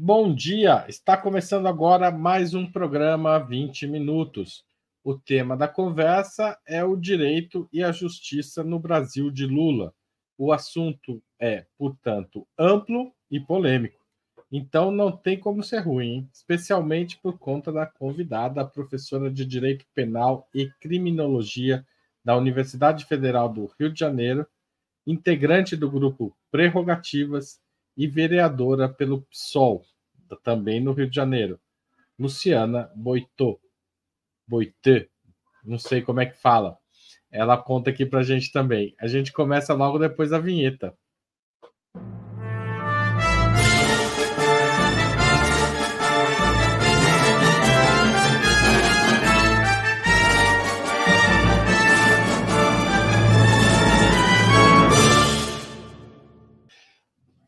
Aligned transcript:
Bom 0.00 0.32
dia! 0.32 0.84
Está 0.86 1.16
começando 1.16 1.66
agora 1.66 2.08
mais 2.12 2.54
um 2.54 2.70
programa 2.70 3.36
20 3.40 3.88
minutos. 3.88 4.64
O 5.02 5.18
tema 5.18 5.56
da 5.56 5.66
conversa 5.66 6.56
é 6.64 6.84
o 6.84 6.94
direito 6.94 7.68
e 7.72 7.82
a 7.82 7.90
justiça 7.90 8.62
no 8.62 8.78
Brasil 8.78 9.28
de 9.28 9.44
Lula. 9.44 9.92
O 10.38 10.52
assunto 10.52 11.20
é, 11.36 11.66
portanto, 11.76 12.46
amplo 12.56 13.12
e 13.28 13.40
polêmico. 13.40 13.98
Então 14.52 14.92
não 14.92 15.10
tem 15.10 15.36
como 15.36 15.64
ser 15.64 15.80
ruim, 15.80 16.28
especialmente 16.32 17.18
por 17.20 17.36
conta 17.36 17.72
da 17.72 17.84
convidada, 17.84 18.60
a 18.60 18.64
professora 18.64 19.28
de 19.28 19.44
Direito 19.44 19.84
Penal 19.96 20.48
e 20.54 20.70
Criminologia 20.80 21.84
da 22.24 22.36
Universidade 22.36 23.04
Federal 23.04 23.52
do 23.52 23.68
Rio 23.76 23.92
de 23.92 23.98
Janeiro, 23.98 24.46
integrante 25.04 25.74
do 25.74 25.90
grupo 25.90 26.36
Prerrogativas 26.52 27.58
e 27.98 28.06
vereadora 28.06 28.88
pelo 28.88 29.22
PSOL, 29.22 29.84
também 30.44 30.80
no 30.80 30.92
Rio 30.92 31.10
de 31.10 31.16
Janeiro, 31.16 31.58
Luciana 32.16 32.88
Boitô. 32.94 33.60
Boitê, 34.46 35.10
não 35.64 35.78
sei 35.78 36.00
como 36.00 36.20
é 36.20 36.26
que 36.26 36.40
fala. 36.40 36.78
Ela 37.30 37.58
conta 37.58 37.90
aqui 37.90 38.06
para 38.06 38.20
a 38.20 38.22
gente 38.22 38.52
também. 38.52 38.94
A 38.98 39.08
gente 39.08 39.32
começa 39.32 39.74
logo 39.74 39.98
depois 39.98 40.30
da 40.30 40.38
vinheta. 40.38 40.96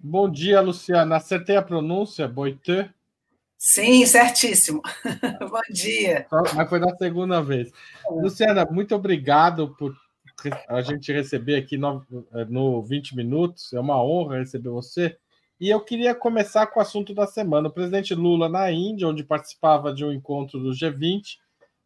Bom 0.02 0.30
dia, 0.30 0.62
Luciana. 0.62 1.16
Acertei 1.16 1.56
a 1.56 1.62
pronúncia, 1.62 2.26
Boitê? 2.26 2.88
Sim, 3.58 4.06
certíssimo. 4.06 4.80
Bom 5.50 5.60
dia. 5.70 6.26
Mas 6.56 6.68
foi 6.70 6.78
na 6.78 6.96
segunda 6.96 7.42
vez. 7.42 7.70
É. 7.70 8.10
Luciana, 8.14 8.64
muito 8.64 8.94
obrigado 8.94 9.76
por 9.76 9.94
a 10.66 10.80
gente 10.80 11.12
receber 11.12 11.56
aqui 11.56 11.76
no, 11.76 12.02
no 12.48 12.82
20 12.82 13.14
Minutos. 13.14 13.74
É 13.74 13.78
uma 13.78 14.02
honra 14.02 14.38
receber 14.38 14.70
você. 14.70 15.18
E 15.60 15.68
eu 15.68 15.78
queria 15.80 16.14
começar 16.14 16.66
com 16.68 16.80
o 16.80 16.82
assunto 16.82 17.12
da 17.12 17.26
semana. 17.26 17.68
O 17.68 17.72
presidente 17.72 18.14
Lula, 18.14 18.48
na 18.48 18.72
Índia, 18.72 19.06
onde 19.06 19.22
participava 19.22 19.92
de 19.92 20.02
um 20.02 20.10
encontro 20.10 20.58
do 20.58 20.70
G20, 20.70 21.36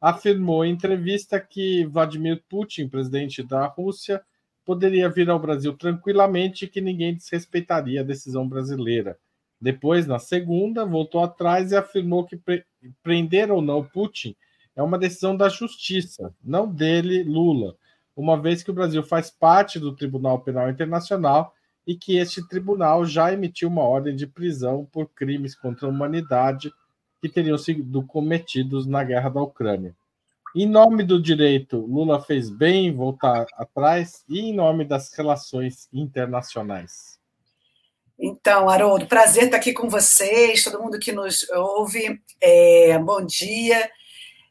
afirmou 0.00 0.64
em 0.64 0.70
entrevista 0.70 1.40
que 1.40 1.84
Vladimir 1.86 2.44
Putin, 2.48 2.88
presidente 2.88 3.42
da 3.42 3.66
Rússia, 3.66 4.22
poderia 4.64 5.08
vir 5.08 5.28
ao 5.30 5.38
Brasil 5.38 5.72
tranquilamente 5.74 6.64
e 6.64 6.68
que 6.68 6.80
ninguém 6.80 7.14
desrespeitaria 7.14 8.00
a 8.00 8.04
decisão 8.04 8.48
brasileira. 8.48 9.18
Depois, 9.60 10.06
na 10.06 10.18
segunda, 10.18 10.84
voltou 10.84 11.22
atrás 11.22 11.72
e 11.72 11.76
afirmou 11.76 12.24
que 12.24 12.36
pre 12.36 12.64
prender 13.02 13.50
ou 13.50 13.62
não 13.62 13.84
Putin 13.84 14.34
é 14.76 14.82
uma 14.82 14.98
decisão 14.98 15.36
da 15.36 15.48
justiça, 15.48 16.34
não 16.42 16.68
dele, 16.68 17.22
Lula, 17.22 17.76
uma 18.16 18.40
vez 18.40 18.62
que 18.62 18.70
o 18.70 18.74
Brasil 18.74 19.02
faz 19.02 19.30
parte 19.30 19.78
do 19.78 19.94
Tribunal 19.94 20.40
Penal 20.40 20.68
Internacional 20.68 21.54
e 21.86 21.94
que 21.94 22.16
este 22.16 22.46
tribunal 22.48 23.04
já 23.04 23.32
emitiu 23.32 23.68
uma 23.68 23.82
ordem 23.82 24.16
de 24.16 24.26
prisão 24.26 24.86
por 24.90 25.08
crimes 25.08 25.54
contra 25.54 25.86
a 25.86 25.90
humanidade 25.90 26.72
que 27.20 27.28
teriam 27.28 27.58
sido 27.58 28.02
cometidos 28.04 28.86
na 28.86 29.02
guerra 29.04 29.28
da 29.28 29.42
Ucrânia. 29.42 29.94
Em 30.56 30.66
nome 30.66 31.02
do 31.02 31.20
direito, 31.20 31.78
Lula 31.78 32.22
fez 32.22 32.48
bem 32.48 32.86
em 32.86 32.94
voltar 32.94 33.44
atrás 33.54 34.22
e 34.28 34.38
em 34.38 34.54
nome 34.54 34.84
das 34.84 35.12
relações 35.12 35.88
internacionais. 35.92 37.18
Então, 38.16 38.68
Haroldo, 38.68 39.08
prazer 39.08 39.46
estar 39.46 39.56
aqui 39.56 39.72
com 39.72 39.88
vocês, 39.88 40.62
todo 40.62 40.80
mundo 40.80 41.00
que 41.00 41.10
nos 41.10 41.48
ouve. 41.50 42.20
É, 42.40 42.96
bom 43.00 43.26
dia. 43.26 43.90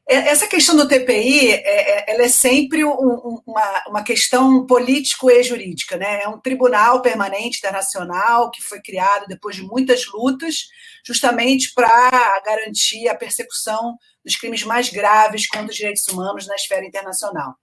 É, 0.07 0.15
essa 0.15 0.47
questão 0.47 0.75
do 0.75 0.87
TPI, 0.87 1.51
é, 1.51 2.09
é, 2.09 2.13
ela 2.13 2.23
é 2.23 2.27
sempre 2.27 2.83
um, 2.83 3.41
uma, 3.45 3.83
uma 3.87 4.03
questão 4.03 4.65
político 4.65 5.31
e 5.31 5.41
jurídica, 5.41 5.95
né? 5.95 6.23
É 6.23 6.27
um 6.27 6.39
tribunal 6.39 7.01
permanente 7.01 7.59
internacional 7.59 8.51
que 8.51 8.61
foi 8.61 8.81
criado 8.81 9.27
depois 9.27 9.55
de 9.55 9.63
muitas 9.63 10.05
lutas, 10.07 10.67
justamente 11.05 11.73
para 11.73 12.41
garantir 12.45 13.07
a 13.07 13.15
persecução 13.15 13.97
dos 14.23 14.35
crimes 14.35 14.63
mais 14.63 14.89
graves 14.89 15.47
contra 15.47 15.67
os 15.67 15.75
direitos 15.75 16.05
humanos 16.07 16.47
na 16.47 16.55
esfera 16.55 16.85
internacional. 16.85 17.55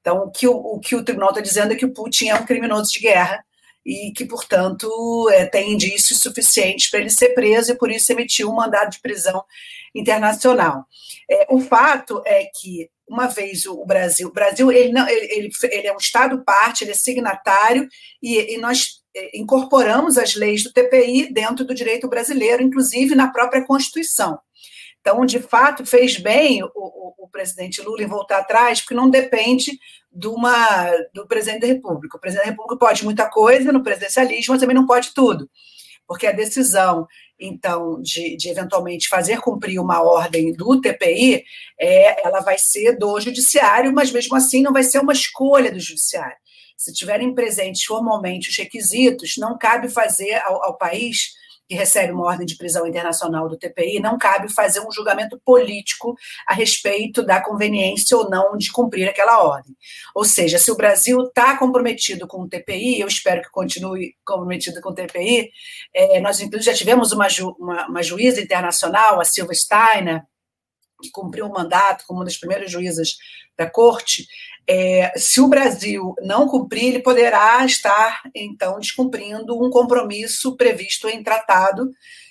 Então, 0.00 0.18
o 0.18 0.30
que 0.30 0.46
o, 0.46 0.54
o 0.54 0.78
que 0.78 0.94
o 0.94 1.02
tribunal 1.02 1.30
está 1.30 1.40
dizendo 1.40 1.72
é 1.72 1.76
que 1.76 1.86
o 1.86 1.92
Putin 1.92 2.28
é 2.28 2.34
um 2.34 2.44
criminoso 2.44 2.92
de 2.92 3.00
guerra 3.00 3.42
e 3.86 4.10
que, 4.10 4.24
portanto, 4.24 4.90
é, 5.30 5.46
tem 5.46 5.72
indícios 5.72 6.18
suficientes 6.18 6.90
para 6.90 6.98
ele 6.98 7.10
ser 7.10 7.28
preso 7.28 7.70
e 7.70 7.78
por 7.78 7.88
isso 7.88 8.10
emitiu 8.10 8.50
um 8.50 8.54
mandado 8.56 8.90
de 8.90 9.00
prisão 9.00 9.44
internacional. 9.94 10.84
É, 11.30 11.46
o 11.48 11.60
fato 11.60 12.20
é 12.26 12.46
que 12.46 12.90
uma 13.08 13.28
vez 13.28 13.64
o 13.66 13.84
Brasil, 13.86 14.28
o 14.28 14.32
Brasil 14.32 14.72
ele, 14.72 14.92
não, 14.92 15.08
ele, 15.08 15.48
ele 15.70 15.86
é 15.86 15.92
um 15.92 15.98
Estado 15.98 16.42
parte, 16.44 16.82
ele 16.82 16.90
é 16.90 16.94
signatário 16.94 17.88
e, 18.20 18.54
e 18.54 18.58
nós 18.58 19.00
é, 19.14 19.38
incorporamos 19.38 20.18
as 20.18 20.34
leis 20.34 20.64
do 20.64 20.72
TPI 20.72 21.32
dentro 21.32 21.64
do 21.64 21.72
direito 21.72 22.08
brasileiro, 22.08 22.64
inclusive 22.64 23.14
na 23.14 23.28
própria 23.28 23.64
Constituição. 23.64 24.36
Então, 25.06 25.24
de 25.24 25.38
fato, 25.38 25.86
fez 25.86 26.18
bem 26.18 26.64
o, 26.64 26.70
o, 26.74 27.14
o 27.26 27.28
presidente 27.28 27.80
Lula 27.80 28.02
em 28.02 28.08
voltar 28.08 28.38
atrás, 28.38 28.80
porque 28.80 28.92
não 28.92 29.08
depende 29.08 29.78
de 30.12 30.26
uma, 30.26 30.90
do 31.14 31.28
presidente 31.28 31.60
da 31.60 31.68
República. 31.68 32.16
O 32.16 32.20
presidente 32.20 32.46
da 32.46 32.50
República 32.50 32.76
pode 32.76 33.04
muita 33.04 33.30
coisa 33.30 33.70
no 33.70 33.84
presidencialismo, 33.84 34.52
mas 34.52 34.60
também 34.60 34.74
não 34.74 34.84
pode 34.84 35.14
tudo, 35.14 35.48
porque 36.08 36.26
a 36.26 36.32
decisão, 36.32 37.06
então, 37.38 38.02
de, 38.02 38.36
de 38.36 38.48
eventualmente 38.48 39.06
fazer 39.06 39.40
cumprir 39.40 39.78
uma 39.78 40.02
ordem 40.02 40.52
do 40.52 40.80
TPI, 40.80 41.44
é, 41.78 42.26
ela 42.26 42.40
vai 42.40 42.58
ser 42.58 42.98
do 42.98 43.20
judiciário, 43.20 43.92
mas 43.92 44.10
mesmo 44.10 44.34
assim 44.34 44.60
não 44.60 44.72
vai 44.72 44.82
ser 44.82 44.98
uma 44.98 45.12
escolha 45.12 45.70
do 45.70 45.78
judiciário. 45.78 46.36
Se 46.76 46.92
tiverem 46.92 47.32
presentes 47.32 47.84
formalmente 47.84 48.50
os 48.50 48.56
requisitos, 48.56 49.36
não 49.38 49.56
cabe 49.56 49.88
fazer 49.88 50.34
ao, 50.42 50.64
ao 50.64 50.76
país 50.76 51.28
que 51.68 51.74
recebe 51.74 52.12
uma 52.12 52.24
ordem 52.24 52.46
de 52.46 52.56
prisão 52.56 52.86
internacional 52.86 53.48
do 53.48 53.58
TPI, 53.58 54.00
não 54.00 54.16
cabe 54.18 54.52
fazer 54.52 54.80
um 54.80 54.92
julgamento 54.92 55.40
político 55.44 56.14
a 56.46 56.54
respeito 56.54 57.24
da 57.24 57.40
conveniência 57.40 58.16
ou 58.16 58.30
não 58.30 58.56
de 58.56 58.70
cumprir 58.70 59.08
aquela 59.08 59.42
ordem. 59.42 59.74
Ou 60.14 60.24
seja, 60.24 60.58
se 60.58 60.70
o 60.70 60.76
Brasil 60.76 61.20
está 61.24 61.56
comprometido 61.58 62.26
com 62.26 62.42
o 62.42 62.48
TPI, 62.48 63.00
eu 63.00 63.08
espero 63.08 63.42
que 63.42 63.50
continue 63.50 64.14
comprometido 64.24 64.80
com 64.80 64.90
o 64.90 64.94
TPI, 64.94 65.50
é, 65.94 66.20
nós 66.20 66.40
inclusive 66.40 66.70
já 66.70 66.76
tivemos 66.76 67.12
uma, 67.12 67.28
ju, 67.28 67.56
uma, 67.58 67.86
uma 67.88 68.02
juíza 68.02 68.40
internacional, 68.40 69.20
a 69.20 69.24
Silva 69.24 69.54
Steiner, 69.54 70.22
que 71.02 71.10
cumpriu 71.10 71.46
o 71.46 71.52
mandato 71.52 72.04
como 72.06 72.20
uma 72.20 72.24
das 72.24 72.38
primeiras 72.38 72.70
juízas 72.70 73.16
da 73.56 73.68
corte, 73.68 74.26
é, 74.68 75.12
se 75.16 75.40
o 75.40 75.48
Brasil 75.48 76.14
não 76.22 76.48
cumprir, 76.48 76.84
ele 76.84 77.02
poderá 77.02 77.64
estar, 77.64 78.22
então, 78.34 78.78
descumprindo 78.80 79.56
um 79.62 79.70
compromisso 79.70 80.56
previsto 80.56 81.08
em 81.08 81.22
tratado 81.22 81.90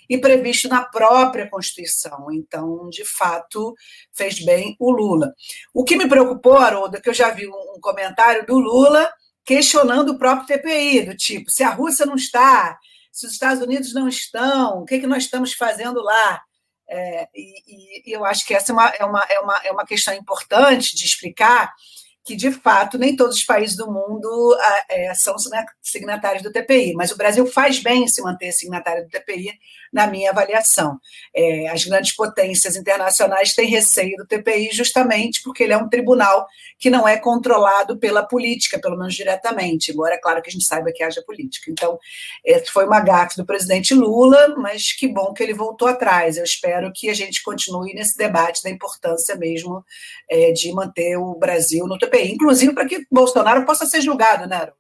e 0.10 0.18
previsto 0.18 0.68
na 0.68 0.84
própria 0.84 1.50
Constituição. 1.50 2.28
Então, 2.32 2.90
de 2.90 3.06
fato, 3.06 3.74
fez 4.14 4.44
bem 4.44 4.76
o 4.80 4.92
Lula. 4.92 5.34
O 5.74 5.84
que 5.84 5.96
me 5.96 6.08
preocupou, 6.08 6.58
Haroldo, 6.58 6.98
é 6.98 7.02
que 7.02 7.10
eu 7.10 7.14
já 7.14 7.30
vi 7.32 7.48
um 7.48 7.80
comentário 7.82 8.46
do 8.46 8.60
Lula 8.60 9.10
questionando 9.46 10.10
o 10.10 10.18
próprio 10.18 10.48
TPI, 10.48 11.06
do 11.06 11.16
tipo, 11.16 11.50
se 11.50 11.64
a 11.64 11.70
Rússia 11.70 12.06
não 12.06 12.16
está, 12.16 12.78
se 13.12 13.28
os 13.28 13.34
Estados 13.34 13.64
Unidos 13.64 13.94
não 13.94 14.08
estão, 14.08 14.80
o 14.80 14.86
que, 14.86 14.96
é 14.96 15.00
que 15.00 15.08
nós 15.08 15.24
estamos 15.24 15.54
fazendo 15.54 16.02
lá? 16.02 16.42
É, 16.88 17.28
e, 17.34 18.10
e, 18.10 18.16
eu 18.16 18.26
acho 18.26 18.46
que 18.46 18.54
essa 18.54 18.72
é 18.72 18.74
uma, 18.74 18.90
é, 18.90 19.06
uma, 19.06 19.26
é, 19.30 19.40
uma, 19.40 19.62
é 19.66 19.72
uma 19.72 19.86
questão 19.86 20.14
importante 20.14 20.96
de 20.96 21.06
explicar, 21.06 21.74
que, 22.26 22.36
de 22.36 22.52
fato, 22.52 22.98
nem 22.98 23.16
todos 23.16 23.38
os 23.38 23.44
países 23.44 23.78
do 23.78 23.86
mundo 23.86 24.58
é, 24.90 25.14
são 25.14 25.36
signatários 25.80 26.42
do 26.42 26.52
TPI, 26.52 26.94
mas 26.94 27.12
o 27.12 27.18
Brasil 27.18 27.46
faz 27.46 27.78
bem 27.80 28.06
em 28.06 28.08
se 28.08 28.20
manter 28.20 28.52
signatário 28.52 29.04
do 29.04 29.10
TPI, 29.10 29.54
na 29.94 30.08
minha 30.08 30.32
avaliação. 30.32 31.00
É, 31.34 31.70
as 31.70 31.86
grandes 31.86 32.14
potências 32.14 32.76
internacionais 32.76 33.54
têm 33.54 33.70
receio 33.70 34.18
do 34.18 34.26
TPI 34.26 34.72
justamente 34.74 35.42
porque 35.44 35.64
ele 35.64 35.72
é 35.72 35.78
um 35.78 35.88
tribunal 35.88 36.48
que 36.80 36.90
não 36.90 37.08
é 37.08 37.16
controlado 37.16 37.98
pela 37.98 38.24
política, 38.24 38.80
pelo 38.80 38.98
menos 38.98 39.14
diretamente, 39.14 39.92
embora 39.92 40.16
é 40.16 40.18
claro 40.18 40.42
que 40.42 40.50
a 40.50 40.52
gente 40.52 40.66
saiba 40.66 40.92
que 40.92 41.04
haja 41.04 41.24
política. 41.26 41.72
Então, 41.72 41.98
esse 42.44 42.72
foi 42.72 42.86
uma 42.86 43.00
gafe 43.00 43.38
do 43.38 43.46
presidente 43.46 43.94
Lula, 43.94 44.56
mas 44.58 44.92
que 44.92 45.08
bom 45.08 45.32
que 45.32 45.44
ele 45.44 45.54
voltou 45.54 45.88
atrás. 45.88 46.38
Eu 46.38 46.44
espero 46.44 46.92
que 46.94 47.10
a 47.10 47.14
gente 47.14 47.44
continue 47.44 47.94
nesse 47.94 48.18
debate 48.18 48.64
da 48.64 48.70
importância 48.70 49.36
mesmo 49.36 49.86
é, 50.30 50.52
de 50.52 50.74
manter 50.74 51.18
o 51.18 51.36
Brasil 51.36 51.86
no 51.86 51.98
TPI 51.98 52.15
CPI, 52.16 52.32
inclusive 52.34 52.74
para 52.74 52.88
que 52.88 53.06
Bolsonaro 53.12 53.66
possa 53.66 53.86
ser 53.86 54.02
julgado, 54.02 54.48
né, 54.48 54.56
Haroldo? 54.56 54.78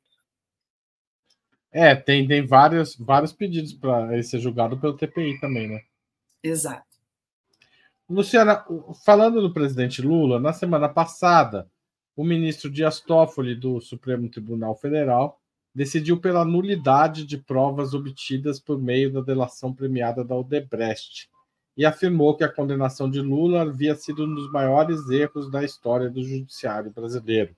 É, 1.71 1.93
tem, 1.93 2.25
tem 2.25 2.45
vários, 2.45 2.95
vários 2.95 3.33
pedidos 3.33 3.73
para 3.73 4.13
ele 4.13 4.23
ser 4.23 4.39
julgado 4.39 4.77
pelo 4.77 4.95
TPI 4.95 5.39
também, 5.41 5.67
né? 5.67 5.81
Exato. 6.41 6.85
Luciana, 8.09 8.63
falando 9.03 9.41
do 9.41 9.53
presidente 9.53 10.01
Lula, 10.01 10.39
na 10.39 10.53
semana 10.53 10.87
passada, 10.87 11.69
o 12.15 12.23
ministro 12.23 12.69
Dias 12.69 13.01
Toffoli, 13.01 13.55
do 13.55 13.81
Supremo 13.81 14.29
Tribunal 14.29 14.75
Federal, 14.75 15.41
decidiu 15.73 16.17
pela 16.17 16.45
nulidade 16.45 17.25
de 17.25 17.37
provas 17.37 17.93
obtidas 17.93 18.57
por 18.57 18.81
meio 18.81 19.11
da 19.11 19.19
delação 19.19 19.73
premiada 19.73 20.23
da 20.23 20.35
Odebrecht 20.35 21.29
e 21.77 21.85
afirmou 21.85 22.35
que 22.35 22.43
a 22.43 22.51
condenação 22.51 23.09
de 23.09 23.19
Lula 23.21 23.63
havia 23.63 23.95
sido 23.95 24.25
um 24.25 24.33
dos 24.33 24.51
maiores 24.51 25.09
erros 25.09 25.51
da 25.51 25.63
história 25.63 26.09
do 26.09 26.23
judiciário 26.23 26.91
brasileiro. 26.91 27.55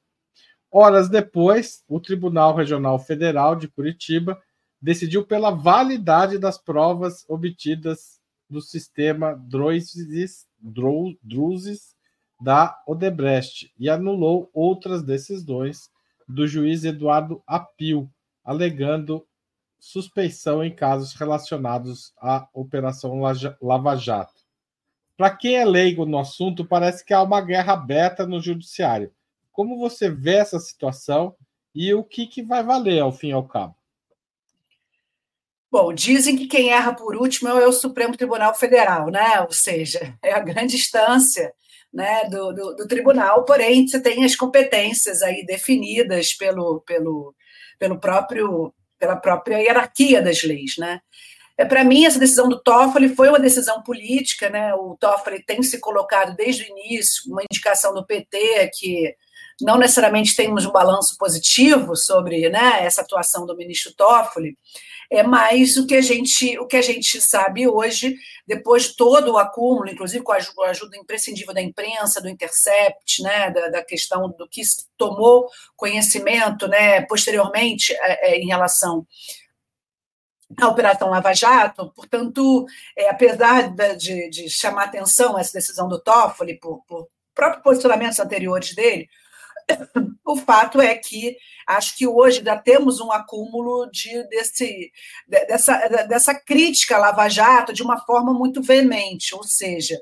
Horas 0.72 1.10
depois, 1.10 1.84
o 1.88 2.00
Tribunal 2.00 2.56
Regional 2.56 3.00
Federal 3.00 3.56
de 3.56 3.68
Curitiba 3.68 4.42
decidiu 4.82 5.26
pela 5.26 5.52
validade 5.52 6.38
das 6.38 6.58
provas 6.58 7.26
obtidas 7.28 8.20
do 8.50 8.62
sistema 8.62 9.34
Droises, 9.34 10.48
Druzes 11.22 11.96
da 12.40 12.82
Odebrecht 12.88 13.72
e 13.78 13.90
anulou 13.90 14.50
outras 14.54 15.04
decisões 15.04 15.90
do 16.28 16.48
juiz 16.48 16.84
Eduardo 16.84 17.42
Apio, 17.48 18.10
alegando 18.44 19.26
suspeição 19.80 20.64
em 20.64 20.74
casos 20.74 21.14
relacionados 21.14 22.14
à 22.20 22.48
Operação 22.54 23.22
Lava 23.62 23.96
Jato. 23.96 24.46
Para 25.16 25.36
quem 25.36 25.56
é 25.56 25.66
leigo 25.66 26.06
no 26.06 26.20
assunto, 26.20 26.66
parece 26.66 27.04
que 27.04 27.14
há 27.14 27.24
uma 27.24 27.42
guerra 27.42 27.74
aberta 27.74 28.26
no 28.26 28.40
judiciário. 28.40 29.12
Como 29.52 29.80
você 29.80 30.10
vê 30.10 30.36
essa 30.36 30.60
situação 30.60 31.36
e 31.74 31.94
o 31.94 32.04
que, 32.04 32.28
que 32.28 32.44
vai 32.44 32.64
valer 32.64 33.00
ao 33.00 33.12
fim 33.12 33.30
e 33.30 33.34
ao 33.34 33.48
cabo? 33.48 33.76
Bom, 35.70 35.94
dizem 35.94 36.38
que 36.38 36.48
quem 36.48 36.70
erra 36.70 36.94
por 36.94 37.16
último 37.16 37.50
é 37.50 37.68
o 37.68 37.74
Supremo 37.74 38.16
Tribunal 38.16 38.56
Federal, 38.56 39.10
né? 39.10 39.42
Ou 39.42 39.52
seja, 39.52 40.18
é 40.24 40.32
a 40.32 40.40
grande 40.40 40.76
instância 40.76 41.54
né, 41.94 42.26
do, 42.30 42.54
do, 42.54 42.76
do, 42.76 42.88
tribunal, 42.88 43.44
porém 43.46 43.88
você 43.88 44.00
tem 44.00 44.24
as 44.24 44.36
competências 44.36 45.22
aí 45.22 45.46
definidas 45.46 46.34
pelo, 46.34 46.82
pelo, 46.82 47.34
pelo 47.80 48.00
próprio, 48.00 48.74
pela 49.00 49.16
própria 49.16 49.60
hierarquia 49.60 50.22
das 50.22 50.44
leis, 50.44 50.78
né? 50.78 51.00
É, 51.58 51.66
Para 51.66 51.84
mim, 51.84 52.06
essa 52.06 52.20
decisão 52.20 52.48
do 52.48 52.62
Toffoli 52.62 53.16
foi 53.16 53.30
uma 53.30 53.40
decisão 53.40 53.82
política, 53.82 54.50
né? 54.50 54.74
O 54.76 54.96
Toffoli 55.00 55.44
tem 55.44 55.62
se 55.64 55.80
colocado 55.80 56.36
desde 56.36 56.64
o 56.64 56.68
início, 56.68 57.32
uma 57.32 57.44
indicação 57.44 57.94
do 57.94 58.06
PT 58.06 58.70
que 58.78 59.16
não 59.60 59.78
necessariamente 59.78 60.36
temos 60.36 60.66
um 60.66 60.72
balanço 60.72 61.18
positivo 61.18 61.96
sobre 61.96 62.48
né, 62.50 62.86
essa 62.86 63.02
atuação 63.02 63.46
do 63.46 63.56
ministro 63.56 63.94
Toffoli, 63.96 64.56
é 65.10 65.24
mais 65.24 65.78
o 65.78 65.88
que 65.88 65.96
a 65.96 66.02
gente 66.02 66.58
o 66.60 66.68
que 66.68 66.76
a 66.76 66.82
gente 66.82 67.22
sabe 67.22 67.68
hoje, 67.68 68.16
depois 68.46 68.84
de 68.84 68.96
todo 68.96 69.34
o 69.34 69.38
acúmulo, 69.38 69.90
inclusive 69.90 70.24
com 70.24 70.34
a 70.34 70.38
ajuda 70.70 70.98
imprescindível 70.98 71.54
da 71.54 71.62
imprensa, 71.62 72.22
do 72.22 72.30
Intercept, 72.30 73.22
né, 73.24 73.50
da, 73.52 73.70
da 73.70 73.84
questão 73.84 74.30
do 74.30 74.48
que 74.48 74.62
tomou 74.98 75.50
conhecimento, 75.76 76.68
né, 76.68 77.02
posteriormente 77.02 77.94
é, 77.94 78.32
é, 78.32 78.38
em 78.38 78.48
relação 78.48 79.08
à 80.60 80.68
Operação 80.68 81.10
Lava 81.10 81.34
Jato, 81.34 81.92
portanto, 81.94 82.66
é, 82.98 83.10
apesar 83.10 83.74
de, 83.98 84.30
de, 84.30 84.50
chamar 84.50 84.86
atenção 84.86 85.38
essa 85.38 85.54
decisão 85.54 85.88
do 85.88 86.02
Toffoli 86.02 86.58
por, 86.60 86.84
por 86.86 87.08
próprios 87.36 87.64
posicionamentos 87.64 88.20
anteriores 88.20 88.74
dele, 88.74 89.08
o 90.26 90.38
fato 90.38 90.82
é 90.82 90.96
que 90.96 91.38
acho 91.68 91.98
que 91.98 92.08
hoje 92.08 92.42
já 92.44 92.58
temos 92.58 93.00
um 93.00 93.12
acúmulo 93.12 93.90
de, 93.92 94.24
desse, 94.30 94.92
dessa, 95.28 95.78
dessa 96.08 96.36
crítica 96.36 96.96
à 96.96 97.00
Lava 97.00 97.28
Jato 97.30 97.74
de 97.74 97.84
uma 97.84 98.00
forma 98.06 98.34
muito 98.34 98.62
veemente, 98.62 99.36
ou 99.36 99.44
seja, 99.44 99.98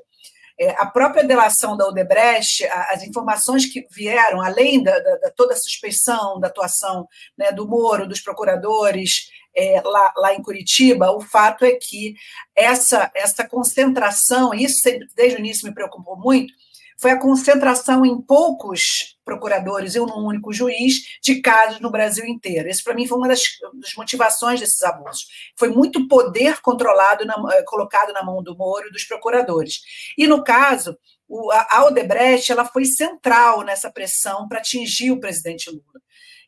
é, 0.58 0.70
a 0.70 0.86
própria 0.86 1.22
delação 1.22 1.76
da 1.76 1.86
Odebrecht, 1.86 2.64
as 2.90 3.02
informações 3.02 3.66
que 3.66 3.86
vieram, 3.90 4.40
além 4.40 4.82
da, 4.82 4.98
da, 4.98 5.16
da 5.16 5.30
toda 5.30 5.52
a 5.52 5.56
suspeição 5.56 6.40
da 6.40 6.46
atuação 6.48 7.06
né, 7.36 7.52
do 7.52 7.68
Moro, 7.68 8.08
dos 8.08 8.22
procuradores 8.22 9.28
é, 9.54 9.82
lá, 9.84 10.12
lá 10.16 10.34
em 10.34 10.42
Curitiba, 10.42 11.10
o 11.10 11.20
fato 11.20 11.64
é 11.64 11.72
que 11.72 12.14
essa, 12.54 13.10
essa 13.14 13.46
concentração, 13.46 14.54
isso 14.54 14.80
desde 15.14 15.36
o 15.36 15.40
início 15.40 15.66
me 15.66 15.74
preocupou 15.74 16.16
muito, 16.16 16.54
foi 16.98 17.10
a 17.10 17.18
concentração 17.18 18.04
em 18.04 18.20
poucos 18.20 19.16
procuradores 19.24 19.94
e 19.94 20.00
um 20.00 20.06
único 20.24 20.52
juiz 20.52 21.18
de 21.22 21.40
casos 21.40 21.80
no 21.80 21.90
Brasil 21.90 22.24
inteiro. 22.24 22.68
Isso, 22.68 22.84
para 22.84 22.94
mim, 22.94 23.06
foi 23.06 23.18
uma 23.18 23.28
das, 23.28 23.42
das, 23.74 23.94
motivações 23.96 24.60
desses 24.60 24.82
abusos. 24.82 25.26
Foi 25.56 25.68
muito 25.68 26.06
poder 26.06 26.60
controlado, 26.60 27.24
na, 27.24 27.34
eh, 27.52 27.62
colocado 27.64 28.12
na 28.12 28.22
mão 28.22 28.42
do 28.42 28.56
Moro 28.56 28.88
e 28.88 28.92
dos 28.92 29.04
procuradores. 29.04 29.80
E, 30.16 30.26
no 30.26 30.44
caso, 30.44 30.96
o, 31.28 31.50
a 31.50 31.84
Odebrecht 31.86 32.52
ela 32.52 32.64
foi 32.64 32.84
central 32.84 33.62
nessa 33.62 33.90
pressão 33.90 34.46
para 34.48 34.58
atingir 34.58 35.10
o 35.10 35.20
presidente 35.20 35.68
Lula. 35.68 35.82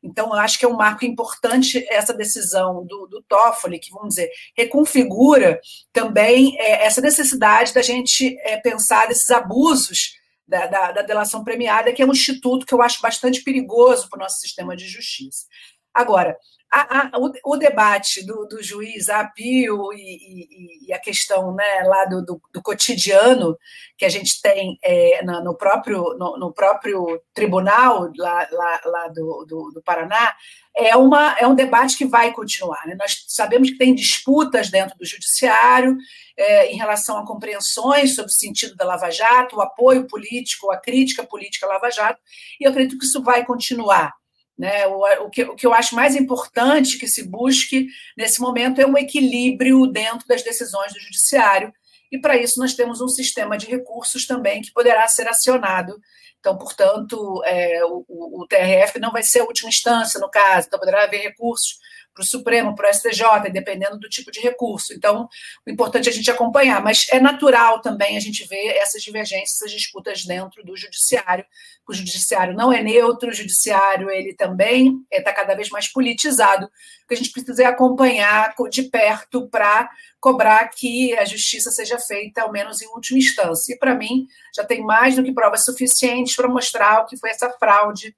Então, 0.01 0.27
eu 0.29 0.35
acho 0.35 0.59
que 0.59 0.65
é 0.65 0.69
um 0.69 0.77
marco 0.77 1.05
importante 1.05 1.85
essa 1.91 2.15
decisão 2.15 2.87
do, 2.87 3.09
do 3.09 3.23
Toffoli, 3.23 3.81
que, 3.81 3.91
vamos 3.91 4.11
dizer, 4.11 4.31
reconfigura 4.57 5.61
também 5.93 6.57
é, 6.61 6.87
essa 6.87 7.01
necessidade 7.01 7.75
da 7.75 7.83
gente 7.83 8.39
é, 8.43 8.57
pensar 8.59 9.09
desses 9.09 9.31
abusos 9.31 10.17
da, 10.49 10.67
da, 10.67 10.93
da, 10.93 11.03
delação 11.03 11.45
premiada, 11.45 11.93
que 11.93 12.03
é 12.03 12.07
um 12.07 12.13
instituto 12.13 12.65
que 12.65 12.73
eu 12.73 12.83
acho 12.83 13.03
bastante 13.03 13.43
perigoso 13.43 14.09
para 14.09 14.17
o 14.17 14.21
nosso 14.21 14.41
sistema 14.41 14.75
de 14.75 14.89
justiça. 14.89 15.47
Agora, 15.93 16.37
a, 16.71 17.17
a, 17.17 17.19
o, 17.19 17.33
o, 17.45 17.57
debate 17.57 18.25
do, 18.27 18.47
do 18.47 18.63
juiz 18.63 19.09
Apio 19.09 19.93
e, 19.93 19.97
e, 19.97 20.89
e, 20.89 20.93
a 20.93 20.99
questão 20.99 21.55
né, 21.55 21.83
lá 21.85 22.05
do, 22.05 22.23
do, 22.23 22.43
do, 22.53 22.63
cotidiano 22.63 23.57
que 23.97 24.05
a 24.05 24.09
gente 24.09 24.41
tem 24.43 24.79
é, 24.83 25.23
no, 25.25 25.57
próprio, 25.57 26.15
no, 26.19 26.39
no, 26.39 26.53
próprio 26.53 27.21
tribunal 27.33 28.11
lá, 28.17 28.47
lá, 28.53 28.81
lá 28.85 29.09
do, 29.09 29.73
do, 29.75 29.83
Paraná 29.83 30.35
é, 30.77 30.95
uma, 30.95 31.37
é 31.39 31.47
um 31.47 31.55
debate 31.55 31.97
que 31.97 32.05
vai 32.05 32.33
continuar. 32.33 32.87
Né? 32.87 32.95
Nós 32.99 33.25
sabemos 33.27 33.71
que 33.71 33.79
tem 33.79 33.95
disputas 33.95 34.71
dentro 34.71 34.97
do 34.99 35.07
judiciário 35.07 35.97
é, 36.37 36.71
em 36.71 36.77
relação 36.77 37.17
a 37.17 37.27
compreensões 37.27 38.15
sobre 38.15 38.31
o 38.31 38.35
sentido 38.35 38.77
da 38.77 38.85
Lava 38.85 39.11
Jato, 39.11 39.57
o 39.57 39.61
apoio 39.63 40.07
político, 40.07 40.71
a 40.71 40.77
crítica 40.77 41.25
política 41.25 41.67
à 41.67 41.71
Lava 41.71 41.91
Jato, 41.91 42.21
e 42.61 42.65
eu 42.65 42.71
acredito 42.71 42.99
que 42.99 43.07
isso 43.07 43.23
vai 43.23 43.45
continuar. 43.45 44.13
Né? 44.59 44.87
O, 44.89 45.27
o, 45.27 45.31
que, 45.31 45.45
o 45.45 45.55
que 45.55 45.67
eu 45.67 45.73
acho 45.73 45.95
mais 45.95 46.17
importante 46.17 46.99
que 46.99 47.07
se 47.07 47.23
busque 47.23 47.87
nesse 48.17 48.41
momento 48.41 48.81
é 48.81 48.87
um 48.87 48.99
equilíbrio 48.99 49.87
dentro 49.87 50.27
das 50.27 50.43
decisões 50.43 50.93
do 50.93 51.01
judiciário, 51.01 51.73
e 52.11 52.19
para 52.19 52.37
isso 52.37 52.59
nós 52.59 52.75
temos 52.75 53.01
um 53.01 53.09
sistema 53.09 53.57
de 53.57 53.67
recursos 53.67 54.27
também 54.27 54.63
que 54.63 54.73
poderá 54.73 55.07
ser 55.07 55.29
acionado. 55.29 56.01
Então, 56.41 56.57
portanto, 56.57 57.43
é, 57.45 57.85
o, 57.85 58.05
o, 58.09 58.47
TRF 58.49 58.99
não 58.99 59.11
vai 59.11 59.23
ser 59.23 59.41
a 59.41 59.45
última 59.45 59.69
instância 59.69 60.21
no 60.21 60.31
caso, 60.31 60.67
então 60.67 60.79
poderá 60.79 61.05
haver 61.05 61.21
recursos 61.21 61.79
para 62.19 62.25
o 62.25 62.27
Supremo, 62.27 62.75
para 62.75 62.91
o 62.91 62.93
STJ, 62.93 63.49
dependendo 63.53 63.97
do 63.97 64.09
tipo 64.09 64.33
de 64.33 64.41
recurso. 64.41 64.93
Então, 64.93 65.29
o 65.65 65.71
importante 65.71 66.09
é 66.09 66.11
a 66.11 66.15
gente 66.15 66.31
acompanhar, 66.31 66.83
mas 66.83 67.07
é 67.13 67.21
natural 67.21 67.81
também 67.81 68.17
a 68.17 68.21
gente 68.21 68.45
ver 68.49 68.77
essas 68.77 69.03
divergências, 69.03 69.61
essas 69.61 69.71
disputas 69.71 70.25
dentro 70.25 70.65
do 70.65 70.77
judiciário. 70.77 71.45
O 71.89 71.95
judiciário 71.95 72.55
não 72.55 72.73
é 72.73 72.83
neutro, 72.83 73.31
o 73.31 73.33
judiciário 73.33 74.11
ele 74.11 74.35
também 74.35 75.01
está 75.11 75.33
cada 75.33 75.55
vez 75.55 75.71
mais 75.71 75.87
politizado. 75.87 76.67
O 76.67 77.09
que 77.09 77.15
a 77.15 77.17
gente 77.17 77.31
precisa 77.31 77.63
é 77.63 77.67
acompanhar 77.67 78.53
de 78.69 78.83
perto 78.83 79.49
para 79.49 79.89
cobrar 80.21 80.69
que 80.69 81.17
a 81.17 81.25
justiça 81.25 81.71
seja 81.71 81.99
feita, 82.01 82.43
ao 82.43 82.51
menos 82.51 82.83
em 82.83 82.89
última 82.89 83.21
instância. 83.21 83.73
E, 83.73 83.79
para 83.79 83.95
mim, 83.95 84.27
já 84.55 84.65
tem 84.65 84.83
mais 84.83 85.15
do 85.15 85.23
que 85.23 85.33
provas 85.33 85.65
suficientes 85.65 86.35
para 86.35 86.49
mostrar 86.49 87.03
o 87.03 87.07
que 87.07 87.17
foi 87.17 87.31
essa 87.31 87.49
fraude 87.51 88.15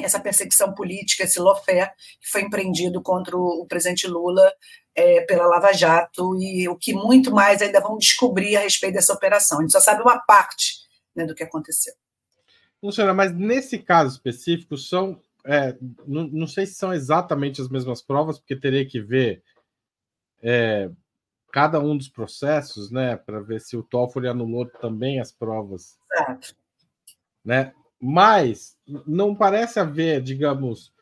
essa 0.00 0.20
perseguição 0.20 0.74
política, 0.74 1.24
esse 1.24 1.38
lawfare 1.38 1.90
que 2.20 2.28
foi 2.30 2.42
empreendido 2.42 3.00
contra 3.02 3.36
o 3.36 3.66
presidente 3.66 4.06
Lula 4.06 4.52
é, 4.94 5.20
pela 5.22 5.46
Lava 5.46 5.72
Jato 5.72 6.36
e 6.40 6.68
o 6.68 6.76
que 6.76 6.92
muito 6.92 7.30
mais 7.32 7.62
ainda 7.62 7.80
vão 7.80 7.98
descobrir 7.98 8.56
a 8.56 8.60
respeito 8.60 8.94
dessa 8.94 9.12
operação. 9.12 9.58
A 9.58 9.62
gente 9.62 9.72
só 9.72 9.80
sabe 9.80 10.02
uma 10.02 10.18
parte 10.20 10.84
né, 11.14 11.24
do 11.26 11.34
que 11.34 11.42
aconteceu. 11.42 11.94
Luciana, 12.82 13.14
mas 13.14 13.32
nesse 13.32 13.78
caso 13.78 14.16
específico 14.16 14.76
são, 14.76 15.20
é, 15.44 15.76
não, 16.06 16.24
não, 16.24 16.46
sei 16.46 16.66
se 16.66 16.74
são 16.74 16.92
exatamente 16.92 17.60
as 17.60 17.68
mesmas 17.68 18.02
provas, 18.02 18.38
porque 18.38 18.56
teria 18.56 18.86
que 18.86 19.00
ver 19.00 19.42
é, 20.42 20.90
cada 21.50 21.80
um 21.80 21.96
dos 21.96 22.08
processos, 22.08 22.90
né, 22.90 23.16
para 23.16 23.40
ver 23.40 23.60
se 23.60 23.76
o 23.76 23.82
Toffoli 23.82 24.28
anulou 24.28 24.66
também 24.66 25.20
as 25.20 25.32
provas. 25.32 25.96
Exato. 26.12 26.56
Né? 27.44 27.72
Mas 28.06 28.76
não 29.06 29.34
parece 29.34 29.80
haver, 29.80 30.20
digamos, 30.20 30.92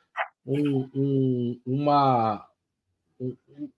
um, 0.46 0.88
um, 0.94 1.60
uma, 1.66 2.46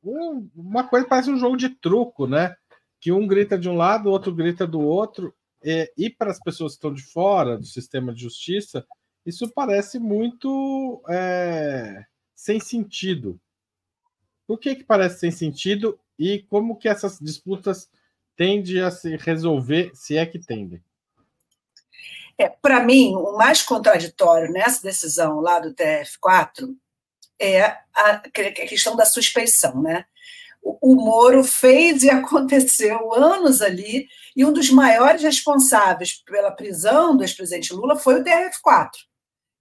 um, 0.04 0.50
uma 0.54 0.86
coisa 0.86 1.08
parece 1.08 1.30
um 1.30 1.38
jogo 1.38 1.56
de 1.56 1.70
truco, 1.70 2.26
né? 2.26 2.54
Que 3.00 3.10
um 3.10 3.26
grita 3.26 3.56
de 3.56 3.66
um 3.66 3.76
lado, 3.76 4.10
o 4.10 4.12
outro 4.12 4.34
grita 4.34 4.66
do 4.66 4.78
outro, 4.78 5.34
e, 5.62 5.90
e 5.96 6.10
para 6.10 6.32
as 6.32 6.38
pessoas 6.38 6.72
que 6.72 6.76
estão 6.76 6.92
de 6.92 7.02
fora 7.02 7.56
do 7.56 7.64
sistema 7.64 8.12
de 8.12 8.20
justiça, 8.20 8.86
isso 9.24 9.50
parece 9.54 9.98
muito 9.98 11.02
é, 11.08 12.04
sem 12.34 12.60
sentido. 12.60 13.40
Por 14.46 14.58
que, 14.58 14.76
que 14.76 14.84
parece 14.84 15.20
sem 15.20 15.30
sentido 15.30 15.98
e 16.18 16.40
como 16.42 16.76
que 16.76 16.90
essas 16.90 17.18
disputas 17.18 17.88
tendem 18.36 18.82
a 18.82 18.90
se 18.90 19.16
resolver, 19.16 19.92
se 19.94 20.14
é 20.14 20.26
que 20.26 20.38
tendem? 20.38 20.82
É, 22.38 22.48
Para 22.48 22.82
mim, 22.82 23.14
o 23.14 23.36
mais 23.36 23.62
contraditório 23.62 24.52
nessa 24.52 24.82
decisão 24.82 25.40
lá 25.40 25.58
do 25.58 25.74
TF4 25.74 26.68
é 27.40 27.76
a, 27.94 28.18
questão 28.68 28.96
da 28.96 29.04
suspeição, 29.04 29.82
né? 29.82 30.04
O, 30.62 30.92
o 30.92 30.96
Moro 30.96 31.44
fez 31.44 32.02
e 32.02 32.10
aconteceu 32.10 33.12
anos 33.12 33.60
ali, 33.62 34.08
e 34.36 34.44
um 34.44 34.52
dos 34.52 34.70
maiores 34.70 35.22
responsáveis 35.22 36.14
pela 36.24 36.50
prisão 36.50 37.16
do 37.16 37.22
ex-presidente 37.22 37.72
Lula 37.72 37.96
foi 37.96 38.20
o 38.20 38.24
TRF4. 38.24 38.90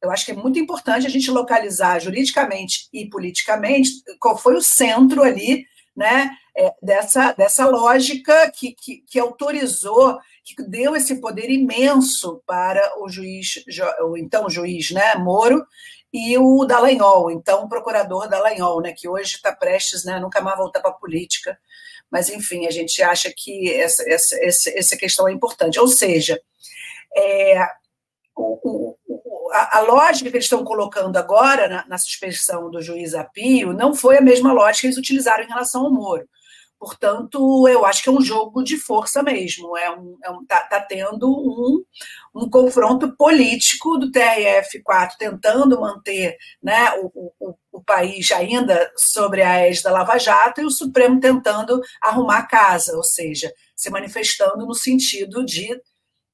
Eu 0.01 0.12
acho 0.12 0.25
que 0.25 0.32
é 0.32 0.36
muito 0.36 0.60
importante 0.60 1.08
a 1.08 1.10
gente 1.10 1.32
localizar 1.32 2.00
juridicamente 2.00 2.89
e 2.92 3.08
politicamente 3.10 3.89
qual 4.20 4.38
foi 4.38 4.56
o 4.56 4.62
centro 4.62 5.24
ali 5.24 5.65
né, 5.96 6.32
é, 6.55 6.74
dessa, 6.81 7.33
dessa 7.33 7.65
lógica 7.67 8.51
que, 8.51 8.74
que, 8.74 9.03
que, 9.07 9.19
autorizou, 9.19 10.19
que 10.43 10.62
deu 10.63 10.95
esse 10.95 11.19
poder 11.19 11.50
imenso 11.50 12.41
para 12.45 13.01
o 13.01 13.10
juiz, 13.10 13.63
o 14.01 14.17
então 14.17 14.50
juiz 14.50 14.91
né, 14.91 15.15
Moro, 15.15 15.65
e 16.13 16.38
o 16.38 16.63
Dallagnol, 16.63 17.31
então 17.31 17.63
o 17.63 17.69
procurador 17.69 18.29
Dallagnol, 18.29 18.81
né, 18.81 18.93
que 18.95 19.10
hoje 19.10 19.36
está 19.36 19.51
prestes 19.51 20.05
né, 20.05 20.19
nunca 20.19 20.41
mais 20.41 20.57
voltar 20.57 20.79
para 20.79 20.91
a 20.91 20.93
política. 20.93 21.57
Mas, 22.12 22.29
enfim, 22.29 22.67
a 22.67 22.72
gente 22.72 23.01
acha 23.01 23.33
que 23.36 23.72
essa, 23.74 24.07
essa, 24.07 24.69
essa 24.77 24.95
questão 24.95 25.27
é 25.27 25.31
importante. 25.31 25.79
Ou 25.79 25.88
seja, 25.88 26.39
é, 27.17 27.60
o, 28.36 28.95
o, 29.07 29.50
a, 29.51 29.79
a, 29.79 29.81
lógica 29.81 30.29
que 30.29 30.38
eles 30.38 30.45
estão 30.45 30.63
colocando 30.63 31.17
agora 31.17 31.67
na, 31.67 31.88
na, 31.88 31.98
suspensão 31.98 32.69
do 32.69 32.83
juiz 32.83 33.15
Apio 33.15 33.74
não 33.74 33.95
foi 33.95 34.19
a 34.19 34.22
mesma 34.22 34.53
lógica 34.53 34.81
que 34.81 34.88
eles 34.88 34.98
utilizaram 34.98 35.43
em 35.43 35.48
relação 35.48 35.86
ao 35.86 35.91
Moro. 35.91 36.29
Portanto, 36.84 37.66
eu 37.70 37.86
acho 37.86 38.04
que 38.04 38.10
é 38.10 38.12
um 38.12 38.20
jogo 38.20 38.62
de 38.62 38.78
força 38.78 39.24
mesmo. 39.24 39.78
É 39.78 39.90
um, 39.90 40.18
é 40.22 40.30
um, 40.30 40.46
tá, 40.46 40.60
tá 40.60 40.82
tendo 40.82 41.30
um, 41.32 41.82
um 42.36 42.50
confronto 42.50 43.16
político 43.16 43.98
do 43.98 44.12
TRF4 44.12 45.12
tentando 45.18 45.80
manter 45.80 46.36
né, 46.62 46.92
o, 47.02 47.32
o, 47.40 47.56
o 47.72 47.82
país 47.82 48.30
ainda 48.34 48.92
sobre 48.98 49.42
a 49.42 49.60
égide 49.60 49.86
da 49.86 49.92
Lava 49.92 50.18
Jato 50.18 50.60
e 50.60 50.66
o 50.66 50.70
Supremo 50.70 51.22
tentando 51.22 51.80
arrumar 52.02 52.40
a 52.40 52.48
casa, 52.48 52.98
ou 52.98 53.04
seja, 53.04 53.50
se 53.74 53.90
manifestando 53.90 54.66
no 54.66 54.74
sentido 54.74 55.46
de 55.46 55.80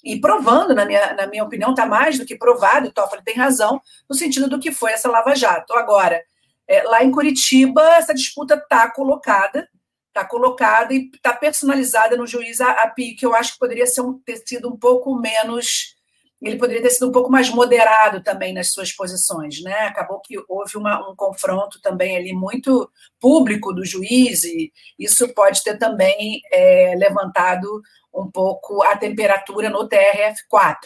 e 0.04 0.20
provando, 0.20 0.74
na 0.74 0.84
minha, 0.84 1.14
na 1.14 1.28
minha 1.28 1.44
opinião, 1.44 1.72
está 1.72 1.86
mais 1.86 2.18
do 2.18 2.26
que 2.26 2.36
provado, 2.36 2.88
e 2.88 2.92
Toffoli 2.92 3.22
tem 3.24 3.36
razão, 3.36 3.80
no 4.10 4.16
sentido 4.16 4.50
do 4.50 4.60
que 4.60 4.72
foi 4.72 4.94
essa 4.94 5.10
Lava 5.10 5.36
Jato. 5.36 5.74
Agora, 5.74 6.24
é, 6.66 6.84
lá 6.84 7.04
em 7.04 7.12
Curitiba, 7.12 7.84
essa 7.98 8.14
disputa 8.14 8.56
está 8.56 8.90
colocada, 8.90 9.68
está 10.20 10.26
colocada 10.26 10.94
e 10.94 11.10
está 11.14 11.34
personalizada 11.34 12.18
no 12.18 12.28
juiz 12.28 12.60
Api, 12.60 13.16
que 13.16 13.26
eu 13.26 13.34
acho 13.34 13.54
que 13.54 13.60
poderia 13.60 13.88
ser 13.88 14.02
um, 14.02 14.20
ter 14.20 14.38
sido 14.46 14.70
um 14.70 14.78
pouco 14.78 15.16
menos. 15.16 15.96
Ele 16.42 16.58
poderia 16.58 16.82
ter 16.82 16.92
sido 16.92 17.10
um 17.10 17.12
pouco 17.12 17.30
mais 17.30 17.50
moderado 17.50 18.24
também 18.24 18.54
nas 18.54 18.72
suas 18.72 18.94
posições, 18.94 19.62
né? 19.62 19.88
Acabou 19.88 20.22
que 20.22 20.36
houve 20.48 20.78
uma, 20.78 21.10
um 21.10 21.16
confronto 21.16 21.82
também 21.82 22.16
ali 22.16 22.34
muito 22.34 22.90
público 23.20 23.74
do 23.74 23.86
juiz, 23.86 24.44
e 24.46 24.72
isso 24.98 25.34
pode 25.34 25.62
ter 25.64 25.78
também 25.78 26.42
é, 26.52 26.96
levantado 26.98 27.82
um 28.14 28.30
pouco 28.32 28.82
a 28.84 28.96
temperatura 28.96 29.70
no 29.70 29.88
TRF4. 29.88 30.78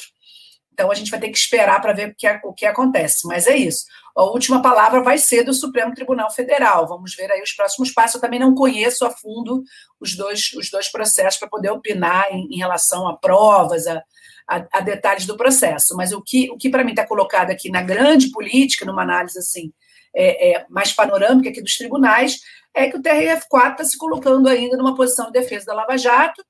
Então, 0.73 0.89
a 0.89 0.95
gente 0.95 1.11
vai 1.11 1.19
ter 1.19 1.29
que 1.29 1.37
esperar 1.37 1.79
para 1.79 1.93
ver 1.93 2.09
o 2.09 2.15
que, 2.15 2.27
o 2.43 2.53
que 2.53 2.65
acontece. 2.65 3.27
Mas 3.27 3.45
é 3.45 3.55
isso. 3.55 3.85
A 4.15 4.23
última 4.25 4.61
palavra 4.61 5.01
vai 5.01 5.17
ser 5.17 5.43
do 5.43 5.53
Supremo 5.53 5.93
Tribunal 5.93 6.29
Federal. 6.31 6.87
Vamos 6.87 7.15
ver 7.15 7.31
aí 7.31 7.41
os 7.41 7.51
próximos 7.53 7.91
passos. 7.91 8.15
Eu 8.15 8.21
também 8.21 8.39
não 8.39 8.53
conheço 8.53 9.05
a 9.05 9.09
fundo 9.09 9.63
os 9.99 10.15
dois, 10.15 10.53
os 10.53 10.69
dois 10.69 10.91
processos 10.91 11.39
para 11.39 11.49
poder 11.49 11.71
opinar 11.71 12.27
em, 12.31 12.47
em, 12.51 12.57
relação 12.57 13.07
a 13.07 13.17
provas, 13.17 13.87
a, 13.87 14.03
a, 14.47 14.65
a, 14.71 14.81
detalhes 14.81 15.25
do 15.25 15.35
processo. 15.35 15.95
Mas 15.97 16.11
o 16.11 16.21
que, 16.21 16.49
o 16.51 16.57
que 16.57 16.69
para 16.69 16.83
mim 16.83 16.91
está 16.91 17.07
colocado 17.07 17.49
aqui 17.49 17.71
na 17.71 17.81
grande 17.81 18.29
política, 18.29 18.85
numa 18.85 19.01
análise 19.01 19.39
assim 19.39 19.73
é, 20.15 20.51
é, 20.51 20.65
mais 20.69 20.93
panorâmica 20.93 21.49
aqui 21.49 21.61
dos 21.61 21.75
tribunais, 21.75 22.39
é 22.73 22.89
que 22.89 22.97
o 22.97 23.01
TRF4 23.01 23.71
está 23.71 23.83
se 23.83 23.97
colocando 23.97 24.47
ainda 24.47 24.77
numa 24.77 24.95
posição 24.95 25.25
de 25.27 25.31
defesa 25.31 25.65
da 25.65 25.73
Lava 25.73 25.97
Jato 25.97 26.43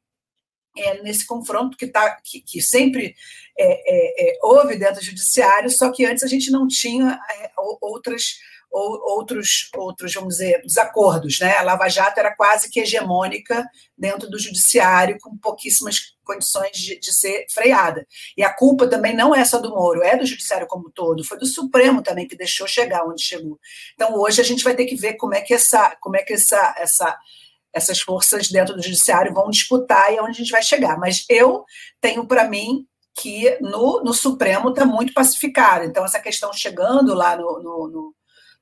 é, 0.78 1.02
nesse 1.02 1.26
confronto 1.26 1.78
que, 1.78 1.88
tá, 1.88 2.18
que, 2.24 2.42
que 2.42 2.62
sempre 2.62 3.16
é, 3.58 3.66
é, 3.66 4.30
é, 4.32 4.40
houve 4.42 4.76
dentro 4.76 4.96
do 4.96 5.06
judiciário, 5.06 5.70
só 5.70 5.92
que 5.92 6.06
antes 6.06 6.24
a 6.24 6.28
gente 6.28 6.50
não 6.52 6.68
tinha 6.68 7.20
é, 7.40 7.52
outras, 7.82 8.40
ou, 8.72 9.00
outros, 9.18 9.70
outros, 9.76 10.14
vamos 10.16 10.38
dizer, 10.38 10.62
desacordos. 10.64 11.40
Né? 11.40 11.56
A 11.58 11.62
Lava 11.62 11.88
Jato 11.88 12.20
era 12.20 12.36
quase 12.36 12.72
que 12.72 12.80
hegemônica 12.80 13.64
dentro 13.96 14.28
do 14.28 14.40
judiciário, 14.40 15.20
com 15.22 15.38
pouquíssimas 15.38 16.16
condições 16.24 16.72
de, 16.72 17.00
de 17.00 17.14
ser 17.14 17.46
freada. 17.54 18.08
E 18.36 18.44
a 18.44 18.52
culpa 18.52 18.88
também 18.88 19.16
não 19.16 19.36
é 19.36 19.46
só 19.46 19.60
do 19.60 19.70
Moro, 19.70 20.02
é 20.02 20.18
do 20.18 20.26
judiciário 20.26 20.66
como 20.66 20.90
todo, 20.90 21.24
foi 21.24 21.38
do 21.38 21.46
Supremo 21.46 22.02
também 22.02 22.28
que 22.28 22.36
deixou 22.36 22.68
chegar 22.68 23.06
onde 23.06 23.22
chegou. 23.22 23.60
Então 23.94 24.16
hoje 24.16 24.42
a 24.42 24.44
gente 24.44 24.64
vai 24.64 24.76
ter 24.76 24.86
que 24.86 24.96
ver 24.96 25.14
como 25.14 25.36
é 25.36 25.42
que 25.42 25.54
essa, 25.54 25.96
como 26.02 26.18
é 26.18 26.24
que 26.24 26.34
essa, 26.34 26.74
essa 26.78 27.16
essas 27.74 28.00
forças 28.00 28.50
dentro 28.50 28.76
do 28.76 28.84
judiciário 28.84 29.34
vão 29.34 29.50
disputar 29.50 30.14
e 30.14 30.18
aonde 30.18 30.32
a 30.32 30.44
gente 30.44 30.52
vai 30.52 30.62
chegar. 30.62 30.98
Mas 30.98 31.26
eu 31.28 31.66
tenho 32.00 32.26
para 32.26 32.48
mim 32.48 32.86
que 33.16 33.58
no, 33.62 34.02
no 34.04 34.14
Supremo 34.14 34.70
está 34.70 34.86
muito 34.86 35.14
pacificado. 35.14 35.86
Então, 35.86 36.06
essa 36.06 36.20
questão 36.20 36.52
chegando 36.54 37.14
lá 37.14 37.36
no, 37.36 37.60
no, 37.60 37.88
no, 37.88 38.16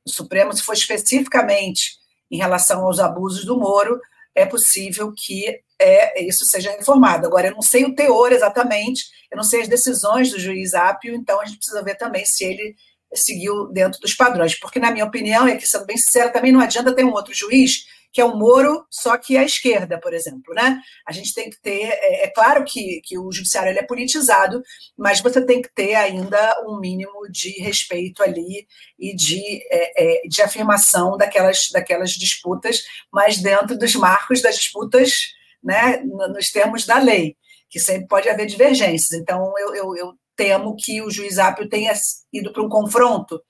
no 0.06 0.12
Supremo, 0.12 0.54
se 0.54 0.64
for 0.64 0.74
especificamente 0.74 2.00
em 2.30 2.38
relação 2.38 2.86
aos 2.86 3.00
abusos 3.00 3.46
do 3.46 3.58
Moro, 3.58 4.00
é 4.34 4.46
possível 4.46 5.14
que 5.16 5.60
é, 5.80 6.24
isso 6.24 6.46
seja 6.46 6.72
reformado. 6.72 7.28
Agora, 7.28 7.48
eu 7.48 7.54
não 7.54 7.62
sei 7.62 7.84
o 7.86 7.96
teor 7.96 8.32
exatamente, 8.32 9.06
eu 9.30 9.36
não 9.36 9.44
sei 9.44 9.62
as 9.62 9.68
decisões 9.68 10.32
do 10.32 10.40
juiz 10.40 10.74
Apio, 10.74 11.16
então 11.16 11.42
a 11.42 11.46
gente 11.46 11.58
precisa 11.58 11.84
ver 11.84 11.96
também 11.96 12.26
se 12.26 12.44
ele 12.44 12.76
seguiu 13.14 13.68
dentro 13.68 14.00
dos 14.00 14.14
padrões. 14.14 14.58
Porque, 14.58 14.80
na 14.80 14.92
minha 14.92 15.06
opinião, 15.06 15.48
e 15.48 15.54
aqui 15.54 15.68
sendo 15.68 15.86
bem 15.86 15.98
sincera, 15.98 16.30
também 16.30 16.52
não 16.52 16.62
adianta 16.62 16.96
ter 16.96 17.04
um 17.04 17.12
outro 17.12 17.34
juiz 17.34 17.86
que 18.12 18.20
é 18.20 18.26
o 18.26 18.36
Moro, 18.36 18.86
só 18.90 19.18
que 19.18 19.38
à 19.38 19.44
esquerda, 19.44 20.00
por 20.00 20.14
exemplo. 20.14 20.54
Né? 20.54 20.82
A 21.08 21.12
gente 21.12 21.34
tem 21.34 21.50
que 21.50 21.60
ter, 21.62 21.84
é, 21.84 22.26
é 22.26 22.28
claro 22.28 22.64
que, 22.66 23.02
que 23.04 23.18
o 23.18 23.32
judiciário 23.32 23.78
é 23.78 23.84
politizado, 23.84 24.62
mas 24.98 25.22
você 25.22 25.44
tem 25.46 25.62
que 25.62 25.74
ter 25.74 25.96
ainda 25.96 26.58
um 26.68 26.80
mínimo 26.80 27.30
de 27.30 27.52
respeito 27.62 28.22
ali 28.22 28.68
e 29.00 29.16
de, 29.16 29.62
é, 29.72 30.24
é, 30.26 30.28
de 30.28 30.42
afirmação 30.42 31.16
daquelas, 31.18 31.70
daquelas 31.72 32.12
disputas, 32.12 32.84
mas 33.12 33.38
dentro 33.38 33.78
dos 33.78 33.96
marcos 33.96 34.42
das 34.42 34.56
disputas, 34.56 35.34
né, 35.64 35.98
nos 36.04 36.52
termos 36.52 36.86
da 36.86 36.98
lei, 36.98 37.36
que 37.70 37.80
sempre 37.80 38.08
pode 38.08 38.28
haver 38.28 38.46
divergências. 38.46 39.20
Então, 39.20 39.54
eu, 39.58 39.76
eu, 39.76 39.96
eu 39.96 40.14
temo 40.36 40.76
que 40.76 41.02
o 41.02 41.10
juiz 41.10 41.38
Apio 41.38 41.70
tenha 41.70 41.94
ido 42.34 42.52
para 42.52 42.64
um 42.64 42.70
confronto 42.70 43.42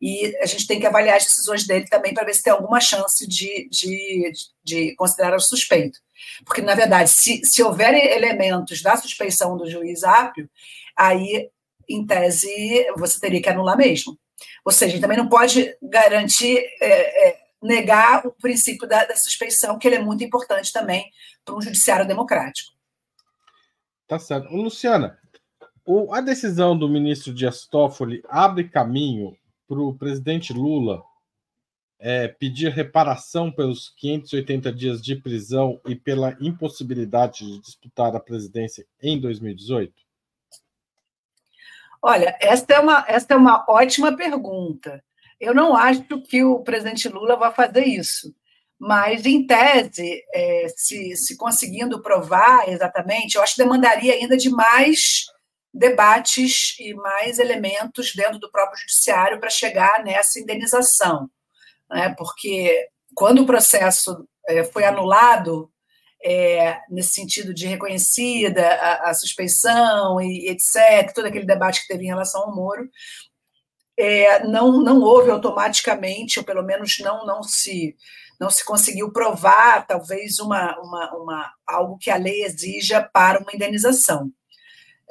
e 0.00 0.34
a 0.40 0.46
gente 0.46 0.66
tem 0.66 0.80
que 0.80 0.86
avaliar 0.86 1.16
as 1.16 1.24
decisões 1.24 1.66
dele 1.66 1.86
também 1.86 2.14
para 2.14 2.24
ver 2.24 2.34
se 2.34 2.42
tem 2.42 2.52
alguma 2.52 2.80
chance 2.80 3.26
de, 3.26 3.68
de, 3.70 4.32
de 4.64 4.94
considerar 4.96 5.36
o 5.36 5.40
suspeito. 5.40 5.98
Porque, 6.44 6.62
na 6.62 6.74
verdade, 6.74 7.10
se, 7.10 7.42
se 7.44 7.62
houver 7.62 7.94
elementos 7.94 8.80
da 8.80 8.96
suspeição 8.96 9.56
do 9.56 9.68
juiz 9.68 10.02
Ápio, 10.02 10.48
aí, 10.96 11.50
em 11.88 12.06
tese, 12.06 12.86
você 12.96 13.20
teria 13.20 13.42
que 13.42 13.48
anular 13.48 13.76
mesmo. 13.76 14.18
Ou 14.64 14.72
seja, 14.72 15.00
também 15.00 15.18
não 15.18 15.28
pode 15.28 15.76
garantir, 15.82 16.58
é, 16.80 17.28
é, 17.28 17.40
negar 17.62 18.26
o 18.26 18.32
princípio 18.32 18.88
da, 18.88 19.04
da, 19.04 19.16
suspeição, 19.16 19.78
que 19.78 19.86
ele 19.86 19.96
é 19.96 20.02
muito 20.02 20.24
importante 20.24 20.72
também 20.72 21.10
para 21.44 21.54
um 21.54 21.60
judiciário 21.60 22.06
democrático. 22.06 22.72
Tá 24.08 24.18
certo. 24.18 24.48
Luciana, 24.48 25.18
a 26.10 26.20
decisão 26.20 26.76
do 26.76 26.88
ministro 26.88 27.34
Dias 27.34 27.66
Toffoli 27.66 28.22
abre 28.28 28.68
caminho 28.68 29.36
para 29.70 29.80
o 29.80 29.94
presidente 29.94 30.52
Lula 30.52 31.00
é, 32.00 32.26
pedir 32.26 32.72
reparação 32.72 33.52
pelos 33.52 33.94
580 33.96 34.72
dias 34.72 35.00
de 35.00 35.14
prisão 35.14 35.80
e 35.86 35.94
pela 35.94 36.36
impossibilidade 36.40 37.46
de 37.46 37.60
disputar 37.60 38.16
a 38.16 38.20
presidência 38.20 38.84
em 39.00 39.20
2018? 39.20 39.94
Olha, 42.02 42.36
esta 42.40 42.74
é 42.74 42.80
uma, 42.80 43.04
esta 43.06 43.34
é 43.34 43.36
uma 43.36 43.64
ótima 43.68 44.16
pergunta. 44.16 45.04
Eu 45.38 45.54
não 45.54 45.76
acho 45.76 46.02
que 46.24 46.42
o 46.42 46.64
presidente 46.64 47.08
Lula 47.08 47.36
vai 47.36 47.54
fazer 47.54 47.86
isso, 47.86 48.34
mas, 48.76 49.24
em 49.24 49.46
tese, 49.46 50.20
é, 50.34 50.66
se, 50.74 51.14
se 51.14 51.36
conseguindo 51.36 52.02
provar 52.02 52.68
exatamente, 52.68 53.36
eu 53.36 53.42
acho 53.42 53.54
que 53.54 53.62
demandaria 53.62 54.14
ainda 54.14 54.36
de 54.36 54.50
mais 54.50 55.26
debates 55.72 56.76
e 56.80 56.94
mais 56.94 57.38
elementos 57.38 58.12
dentro 58.14 58.38
do 58.38 58.50
próprio 58.50 58.78
judiciário 58.78 59.38
para 59.38 59.50
chegar 59.50 60.02
nessa 60.04 60.40
indenização, 60.40 61.30
né? 61.88 62.14
porque 62.18 62.88
quando 63.14 63.42
o 63.42 63.46
processo 63.46 64.26
é, 64.48 64.64
foi 64.64 64.84
anulado, 64.84 65.70
é, 66.22 66.78
nesse 66.90 67.12
sentido 67.12 67.54
de 67.54 67.66
reconhecida 67.66 68.66
a, 68.66 69.10
a, 69.10 69.14
suspeição 69.14 70.20
e 70.20 70.48
etc., 70.50 71.12
todo 71.14 71.26
aquele 71.26 71.46
debate 71.46 71.80
que 71.82 71.88
teve 71.88 72.04
em 72.04 72.08
relação 72.08 72.42
ao 72.42 72.54
Moro, 72.54 72.88
é, 73.98 74.44
não, 74.44 74.82
não 74.82 75.00
houve 75.00 75.30
automaticamente, 75.30 76.38
ou 76.38 76.44
pelo 76.44 76.62
menos 76.62 76.98
não, 77.00 77.24
não 77.24 77.42
se 77.42 77.96
não 78.40 78.48
se 78.48 78.64
conseguiu 78.64 79.12
provar, 79.12 79.86
talvez, 79.86 80.38
uma, 80.38 80.74
uma, 80.80 81.14
uma, 81.14 81.52
algo 81.66 81.98
que 81.98 82.10
a 82.10 82.16
lei 82.16 82.42
exija 82.42 83.02
para 83.12 83.38
uma 83.38 83.52
indenização. 83.52 84.32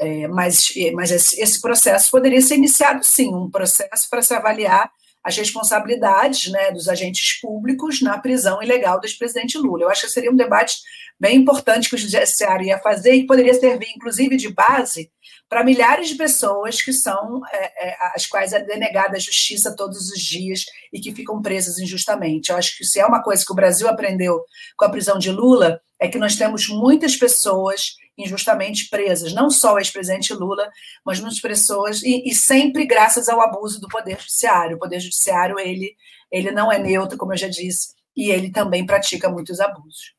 É, 0.02 0.28
mas 0.30 0.74
mas 0.94 1.12
esse, 1.12 1.42
esse, 1.42 1.60
processo 1.60 2.10
poderia 2.10 2.42
ser 2.42 2.56
iniciado, 2.56 3.04
sim, 3.04 3.36
um 3.36 3.50
processo 3.50 4.10
para 4.10 4.22
se 4.22 4.34
avaliar 4.34 4.90
as 5.24 5.36
responsabilidades 5.36 6.50
né, 6.50 6.72
dos 6.72 6.88
agentes 6.88 7.40
públicos 7.42 8.02
na 8.02 8.18
prisão 8.18 8.64
ilegal 8.64 9.00
do 9.00 9.06
ex-presidente 9.06 9.58
Lula. 9.58 9.84
Eu 9.84 9.90
acho 9.90 10.04
que 10.04 10.14
seria 10.14 10.32
um 10.32 10.36
debate 10.36 10.78
bem 11.20 11.36
importante 11.36 11.90
que 11.90 11.96
o 11.96 11.98
judiciário 11.98 12.66
ia 12.66 12.80
fazer 12.80 13.14
e 13.14 13.28
poderia 13.28 13.54
servir, 13.54 13.90
inclusive, 13.94 14.38
de 14.38 14.54
base 14.54 15.12
para 15.50 15.64
milhares 15.64 16.10
de 16.10 16.16
pessoas 16.16 16.82
que 16.82 16.94
são 16.94 17.42
é, 17.52 17.90
é, 17.90 17.98
as 18.16 18.26
quais 18.28 18.54
é 18.54 18.64
denegada 18.64 19.18
a 19.18 19.20
justiça 19.20 19.76
todos 19.76 20.10
os 20.10 20.20
dias 20.20 20.64
e 20.94 21.00
que 21.02 21.14
ficam 21.14 21.42
presas 21.42 21.80
injustamente. 21.80 22.52
Eu 22.52 22.58
acho 22.58 22.78
que 22.78 22.86
se 22.86 23.00
é 23.00 23.06
uma 23.06 23.22
coisa 23.22 23.44
que 23.44 23.52
o 23.52 23.56
Brasil 23.56 23.90
aprendeu 23.90 24.40
com 24.78 24.86
a 24.86 24.90
prisão 24.90 25.18
de 25.18 25.32
Lula, 25.32 25.82
é 26.00 26.08
que 26.08 26.18
nós 26.18 26.36
temos 26.36 26.68
muitas 26.70 27.16
pessoas 27.16 27.96
injustamente 28.18 28.90
presas, 28.90 29.34
não 29.34 29.50
só 29.50 29.74
o 29.74 29.80
ex-presidente 29.80 30.34
Lula, 30.34 30.70
mas 31.06 31.20
muitas 31.20 31.40
pessoas, 31.40 32.04
e, 32.04 32.24
e, 32.30 32.36
sempre 32.36 32.86
graças 32.86 33.30
ao 33.30 33.40
abuso 33.42 33.80
do 33.80 33.88
Poder 33.88 34.20
Judiciário. 34.20 34.76
O 34.76 34.80
Poder 34.80 35.00
Judiciário, 35.00 35.58
ele, 35.58 35.96
ele 36.30 36.52
não 36.52 36.72
é 36.72 36.78
neutro, 36.78 37.18
como 37.18 37.34
eu 37.34 37.38
já 37.38 37.48
disse, 37.48 37.94
e 38.16 38.30
ele 38.30 38.52
também 38.52 38.86
pratica 38.86 39.30
muitos 39.30 39.60
abusos. 39.60 40.14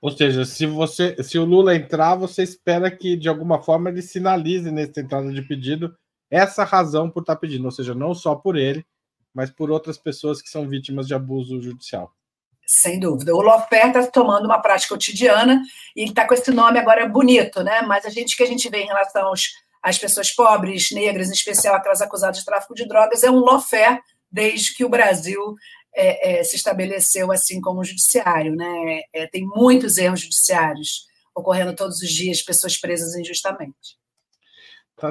Ou 0.00 0.10
seja, 0.10 0.44
se 0.44 0.66
você, 0.66 1.20
se 1.22 1.38
o 1.38 1.44
Lula 1.44 1.74
entrar, 1.74 2.14
você 2.14 2.42
espera 2.42 2.90
que 2.90 3.16
de 3.16 3.28
alguma 3.28 3.60
forma 3.60 3.90
ele 3.90 4.02
sinalize 4.02 4.70
nessa 4.70 5.00
entrada 5.00 5.32
de 5.32 5.42
pedido 5.42 5.96
essa 6.30 6.64
razão 6.64 7.10
por 7.10 7.20
estar 7.20 7.36
pedindo, 7.36 7.64
ou 7.64 7.70
seja, 7.70 7.94
não 7.94 8.14
só 8.14 8.34
por 8.34 8.56
ele, 8.56 8.84
mas 9.34 9.50
por 9.50 9.70
outras 9.70 9.98
pessoas 9.98 10.40
que 10.40 10.48
são 10.48 10.68
vítimas 10.68 11.06
de 11.06 11.14
abuso 11.14 11.60
judicial. 11.60 12.15
Sem 12.66 12.98
dúvida. 12.98 13.32
O 13.32 13.40
Lofer 13.40 13.86
está 13.86 14.04
tomando 14.08 14.46
uma 14.46 14.58
prática 14.58 14.92
cotidiana 14.92 15.62
e 15.94 16.04
está 16.04 16.26
com 16.26 16.34
esse 16.34 16.50
nome 16.50 16.80
agora 16.80 17.08
bonito, 17.08 17.62
né? 17.62 17.80
Mas 17.82 18.04
a 18.04 18.10
gente 18.10 18.36
que 18.36 18.42
a 18.42 18.46
gente 18.46 18.68
vê 18.68 18.82
em 18.82 18.86
relação 18.88 19.28
aos, 19.28 19.52
às 19.80 19.96
pessoas 19.96 20.32
pobres, 20.32 20.90
negras, 20.90 21.28
em 21.28 21.32
especial 21.32 21.76
aquelas 21.76 22.02
acusadas 22.02 22.38
de 22.38 22.44
tráfico 22.44 22.74
de 22.74 22.88
drogas, 22.88 23.22
é 23.22 23.30
um 23.30 23.38
Lofer 23.38 24.00
desde 24.28 24.74
que 24.74 24.84
o 24.84 24.88
Brasil 24.88 25.54
é, 25.94 26.40
é, 26.40 26.44
se 26.44 26.56
estabeleceu 26.56 27.30
assim 27.30 27.60
como 27.60 27.84
judiciário. 27.84 28.56
Né? 28.56 29.02
É, 29.12 29.28
tem 29.28 29.46
muitos 29.46 29.96
erros 29.96 30.22
judiciários 30.22 31.06
ocorrendo 31.32 31.76
todos 31.76 32.00
os 32.00 32.10
dias, 32.10 32.42
pessoas 32.42 32.76
presas 32.76 33.14
injustamente. 33.14 33.96
Tá. 34.96 35.10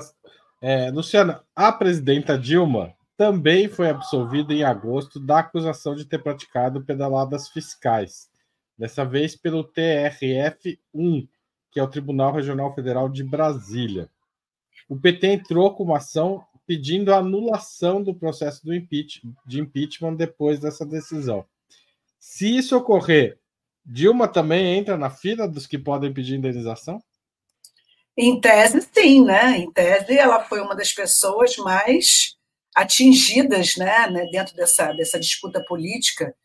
É, 0.62 0.92
Luciana, 0.92 1.42
a 1.56 1.72
presidenta 1.72 2.38
Dilma 2.38 2.94
também 3.18 3.70
foi 3.70 3.90
absolvida 3.90 4.54
em 4.54 4.64
agosto 4.64 5.20
da 5.20 5.40
acusação 5.40 5.96
de 5.96 6.06
ter 6.06 6.22
praticado 6.22 6.84
pedaladas 6.84 7.48
fiscais, 7.50 8.30
dessa 8.78 9.06
vez 9.06 9.36
pelo 9.36 9.64
TRF-1, 9.64 11.28
que 11.72 11.80
é 11.80 11.84
o 11.84 11.88
Tribunal 11.88 12.34
Regional 12.34 12.74
Federal 12.74 13.10
de 13.10 13.24
Brasília. 13.24 14.10
O 14.90 15.00
PT 15.00 15.28
entrou 15.28 15.74
com 15.74 15.84
uma 15.84 15.98
ação 15.98 16.46
pedindo 16.68 17.14
a 17.14 17.18
anulação 17.18 18.02
do 18.02 18.14
processo 18.14 18.66
do 18.66 18.74
impeachment, 18.74 19.34
de 19.46 19.60
impeachment 19.60 20.16
depois 20.16 20.60
dessa 20.60 20.86
decisão. 20.86 21.46
Se 22.20 22.58
isso 22.58 22.76
ocorrer, 22.76 23.40
Dilma 23.86 24.28
também 24.28 24.76
entra 24.78 24.98
na 24.98 25.12
fila 25.12 25.48
dos 25.48 25.68
que 25.68 25.78
podem 25.78 26.12
pedir 26.12 26.36
indenização? 26.36 27.02
Em 28.18 28.40
tese, 28.40 28.82
sim, 28.94 29.24
né? 29.24 29.58
Em 29.58 29.72
tese, 29.72 30.18
ela 30.18 30.44
foi 30.44 30.60
uma 30.60 30.76
das 30.76 30.92
pessoas 30.92 31.56
mais 31.58 32.35
atingidas, 32.76 33.76
né, 33.78 34.08
né 34.10 34.26
dentro 34.32 34.56
dessa, 34.56 34.92
dessa 34.94 35.20
disputa 35.20 35.64
política. 35.66 36.36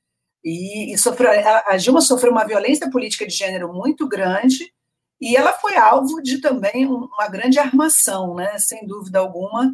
E, 0.45 0.95
e 0.95 0.99
sofreu, 0.99 1.31
a 1.67 1.77
Dilma 1.77 2.01
sofreu 2.01 2.33
uma 2.33 2.47
violência 2.47 2.91
política 2.91 3.27
de 3.27 3.35
gênero 3.35 3.73
muito 3.75 4.09
grande 4.09 4.73
e 5.21 5.37
ela 5.37 5.53
foi 5.53 5.77
alvo 5.77 6.23
de 6.23 6.41
também 6.41 6.87
uma 6.87 7.29
grande 7.29 7.59
armação, 7.59 8.35
né? 8.35 8.59
Sem 8.59 8.87
dúvida 8.87 9.19
alguma, 9.19 9.71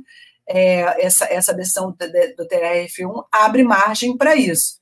é, 0.49 1.05
essa, 1.05 1.25
essa 1.27 1.55
decisão 1.55 1.93
do, 1.93 1.97
do 2.37 2.49
TRF1 2.49 3.25
abre 3.31 3.63
margem 3.63 4.17
para 4.17 4.35
isso. 4.35 4.81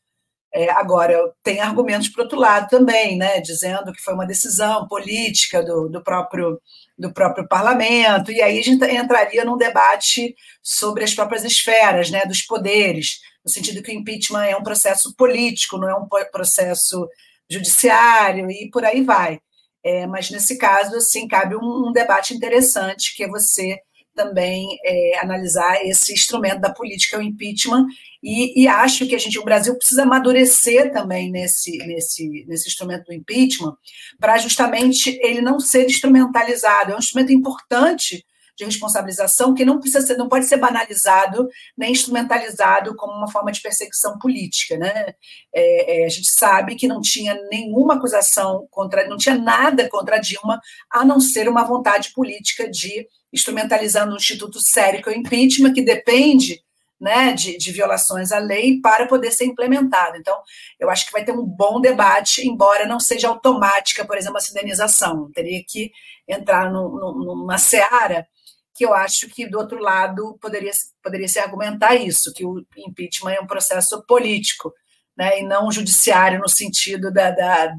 É, 0.56 0.70
agora, 0.70 1.18
tem 1.42 1.61
argumentos 1.61 2.08
para 2.08 2.23
outro 2.23 2.38
lado 2.38 2.68
também, 2.68 3.18
né, 3.18 3.40
dizendo 3.40 3.92
que 3.92 4.00
foi 4.00 4.14
uma 4.14 4.26
decisão 4.26 4.87
política 4.87 5.61
do, 5.64 5.88
do, 5.88 6.00
próprio, 6.00 6.61
do 6.96 7.12
próprio 7.12 7.49
parlamento, 7.49 8.30
e 8.30 8.40
aí 8.40 8.60
a 8.60 8.62
gente 8.62 8.84
entraria 8.84 9.45
num 9.45 9.56
debate 9.56 10.32
sobre 10.62 11.02
as 11.02 11.12
próprias 11.12 11.43
esferas 11.43 12.08
né, 12.08 12.23
dos 12.25 12.43
poderes, 12.43 13.19
no 13.45 13.50
sentido 13.50 13.82
que 13.82 13.90
o 13.90 13.95
impeachment 13.99 14.45
é 14.45 14.56
um 14.56 14.62
processo 14.62 15.12
político, 15.17 15.76
não 15.76 15.88
é 15.88 15.95
um 15.97 16.06
processo 16.30 17.08
judiciário, 17.50 18.49
e 18.49 18.71
por 18.71 18.84
aí 18.84 19.02
vai. 19.02 19.40
É, 19.84 20.06
mas 20.06 20.30
nesse 20.30 20.56
caso, 20.56 20.95
assim, 20.97 21.26
cabe 21.26 21.56
um, 21.56 21.88
um 21.88 21.93
debate 21.93 22.32
interessante, 22.32 23.12
que 23.17 23.25
é 23.25 23.28
você 23.28 23.76
também 24.15 24.67
é, 24.85 25.19
analisar 25.19 25.85
esse 25.85 26.13
instrumento 26.13 26.61
da 26.61 26.73
política, 26.73 27.19
o 27.19 27.23
impeachment, 27.23 27.87
e, 28.23 28.63
e, 28.63 28.67
acho 28.67 29.07
que 29.07 29.15
a 29.15 29.19
gente, 29.19 29.39
o 29.39 29.45
Brasil 29.45 29.77
precisa 29.77 30.05
amadurecer 30.05 30.91
também 30.91 31.31
nesse, 31.31 31.77
nesse, 31.79 32.47
nesse 32.49 32.69
instrumento 32.69 33.05
do 33.05 33.13
impeachment, 33.13 33.77
para 34.19 34.39
justamente 34.39 35.19
ele 35.23 35.43
não 35.43 35.61
ser 35.61 35.85
instrumentalizado. 35.85 36.93
É 36.93 36.95
um 36.95 36.99
instrumento 36.99 37.33
importante 37.33 38.25
de 38.57 38.65
responsabilização 38.65 39.53
que 39.53 39.65
não 39.65 39.81
precisa 39.81 40.07
ser, 40.07 40.17
não 40.17 40.29
pode 40.29 40.47
ser 40.47 40.57
banalizado 40.57 41.49
nem 41.77 41.93
instrumentalizado 41.93 42.95
como 42.95 43.13
uma 43.13 43.31
forma 43.31 43.50
de 43.50 43.61
perseguição 43.61 44.19
política, 44.19 44.77
né? 44.79 45.15
É, 45.53 46.03
é, 46.03 46.07
a 46.07 46.09
gente 46.09 46.31
sabe 46.31 46.77
que 46.77 46.87
não 46.87 47.00
tinha 47.00 47.35
nenhuma 47.50 47.95
acusação 47.95 48.67
contra, 48.71 49.09
não 49.09 49.17
tinha 49.17 49.37
nada 49.37 49.89
contra 49.89 50.19
Dilma, 50.19 50.61
a 50.91 51.05
não 51.05 51.19
ser 51.21 51.49
uma 51.49 51.65
vontade 51.65 52.13
política 52.15 52.71
de 52.71 53.07
instrumentalizando 53.34 54.12
um 54.12 54.16
instituto 54.16 54.60
sério 54.60 55.02
que 55.02 55.08
é 55.08 55.12
o 55.12 55.16
impeachment, 55.16 55.75
que 55.75 55.82
depende 55.82 56.62
né, 57.00 57.32
de, 57.32 57.58
de, 57.58 57.73
violações 57.73 58.30
à 58.30 58.38
lei 58.38 58.80
para 58.80 59.06
poder 59.06 59.32
ser 59.32 59.44
implementado. 59.44 60.16
Então, 60.16 60.40
eu 60.78 60.88
acho 60.88 61.04
que 61.04 61.12
vai 61.12 61.25
ter 61.25 61.32
um 61.32 61.44
bom 61.44 61.80
debate, 61.80 62.49
embora 62.49 62.86
não 62.86 63.00
seja 63.00 63.28
automática, 63.28 64.04
por 64.04 64.16
exemplo, 64.16 64.38
a 64.38 64.50
indenização. 64.50 65.30
Teria 65.32 65.62
que 65.68 65.90
entrar 66.26 66.73
no, 66.73 66.88
no, 66.88 67.25
numa 67.25 67.58
seara 67.58 68.26
que 68.75 68.84
eu 68.84 68.94
acho 68.94 69.28
que, 69.28 69.47
do 69.47 69.58
outro 69.58 69.78
lado, 69.78 70.38
poderia, 70.40 70.73
poderia 71.02 71.28
se 71.28 71.38
argumentar 71.38 71.94
isso, 71.94 72.32
que 72.32 72.44
o 72.44 72.64
impeachment 72.76 73.32
é 73.32 73.40
um 73.40 73.47
processo 73.47 74.04
político, 74.06 74.73
né, 75.16 75.40
e 75.40 75.44
não 75.44 75.70
judiciário 75.70 76.40
no 76.40 76.49
sentido 76.49 77.12
da, 77.12 77.30
da, 77.30 77.73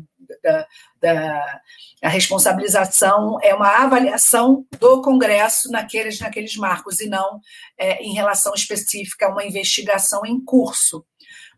da, 0.43 0.67
da 1.01 1.61
a 2.01 2.09
responsabilização 2.09 3.39
é 3.41 3.53
uma 3.53 3.83
avaliação 3.83 4.65
do 4.79 5.01
Congresso 5.01 5.71
naqueles, 5.71 6.19
naqueles 6.19 6.55
marcos 6.55 6.99
e 6.99 7.07
não 7.07 7.39
é, 7.77 8.03
em 8.03 8.13
relação 8.13 8.53
específica 8.53 9.25
a 9.25 9.29
uma 9.29 9.45
investigação 9.45 10.25
em 10.25 10.39
curso. 10.43 11.05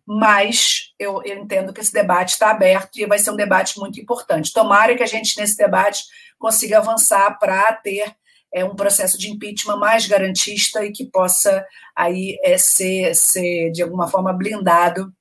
Mas 0.05 0.93
eu, 0.97 1.21
eu 1.25 1.39
entendo 1.39 1.73
que 1.73 1.81
esse 1.81 1.91
debate 1.91 2.29
está 2.29 2.51
aberto 2.51 2.97
e 2.97 3.05
vai 3.05 3.19
ser 3.19 3.31
um 3.31 3.35
debate 3.35 3.77
muito 3.77 3.99
importante. 3.99 4.53
Tomara 4.53 4.95
que 4.95 5.03
a 5.03 5.07
gente, 5.07 5.37
nesse 5.37 5.57
debate, 5.57 6.05
consiga 6.39 6.77
avançar 6.77 7.37
para 7.37 7.73
ter 7.73 8.15
é, 8.53 8.63
um 8.63 8.75
processo 8.75 9.17
de 9.17 9.29
impeachment 9.29 9.77
mais 9.77 10.07
garantista 10.07 10.85
e 10.85 10.91
que 10.91 11.05
possa 11.05 11.65
aí 11.95 12.39
é, 12.41 12.57
ser, 12.57 13.13
ser, 13.15 13.71
de 13.71 13.83
alguma 13.83 14.07
forma, 14.07 14.31
blindado 14.31 15.11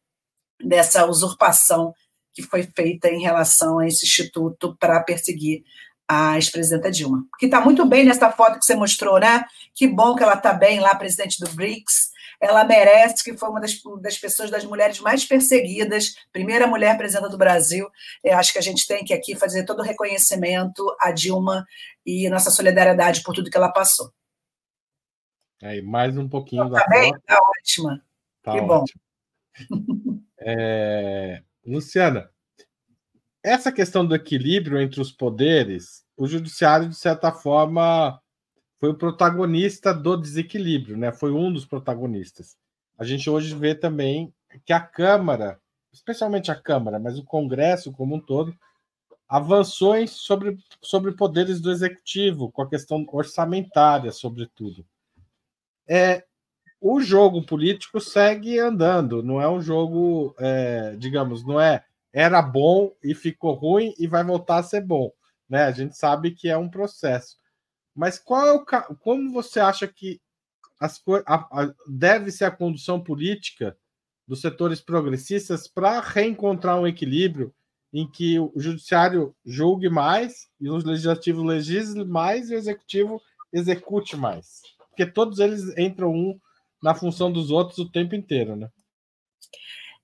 dessa 0.62 1.04
usurpação 1.04 1.92
que 2.36 2.42
foi 2.42 2.64
feita 2.64 3.08
em 3.08 3.22
relação 3.22 3.78
a 3.78 3.88
esse 3.88 4.04
instituto 4.04 4.76
para 4.78 5.02
perseguir 5.02 5.64
a 6.06 6.36
ex-presidenta 6.36 6.90
Dilma, 6.90 7.24
que 7.38 7.46
está 7.46 7.62
muito 7.62 7.84
bem 7.86 8.04
nessa 8.04 8.30
foto 8.30 8.58
que 8.58 8.64
você 8.66 8.74
mostrou, 8.74 9.18
né? 9.18 9.46
Que 9.74 9.88
bom 9.88 10.14
que 10.14 10.22
ela 10.22 10.34
está 10.34 10.52
bem 10.52 10.78
lá, 10.78 10.94
presidente 10.94 11.40
do 11.40 11.50
BRICS. 11.50 12.12
Ela 12.38 12.62
merece, 12.62 13.24
que 13.24 13.34
foi 13.34 13.48
uma 13.48 13.58
das, 13.58 13.80
das 14.02 14.18
pessoas, 14.18 14.50
das 14.50 14.66
mulheres 14.66 15.00
mais 15.00 15.24
perseguidas, 15.24 16.14
primeira 16.30 16.66
mulher 16.66 16.98
presidenta 16.98 17.30
do 17.30 17.38
Brasil. 17.38 17.88
Eu 18.22 18.36
acho 18.36 18.52
que 18.52 18.58
a 18.58 18.62
gente 18.62 18.86
tem 18.86 19.02
que 19.02 19.14
aqui 19.14 19.34
fazer 19.34 19.64
todo 19.64 19.80
o 19.80 19.82
reconhecimento 19.82 20.84
a 21.00 21.10
Dilma 21.10 21.66
e 22.04 22.28
nossa 22.28 22.50
solidariedade 22.50 23.22
por 23.22 23.34
tudo 23.34 23.50
que 23.50 23.56
ela 23.56 23.72
passou. 23.72 24.12
Aí, 25.62 25.80
mais 25.80 26.18
um 26.18 26.28
pouquinho 26.28 26.68
tá 26.70 26.80
da 26.80 26.86
bem? 26.86 27.12
Foto. 27.12 27.22
Tá 27.26 27.38
ótima. 27.58 28.04
Tá 28.42 28.52
que 28.52 28.60
ótimo. 28.60 28.68
bom. 28.68 28.84
É... 30.38 31.42
Luciana, 31.66 32.30
essa 33.42 33.72
questão 33.72 34.06
do 34.06 34.14
equilíbrio 34.14 34.80
entre 34.80 35.00
os 35.00 35.12
poderes, 35.12 36.04
o 36.16 36.26
judiciário, 36.26 36.88
de 36.88 36.96
certa 36.96 37.30
forma, 37.30 38.20
foi 38.78 38.90
o 38.90 38.94
protagonista 38.94 39.92
do 39.92 40.16
desequilíbrio, 40.16 40.96
né? 40.96 41.12
Foi 41.12 41.32
um 41.32 41.52
dos 41.52 41.64
protagonistas. 41.64 42.56
A 42.98 43.04
gente 43.04 43.28
hoje 43.28 43.54
vê 43.54 43.74
também 43.74 44.32
que 44.64 44.72
a 44.72 44.80
Câmara, 44.80 45.60
especialmente 45.92 46.50
a 46.50 46.54
Câmara, 46.54 46.98
mas 46.98 47.18
o 47.18 47.24
Congresso 47.24 47.92
como 47.92 48.16
um 48.16 48.20
todo, 48.20 48.56
avançou 49.28 49.94
sobre, 50.06 50.56
sobre 50.80 51.12
poderes 51.12 51.60
do 51.60 51.70
executivo, 51.70 52.50
com 52.50 52.62
a 52.62 52.68
questão 52.68 53.04
orçamentária, 53.12 54.12
sobretudo. 54.12 54.86
É, 55.88 56.24
o 56.80 57.00
jogo 57.00 57.44
político 57.44 58.00
segue 58.00 58.58
andando, 58.58 59.22
não 59.22 59.40
é 59.40 59.48
um 59.48 59.60
jogo, 59.60 60.34
é, 60.38 60.94
digamos, 60.96 61.44
não 61.44 61.60
é 61.60 61.84
era 62.12 62.40
bom 62.40 62.94
e 63.04 63.14
ficou 63.14 63.52
ruim 63.52 63.94
e 63.98 64.06
vai 64.06 64.24
voltar 64.24 64.58
a 64.58 64.62
ser 64.62 64.80
bom, 64.80 65.12
né? 65.48 65.64
A 65.64 65.70
gente 65.70 65.96
sabe 65.96 66.30
que 66.30 66.48
é 66.48 66.56
um 66.56 66.68
processo. 66.68 67.36
Mas 67.94 68.18
qual 68.18 68.46
é 68.46 68.52
o 68.52 68.64
como 68.96 69.32
você 69.32 69.60
acha 69.60 69.86
que 69.86 70.20
deve-se 71.86 72.44
a 72.44 72.50
condução 72.50 73.02
política 73.02 73.76
dos 74.26 74.40
setores 74.40 74.80
progressistas 74.80 75.68
para 75.68 76.00
reencontrar 76.00 76.78
um 76.78 76.86
equilíbrio 76.86 77.54
em 77.92 78.10
que 78.10 78.38
o 78.38 78.52
judiciário 78.56 79.34
julgue 79.44 79.88
mais 79.88 80.48
e 80.60 80.68
o 80.68 80.76
legislativo 80.76 81.42
legisle 81.42 82.04
mais 82.04 82.50
e 82.50 82.54
o 82.54 82.58
executivo 82.58 83.20
execute 83.52 84.16
mais. 84.16 84.60
Porque 84.88 85.06
todos 85.06 85.38
eles 85.38 85.76
entram 85.78 86.12
um 86.12 86.38
na 86.82 86.94
função 86.94 87.32
dos 87.32 87.50
outros 87.50 87.78
o 87.78 87.90
tempo 87.90 88.14
inteiro, 88.14 88.56
né? 88.56 88.68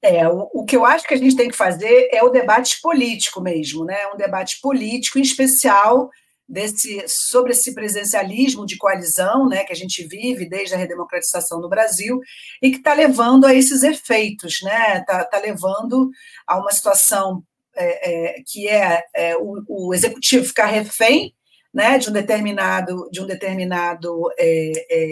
É, 0.00 0.28
o, 0.28 0.50
o, 0.52 0.64
que 0.64 0.76
eu 0.76 0.84
acho 0.84 1.06
que 1.06 1.14
a 1.14 1.16
gente 1.16 1.36
tem 1.36 1.48
que 1.48 1.56
fazer 1.56 2.08
é 2.12 2.24
o 2.24 2.30
debate 2.30 2.80
político 2.80 3.40
mesmo, 3.40 3.84
né? 3.84 4.08
Um 4.12 4.16
debate 4.16 4.60
político, 4.60 5.18
em 5.18 5.22
especial 5.22 6.10
desse, 6.48 7.02
sobre 7.06 7.52
esse 7.52 7.72
presencialismo 7.74 8.66
de 8.66 8.76
coalizão, 8.76 9.48
né, 9.48 9.64
que 9.64 9.72
a 9.72 9.76
gente 9.76 10.06
vive 10.06 10.46
desde 10.46 10.74
a 10.74 10.78
redemocratização 10.78 11.60
no 11.60 11.68
Brasil 11.68 12.20
e 12.60 12.70
que 12.70 12.76
está 12.76 12.92
levando 12.92 13.46
a 13.46 13.54
esses 13.54 13.82
efeitos, 13.82 14.60
né? 14.62 14.98
Está 14.98 15.24
tá 15.24 15.38
levando 15.38 16.10
a 16.46 16.58
uma 16.58 16.70
situação 16.70 17.42
é, 17.74 18.10
é, 18.10 18.42
que 18.46 18.68
é, 18.68 19.02
é 19.14 19.36
o, 19.36 19.62
o, 19.66 19.94
executivo 19.94 20.44
ficar 20.44 20.66
refém, 20.66 21.34
né, 21.72 21.96
de 21.96 22.10
um 22.10 22.12
determinado 22.12 23.08
de 23.10 23.22
um 23.22 23.26
determinado 23.26 24.28
é, 24.36 24.72
é, 24.90 25.06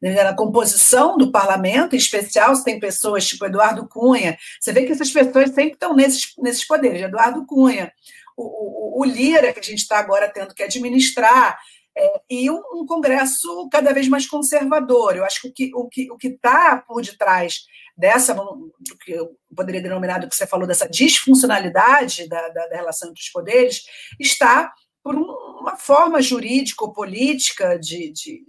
na 0.00 0.34
composição 0.34 1.16
do 1.16 1.30
parlamento, 1.30 1.94
em 1.94 1.98
especial 1.98 2.54
se 2.54 2.64
tem 2.64 2.78
pessoas 2.78 3.26
tipo 3.26 3.46
Eduardo 3.46 3.88
Cunha, 3.88 4.36
você 4.60 4.72
vê 4.72 4.84
que 4.84 4.92
essas 4.92 5.10
pessoas 5.10 5.50
sempre 5.50 5.72
estão 5.72 5.94
nesses, 5.94 6.32
nesses 6.38 6.66
poderes, 6.66 7.02
Eduardo 7.02 7.46
Cunha, 7.46 7.92
o, 8.36 8.98
o, 8.98 9.00
o 9.00 9.04
Lira, 9.04 9.52
que 9.52 9.60
a 9.60 9.62
gente 9.62 9.78
está 9.78 9.98
agora 9.98 10.28
tendo 10.28 10.54
que 10.54 10.62
administrar, 10.62 11.58
é, 11.98 12.20
e 12.28 12.50
um, 12.50 12.62
um, 12.74 12.86
Congresso 12.86 13.68
cada 13.70 13.92
vez 13.94 14.06
mais 14.06 14.26
conservador. 14.26 15.16
Eu 15.16 15.24
acho 15.24 15.40
que 15.40 15.48
o 15.74 15.88
que 15.88 16.10
o 16.10 16.16
que 16.18 16.28
o 16.28 16.34
está 16.34 16.76
por 16.86 17.00
detrás 17.00 17.60
dessa, 17.96 18.34
do 18.34 18.98
que 19.02 19.12
eu 19.12 19.34
poderia 19.56 19.80
denominar 19.80 20.18
do 20.18 20.28
que 20.28 20.36
você 20.36 20.46
falou, 20.46 20.66
dessa 20.66 20.86
disfuncionalidade 20.86 22.28
da, 22.28 22.48
da, 22.50 22.66
da 22.66 22.76
relação 22.76 23.08
entre 23.08 23.22
os 23.22 23.30
poderes, 23.30 23.84
está 24.20 24.70
por 25.02 25.14
uma 25.14 25.76
forma 25.76 26.20
jurídico-política 26.20 27.78
de, 27.78 28.12
de, 28.12 28.42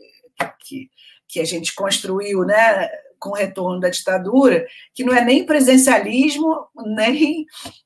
que, 0.59 0.89
que 1.27 1.39
a 1.39 1.45
gente 1.45 1.73
construiu 1.73 2.43
né, 2.43 2.89
com 3.19 3.29
o 3.29 3.35
retorno 3.35 3.79
da 3.79 3.89
ditadura, 3.89 4.65
que 4.93 5.03
não 5.03 5.13
é 5.13 5.23
nem 5.23 5.45
presencialismo, 5.45 6.67
nem, 6.95 7.45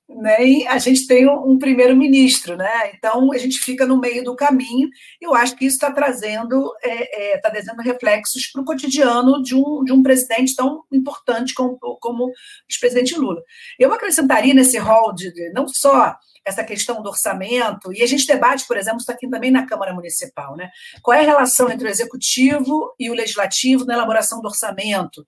nem 0.10 0.68
a 0.68 0.78
gente 0.78 1.08
tem 1.08 1.28
um, 1.28 1.58
primeiro-ministro, 1.58 2.56
né? 2.58 2.92
Então 2.94 3.32
a 3.32 3.38
gente 3.38 3.60
fica 3.60 3.86
no 3.86 4.00
meio 4.00 4.24
do 4.24 4.36
caminho. 4.36 4.90
Eu 5.20 5.34
acho 5.34 5.56
que 5.56 5.66
isso 5.66 5.76
está 5.76 5.92
trazendo, 5.92 6.74
está 6.84 6.90
é, 6.90 7.34
é, 7.34 7.38
tá 7.38 7.50
trazendo 7.50 7.82
reflexos 7.82 8.48
para 8.48 8.62
o 8.62 8.66
cotidiano 8.66 9.42
de 9.42 9.56
um, 9.56 9.84
de 9.84 9.92
um 9.92 10.04
presidente 10.04 10.56
tão 10.56 10.84
importante 10.92 11.54
como, 11.54 11.78
como 11.78 12.26
o 12.26 12.34
presidente 12.80 13.16
Lula. 13.16 13.42
Eu 13.80 13.94
acrescentaria 13.94 14.54
nesse 14.54 14.78
rol 14.78 15.14
de, 15.14 15.32
de 15.34 15.52
não 15.52 15.68
só 15.68 16.16
essa 16.46 16.64
questão 16.64 17.02
do 17.02 17.10
orçamento, 17.10 17.94
e 17.94 18.02
a 18.02 18.08
gente 18.08 18.26
debate, 18.26 18.66
por 18.68 18.78
exemplo, 18.78 19.00
isso 19.00 19.12
aqui 19.12 19.30
também 19.30 19.52
na 19.52 19.66
Câmara 19.66 19.94
Municipal, 19.94 20.56
né? 20.56 20.70
Qual 21.02 21.16
é 21.16 21.22
a 21.22 21.26
relação 21.26 21.70
entre 21.70 21.88
o 21.88 21.90
executivo 21.90 22.94
e 23.00 23.10
o 23.10 23.14
legislativo 23.14 23.86
na 23.86 23.94
elaboração 23.94 24.42
do 24.42 24.48
orçamento? 24.48 25.21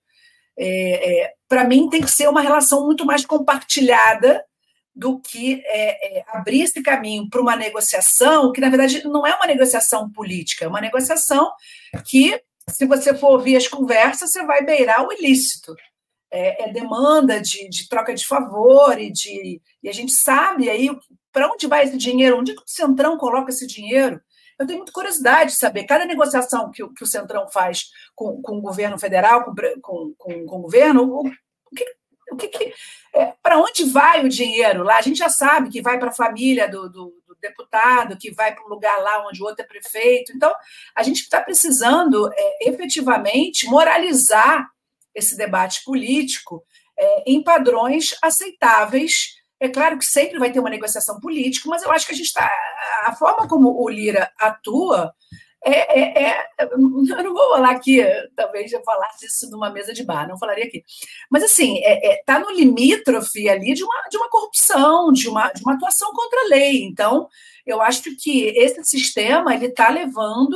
É, 0.56 1.22
é, 1.24 1.34
Para 1.48 1.64
mim, 1.64 1.88
tem 1.88 2.02
que 2.02 2.10
ser 2.10 2.28
uma 2.28 2.40
relação 2.40 2.84
muito 2.84 3.04
mais 3.04 3.24
compartilhada 3.24 4.44
do 4.94 5.18
que 5.20 5.60
é, 5.66 6.18
é 6.18 6.24
abrir 6.28 6.62
esse 6.62 6.80
caminho 6.82 7.28
para 7.28 7.40
uma 7.40 7.56
negociação, 7.56 8.52
que 8.52 8.60
na 8.60 8.68
verdade 8.68 9.02
não 9.08 9.26
é 9.26 9.34
uma 9.34 9.46
negociação 9.46 10.08
política, 10.10 10.64
é 10.64 10.68
uma 10.68 10.80
negociação 10.80 11.50
que, 12.06 12.40
se 12.70 12.86
você 12.86 13.12
for 13.12 13.32
ouvir 13.32 13.56
as 13.56 13.66
conversas, 13.66 14.30
você 14.30 14.44
vai 14.44 14.64
beirar 14.64 15.04
o 15.04 15.12
ilícito 15.12 15.74
é, 16.34 16.64
é 16.64 16.72
demanda 16.72 17.40
de, 17.40 17.68
de, 17.68 17.88
troca 17.88 18.12
de 18.12 18.26
favor 18.26 19.00
e, 19.00 19.10
de, 19.10 19.62
e 19.80 19.88
a 19.88 19.92
gente 19.92 20.12
sabe 20.12 20.68
aí 20.68 20.90
para 21.32 21.48
onde 21.50 21.68
vai 21.68 21.84
esse 21.84 21.96
dinheiro, 21.96 22.38
onde 22.38 22.52
o 22.52 22.62
Centrão 22.66 23.16
coloca 23.16 23.50
esse 23.50 23.66
dinheiro. 23.68 24.20
Eu 24.64 24.66
tenho 24.66 24.78
muita 24.78 24.92
curiosidade 24.92 25.52
de 25.52 25.58
saber, 25.58 25.84
cada 25.84 26.06
negociação 26.06 26.70
que, 26.70 26.86
que 26.94 27.04
o 27.04 27.06
Centrão 27.06 27.46
faz 27.48 27.90
com, 28.14 28.40
com 28.40 28.56
o 28.56 28.62
governo 28.62 28.98
federal, 28.98 29.44
com, 29.44 29.54
com, 29.80 30.14
com, 30.16 30.46
com 30.46 30.56
o 30.56 30.62
governo, 30.62 31.04
o, 31.04 31.26
o 31.26 31.74
que, 31.74 31.84
o 32.30 32.36
que, 32.36 32.48
que 32.48 32.74
é, 33.12 33.34
para 33.42 33.58
onde 33.58 33.84
vai 33.84 34.24
o 34.24 34.28
dinheiro 34.28 34.82
lá? 34.82 34.96
A 34.96 35.02
gente 35.02 35.18
já 35.18 35.28
sabe 35.28 35.68
que 35.68 35.82
vai 35.82 35.98
para 35.98 36.08
a 36.08 36.14
família 36.14 36.66
do, 36.66 36.88
do, 36.88 37.22
do, 37.26 37.36
deputado, 37.40 38.16
que 38.16 38.32
vai 38.32 38.54
para 38.54 38.64
um 38.64 38.68
lugar 38.68 38.98
lá 39.02 39.26
onde 39.28 39.42
o 39.42 39.44
outro 39.44 39.62
é 39.62 39.68
prefeito. 39.68 40.32
Então, 40.34 40.50
a 40.94 41.02
gente 41.02 41.20
está 41.20 41.42
precisando 41.42 42.32
é, 42.32 42.68
efetivamente 42.68 43.66
moralizar 43.66 44.66
esse 45.14 45.36
debate 45.36 45.84
político 45.84 46.64
é, 46.98 47.24
em 47.26 47.42
padrões 47.42 48.16
aceitáveis. 48.22 49.33
É 49.60 49.68
claro 49.68 49.98
que 49.98 50.04
sempre 50.04 50.38
vai 50.38 50.52
ter 50.52 50.60
uma 50.60 50.70
negociação 50.70 51.18
política, 51.20 51.68
mas 51.68 51.82
eu 51.82 51.90
acho 51.90 52.06
que 52.06 52.12
a 52.12 52.16
gente 52.16 52.26
está. 52.26 52.50
A 53.04 53.14
forma 53.14 53.48
como 53.48 53.82
o 53.82 53.88
Lira 53.88 54.30
atua 54.38 55.14
é, 55.66 55.98
é, 55.98 56.28
é, 56.28 56.48
eu 56.60 56.78
não 56.78 57.32
vou 57.32 57.54
falar 57.54 57.70
aqui, 57.70 58.04
talvez 58.36 58.70
eu 58.70 58.82
falasse 58.84 59.24
isso 59.24 59.48
numa 59.50 59.70
mesa 59.70 59.94
de 59.94 60.04
bar, 60.04 60.28
não 60.28 60.38
falaria 60.38 60.64
aqui. 60.66 60.84
Mas, 61.30 61.42
assim, 61.42 61.78
está 61.78 62.34
é, 62.34 62.36
é, 62.36 62.38
no 62.38 62.50
limítrofe 62.50 63.48
ali 63.48 63.72
de 63.72 63.82
uma, 63.82 64.02
de 64.10 64.16
uma 64.18 64.28
corrupção, 64.28 65.10
de 65.10 65.26
uma, 65.26 65.50
de 65.52 65.62
uma 65.62 65.72
atuação 65.72 66.12
contra 66.12 66.38
a 66.40 66.48
lei. 66.48 66.84
Então, 66.84 67.28
eu 67.64 67.80
acho 67.80 68.14
que 68.16 68.48
esse 68.48 68.84
sistema 68.84 69.54
ele 69.54 69.66
está 69.66 69.88
levando 69.88 70.54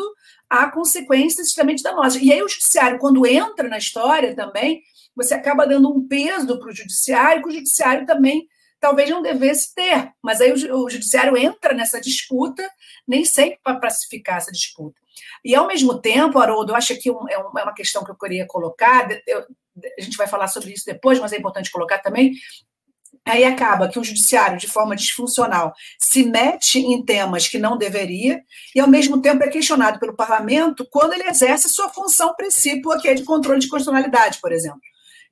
a 0.48 0.70
consequências 0.70 1.48
justamente 1.48 1.82
da 1.82 1.92
nossa. 1.92 2.18
E 2.18 2.30
aí 2.30 2.42
o 2.42 2.48
judiciário, 2.48 2.98
quando 2.98 3.26
entra 3.26 3.66
na 3.66 3.78
história 3.78 4.36
também, 4.36 4.82
você 5.16 5.32
acaba 5.32 5.66
dando 5.66 5.90
um 5.90 6.06
peso 6.06 6.58
para 6.58 6.68
o 6.68 6.74
judiciário, 6.74 7.42
que 7.42 7.48
o 7.48 7.52
judiciário 7.52 8.04
também 8.04 8.46
talvez 8.80 9.08
não 9.10 9.22
devesse 9.22 9.74
ter. 9.74 10.12
Mas 10.22 10.40
aí 10.40 10.52
o, 10.52 10.84
o 10.84 10.90
judiciário 10.90 11.36
entra 11.36 11.74
nessa 11.74 12.00
disputa, 12.00 12.68
nem 13.06 13.24
sempre 13.24 13.58
para 13.62 13.80
pacificar 13.80 14.38
essa 14.38 14.52
disputa. 14.52 15.00
E, 15.44 15.54
ao 15.54 15.66
mesmo 15.66 16.00
tempo, 16.00 16.38
Haroldo, 16.38 16.72
eu 16.72 16.76
acho 16.76 16.96
que 16.96 17.10
um, 17.10 17.28
é, 17.28 17.34
é 17.34 17.38
uma 17.38 17.74
questão 17.74 18.04
que 18.04 18.10
eu 18.10 18.16
queria 18.16 18.46
colocar, 18.46 19.08
eu, 19.26 19.44
a 19.98 20.02
gente 20.02 20.16
vai 20.16 20.26
falar 20.26 20.48
sobre 20.48 20.72
isso 20.72 20.84
depois, 20.86 21.18
mas 21.18 21.32
é 21.32 21.38
importante 21.38 21.70
colocar 21.70 21.98
também, 21.98 22.34
Aí 23.28 23.44
acaba 23.44 23.88
que 23.88 23.98
o 23.98 24.04
judiciário, 24.04 24.58
de 24.58 24.66
forma 24.66 24.96
disfuncional, 24.96 25.74
se 25.98 26.24
mete 26.24 26.78
em 26.78 27.04
temas 27.04 27.46
que 27.46 27.58
não 27.58 27.76
deveria 27.76 28.42
e, 28.74 28.80
ao 28.80 28.88
mesmo 28.88 29.20
tempo, 29.20 29.44
é 29.44 29.48
questionado 29.48 29.98
pelo 29.98 30.16
parlamento 30.16 30.86
quando 30.90 31.12
ele 31.12 31.28
exerce 31.28 31.68
sua 31.68 31.90
função 31.90 32.34
princípio, 32.34 32.98
que 33.00 33.08
é 33.08 33.14
de 33.14 33.24
controle 33.24 33.60
de 33.60 33.68
constitucionalidade, 33.68 34.38
por 34.40 34.50
exemplo, 34.50 34.80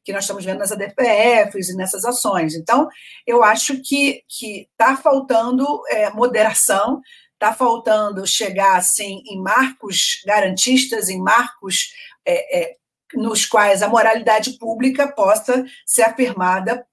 que 0.07 0.13
nós 0.13 0.23
estamos 0.23 0.45
vendo 0.45 0.61
nas 0.61 0.71
ADPFs 0.71 1.69
e 1.69 1.77
nessas 1.77 2.05
ações. 2.05 2.55
Então, 2.55 2.89
eu 3.27 3.43
acho 3.43 3.83
que 3.83 4.23
está 4.29 4.97
faltando 4.97 5.67
é, 5.89 6.09
moderação, 6.11 7.03
está 7.35 7.53
faltando 7.53 8.25
chegar 8.25 8.77
assim 8.77 9.21
em 9.27 9.43
marcos 9.43 10.23
garantistas, 10.25 11.09
em 11.09 11.21
marcos 11.21 11.93
é, 12.25 12.61
é, 12.61 12.77
nos 13.15 13.45
quais 13.45 13.83
a 13.83 13.89
moralidade 13.89 14.57
pública 14.59 15.11
possa 15.11 15.65
ser 15.85 16.03
afirmada 16.03 16.87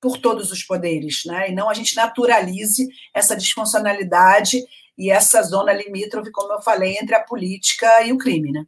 por 0.00 0.18
todos 0.18 0.50
os 0.50 0.64
poderes, 0.64 1.22
né? 1.26 1.50
e 1.50 1.54
não 1.54 1.70
a 1.70 1.74
gente 1.74 1.94
naturalize 1.94 2.88
essa 3.14 3.36
disfuncionalidade 3.36 4.64
e 4.96 5.10
essa 5.10 5.42
zona 5.42 5.72
limítrofe, 5.72 6.32
como 6.32 6.52
eu 6.52 6.60
falei, 6.60 6.96
entre 7.00 7.14
a 7.14 7.22
política 7.22 8.04
e 8.04 8.12
o 8.12 8.18
crime. 8.18 8.50
Né? 8.50 8.66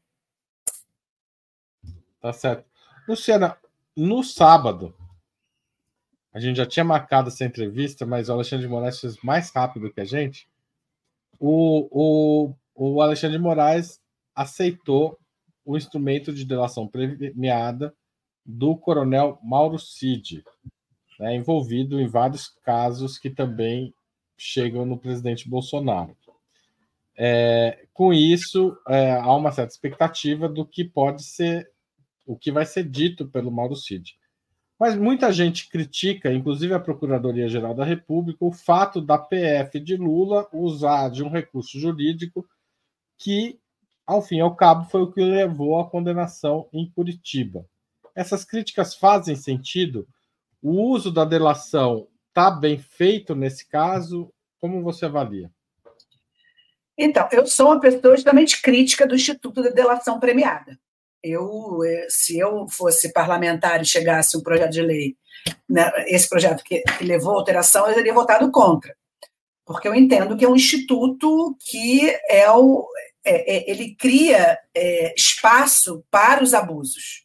Tá 2.20 2.32
certo. 2.32 2.64
Luciana, 3.08 3.56
no 3.96 4.22
sábado, 4.22 4.94
a 6.32 6.38
gente 6.38 6.56
já 6.56 6.66
tinha 6.66 6.84
marcado 6.84 7.28
essa 7.28 7.44
entrevista, 7.44 8.06
mas 8.06 8.28
o 8.28 8.32
Alexandre 8.32 8.66
de 8.66 8.72
Moraes 8.72 9.00
fez 9.00 9.16
mais 9.22 9.50
rápido 9.50 9.92
que 9.92 10.00
a 10.00 10.04
gente. 10.04 10.48
O, 11.38 11.88
o, 11.90 12.54
o 12.74 13.02
Alexandre 13.02 13.36
de 13.36 13.42
Moraes 13.42 14.00
aceitou 14.34 15.18
o 15.64 15.76
instrumento 15.76 16.32
de 16.32 16.44
delação 16.44 16.86
premiada 16.86 17.94
do 18.44 18.76
coronel 18.76 19.38
Mauro 19.42 19.78
Cid, 19.78 20.42
né, 21.18 21.34
envolvido 21.34 22.00
em 22.00 22.06
vários 22.06 22.48
casos 22.64 23.18
que 23.18 23.30
também 23.30 23.94
chegam 24.36 24.86
no 24.86 24.98
presidente 24.98 25.48
Bolsonaro. 25.48 26.16
É, 27.16 27.86
com 27.92 28.14
isso, 28.14 28.76
é, 28.88 29.12
há 29.12 29.34
uma 29.34 29.52
certa 29.52 29.72
expectativa 29.72 30.48
do 30.48 30.64
que 30.64 30.82
pode 30.84 31.22
ser, 31.22 31.69
o 32.30 32.36
que 32.36 32.52
vai 32.52 32.64
ser 32.64 32.84
dito 32.84 33.26
pelo 33.26 33.50
Mauro 33.50 33.74
Cid. 33.74 34.16
Mas 34.78 34.96
muita 34.96 35.32
gente 35.32 35.68
critica, 35.68 36.32
inclusive 36.32 36.72
a 36.72 36.80
Procuradoria-Geral 36.80 37.74
da 37.74 37.84
República, 37.84 38.44
o 38.44 38.52
fato 38.52 39.00
da 39.00 39.18
PF 39.18 39.80
de 39.80 39.96
Lula 39.96 40.48
usar 40.52 41.10
de 41.10 41.22
um 41.22 41.28
recurso 41.28 41.78
jurídico 41.78 42.48
que, 43.18 43.58
ao 44.06 44.22
fim 44.22 44.36
e 44.36 44.40
ao 44.40 44.54
cabo, 44.54 44.88
foi 44.88 45.02
o 45.02 45.10
que 45.12 45.20
levou 45.20 45.78
à 45.78 45.90
condenação 45.90 46.68
em 46.72 46.88
Curitiba. 46.90 47.66
Essas 48.14 48.44
críticas 48.44 48.94
fazem 48.94 49.34
sentido 49.34 50.08
o 50.62 50.72
uso 50.72 51.10
da 51.10 51.24
delação 51.24 52.06
está 52.28 52.50
bem 52.50 52.78
feito 52.78 53.34
nesse 53.34 53.66
caso? 53.66 54.32
Como 54.60 54.82
você 54.82 55.06
avalia? 55.06 55.50
Então, 56.96 57.28
eu 57.32 57.46
sou 57.46 57.68
uma 57.68 57.80
pessoa 57.80 58.14
extremamente 58.14 58.60
crítica 58.60 59.06
do 59.06 59.14
Instituto 59.14 59.62
da 59.62 59.70
Delação 59.70 60.20
Premiada. 60.20 60.78
Eu, 61.22 61.84
eh, 61.84 62.06
se 62.08 62.38
eu 62.38 62.66
fosse 62.68 63.12
parlamentar 63.12 63.80
e 63.80 63.86
chegasse 63.86 64.36
um 64.36 64.42
projeto 64.42 64.72
de 64.72 64.82
lei, 64.82 65.16
né, 65.68 65.90
esse 66.06 66.28
projeto 66.28 66.62
que, 66.64 66.82
que 66.82 67.04
levou 67.04 67.32
à 67.32 67.36
alteração, 67.36 67.86
eu 67.86 67.94
teria 67.94 68.14
votado 68.14 68.50
contra, 68.50 68.94
porque 69.64 69.86
eu 69.86 69.94
entendo 69.94 70.36
que 70.36 70.44
é 70.44 70.48
um 70.48 70.56
instituto 70.56 71.56
que 71.60 72.10
é 72.28 72.50
o, 72.50 72.86
é, 73.24 73.56
é, 73.56 73.70
ele 73.70 73.94
cria 73.94 74.58
é, 74.74 75.14
espaço 75.16 76.04
para 76.10 76.42
os 76.42 76.54
abusos. 76.54 77.24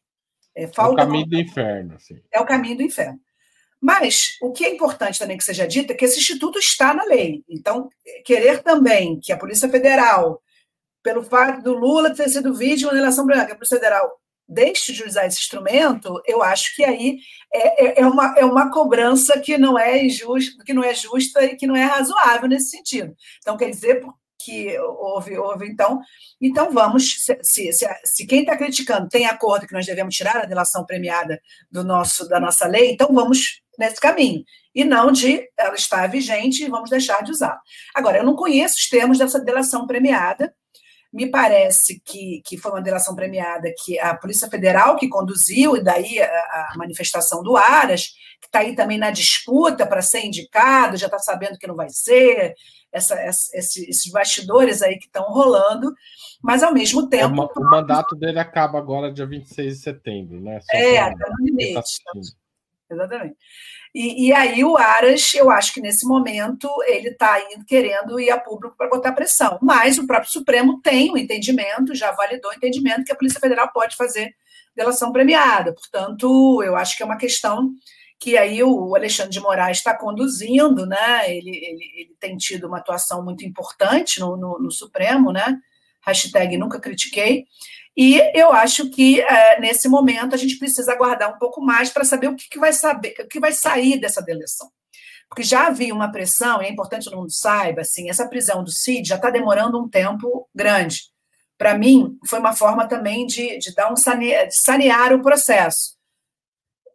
É, 0.53 0.67
falta 0.67 1.01
é 1.01 1.03
o 1.03 1.07
caminho 1.07 1.27
do 1.27 1.39
inferno. 1.39 1.99
Sim. 1.99 2.21
É 2.31 2.39
o 2.39 2.45
caminho 2.45 2.77
do 2.77 2.83
inferno. 2.83 3.19
Mas 3.81 4.37
o 4.41 4.51
que 4.51 4.65
é 4.65 4.73
importante 4.73 5.19
também 5.19 5.37
que 5.37 5.43
seja 5.43 5.67
dito 5.67 5.91
é 5.91 5.95
que 5.95 6.05
esse 6.05 6.19
instituto 6.19 6.57
está 6.57 6.93
na 6.93 7.03
lei. 7.03 7.43
Então, 7.47 7.89
querer 8.23 8.63
também 8.63 9.19
que 9.19 9.31
a 9.31 9.37
Polícia 9.37 9.69
Federal, 9.69 10.41
pelo 11.05 11.21
fato 11.21 11.61
do 11.61 11.71
Lula 11.71 12.15
ter 12.15 12.27
sido 12.29 12.51
vítima 12.51 12.89
da 12.89 12.97
relação 12.97 13.27
branca, 13.27 13.53
a 13.53 13.55
Polícia 13.55 13.77
Federal 13.77 14.11
deixe 14.47 14.91
de 14.91 15.03
usar 15.03 15.27
esse 15.27 15.39
instrumento, 15.39 16.19
eu 16.25 16.41
acho 16.41 16.75
que 16.75 16.83
aí 16.83 17.19
é, 17.53 17.85
é, 17.85 18.01
é, 18.01 18.07
uma, 18.07 18.35
é 18.35 18.43
uma 18.43 18.71
cobrança 18.71 19.39
que 19.39 19.55
não 19.55 19.77
é 19.77 20.03
injusta, 20.03 20.63
que 20.63 20.73
não 20.73 20.83
é 20.83 20.95
justa 20.95 21.43
e 21.43 21.55
que 21.55 21.67
não 21.67 21.75
é 21.75 21.83
razoável 21.83 22.49
nesse 22.49 22.71
sentido. 22.71 23.15
Então, 23.39 23.55
quer 23.55 23.69
dizer, 23.69 24.03
que 24.43 24.77
houve, 24.79 25.37
houve 25.37 25.67
então. 25.67 25.99
Então, 26.41 26.71
vamos, 26.71 27.23
se, 27.23 27.37
se, 27.41 27.87
se 28.03 28.25
quem 28.25 28.41
está 28.41 28.57
criticando 28.57 29.07
tem 29.07 29.27
acordo 29.27 29.67
que 29.67 29.73
nós 29.73 29.85
devemos 29.85 30.15
tirar 30.15 30.37
a 30.37 30.45
delação 30.45 30.85
premiada 30.85 31.39
do 31.71 31.83
nosso, 31.83 32.27
da 32.27 32.39
nossa 32.39 32.67
lei, 32.67 32.91
então 32.91 33.13
vamos 33.13 33.61
nesse 33.77 33.99
caminho. 33.99 34.43
E 34.73 34.83
não 34.83 35.11
de 35.11 35.47
ela 35.57 35.75
estar 35.75 36.07
vigente 36.07 36.63
e 36.63 36.69
vamos 36.69 36.89
deixar 36.89 37.23
de 37.23 37.31
usar. 37.31 37.59
Agora, 37.93 38.17
eu 38.17 38.23
não 38.23 38.35
conheço 38.35 38.75
os 38.75 38.89
termos 38.89 39.17
dessa 39.17 39.39
delação 39.39 39.87
premiada. 39.87 40.53
Me 41.15 41.31
parece 41.31 42.01
que, 42.03 42.41
que 42.43 42.57
foi 42.57 42.71
uma 42.71 42.81
delação 42.81 43.15
premiada 43.15 43.73
que 43.85 43.97
a 43.97 44.13
Polícia 44.13 44.49
Federal 44.49 44.97
que 44.97 45.07
conduziu, 45.07 45.77
e 45.77 45.81
daí 45.81 46.21
a, 46.21 46.27
a 46.27 46.73
manifestação 46.77 47.41
do 47.41 47.55
Aras, 47.55 48.07
que 48.41 48.47
está 48.47 48.59
aí 48.59 48.75
também 48.75 48.97
na 48.97 49.11
disputa 49.11 49.87
para 49.87 50.01
ser 50.01 50.25
indicado, 50.25 50.97
já 50.97 51.05
está 51.05 51.17
sabendo 51.17 51.57
que 51.57 51.67
não 51.67 51.75
vai 51.75 51.87
ser, 51.87 52.53
essa, 52.91 53.15
essa, 53.15 53.49
esses 53.55 54.11
bastidores 54.11 54.81
aí 54.81 54.97
que 54.97 55.05
estão 55.05 55.23
rolando, 55.23 55.93
mas 56.43 56.61
ao 56.61 56.73
mesmo 56.73 57.03
é, 57.05 57.07
tempo. 57.07 57.49
o, 57.55 57.61
o 57.61 57.69
mandato 57.69 58.13
dele 58.13 58.39
acaba 58.39 58.77
agora 58.77 59.09
dia 59.09 59.25
26 59.25 59.73
de 59.73 59.81
setembro, 59.81 60.41
né? 60.41 60.59
Só 60.59 60.77
é, 60.77 60.97
até 60.97 61.29
no 61.29 61.45
limite. 61.45 61.81
Exatamente. 62.89 63.35
E, 63.93 64.27
e, 64.27 64.33
aí 64.33 64.63
o 64.63 64.77
Aras, 64.77 65.33
eu 65.33 65.49
acho 65.49 65.73
que 65.73 65.81
nesse 65.81 66.05
momento 66.05 66.69
ele 66.85 67.09
está 67.09 67.41
querendo 67.67 68.19
ir 68.19 68.29
a 68.29 68.39
público 68.39 68.75
para 68.77 68.89
botar 68.89 69.13
pressão. 69.13 69.57
Mas 69.61 69.97
o 69.97 70.05
próprio 70.05 70.31
Supremo 70.31 70.81
tem 70.81 71.09
o 71.09 71.13
um 71.13 71.17
entendimento, 71.17 71.95
já 71.95 72.11
validou 72.11 72.51
o 72.51 72.53
entendimento 72.53 73.03
que 73.03 73.11
a 73.11 73.15
Polícia 73.15 73.39
Federal 73.39 73.71
pode 73.73 73.95
fazer 73.95 74.35
delação 74.75 75.11
premiada. 75.11 75.73
Portanto, 75.73 76.61
eu 76.63 76.75
acho 76.75 76.95
que 76.95 77.01
é 77.01 77.05
uma 77.05 77.17
questão 77.17 77.71
que 78.19 78.37
aí 78.37 78.63
o 78.63 78.95
Alexandre 78.95 79.31
de 79.31 79.39
Moraes 79.39 79.77
está 79.77 79.95
conduzindo, 79.97 80.85
né? 80.85 81.29
Ele, 81.29 81.49
ele, 81.49 81.91
ele, 81.95 82.15
tem 82.19 82.37
tido 82.37 82.67
uma 82.67 82.77
atuação 82.77 83.23
muito 83.23 83.45
importante 83.45 84.19
no, 84.19 84.37
no, 84.37 84.59
no 84.59 84.71
Supremo, 84.71 85.31
né? 85.31 85.59
Hashtag 86.01 86.57
nunca 86.57 86.79
critiquei. 86.79 87.45
E 87.97 88.19
eu 88.37 88.51
acho 88.51 88.89
que 88.89 89.21
é, 89.21 89.59
nesse 89.59 89.87
momento 89.87 90.35
a 90.35 90.37
gente 90.37 90.57
precisa 90.57 90.91
aguardar 90.91 91.33
um 91.33 91.39
pouco 91.39 91.61
mais 91.61 91.89
para 91.89 92.03
saber 92.03 92.27
o 92.27 92.35
que, 92.35 92.49
que 92.49 92.59
vai 92.59 92.73
saber, 92.73 93.15
o 93.19 93.27
que 93.27 93.39
vai 93.39 93.53
sair 93.53 93.99
dessa 93.99 94.21
deleção. 94.21 94.69
Porque 95.29 95.43
já 95.43 95.67
havia 95.67 95.93
uma 95.93 96.11
pressão, 96.11 96.61
e 96.61 96.65
é 96.65 96.69
importante 96.69 97.05
que 97.05 97.09
todo 97.09 97.19
mundo 97.19 97.31
saiba, 97.31 97.81
assim, 97.81 98.09
essa 98.09 98.27
prisão 98.27 98.63
do 98.63 98.71
Cid 98.71 99.07
já 99.07 99.15
está 99.15 99.29
demorando 99.29 99.81
um 99.81 99.89
tempo 99.89 100.47
grande. 100.53 101.03
Para 101.57 101.77
mim, 101.77 102.17
foi 102.27 102.39
uma 102.39 102.53
forma 102.53 102.87
também 102.87 103.25
de, 103.25 103.57
de 103.57 103.73
dar 103.73 103.91
um 103.91 103.95
sanear, 103.95 104.47
de 104.47 104.61
sanear 104.61 105.13
o 105.13 105.21
processo. 105.21 105.95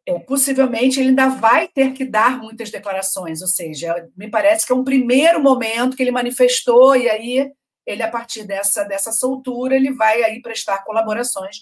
É, 0.07 0.19
possivelmente 0.21 1.01
ele 1.01 1.11
ainda 1.11 1.29
vai 1.29 1.67
ter 1.67 1.93
que 1.93 2.05
dar 2.05 2.39
muitas 2.39 2.71
declarações, 2.71 3.41
ou 3.41 3.49
seja, 3.49 4.09
me 4.17 4.29
parece 4.31 4.67
que 4.67 4.73
é 4.73 4.77
um 4.77 4.85
primeiro 4.85 5.43
momento 5.43 5.97
que 5.97 6.03
ele 6.03 6.11
manifestou, 6.11 6.95
e 6.95 7.09
aí 7.09 7.51
ele, 7.87 8.03
a 8.03 8.11
partir 8.11 8.45
dessa, 8.45 8.85
dessa 8.85 9.13
soltura, 9.13 9.75
ele 9.75 9.93
vai 9.93 10.23
aí 10.23 10.41
prestar 10.41 10.85
colaborações. 10.85 11.59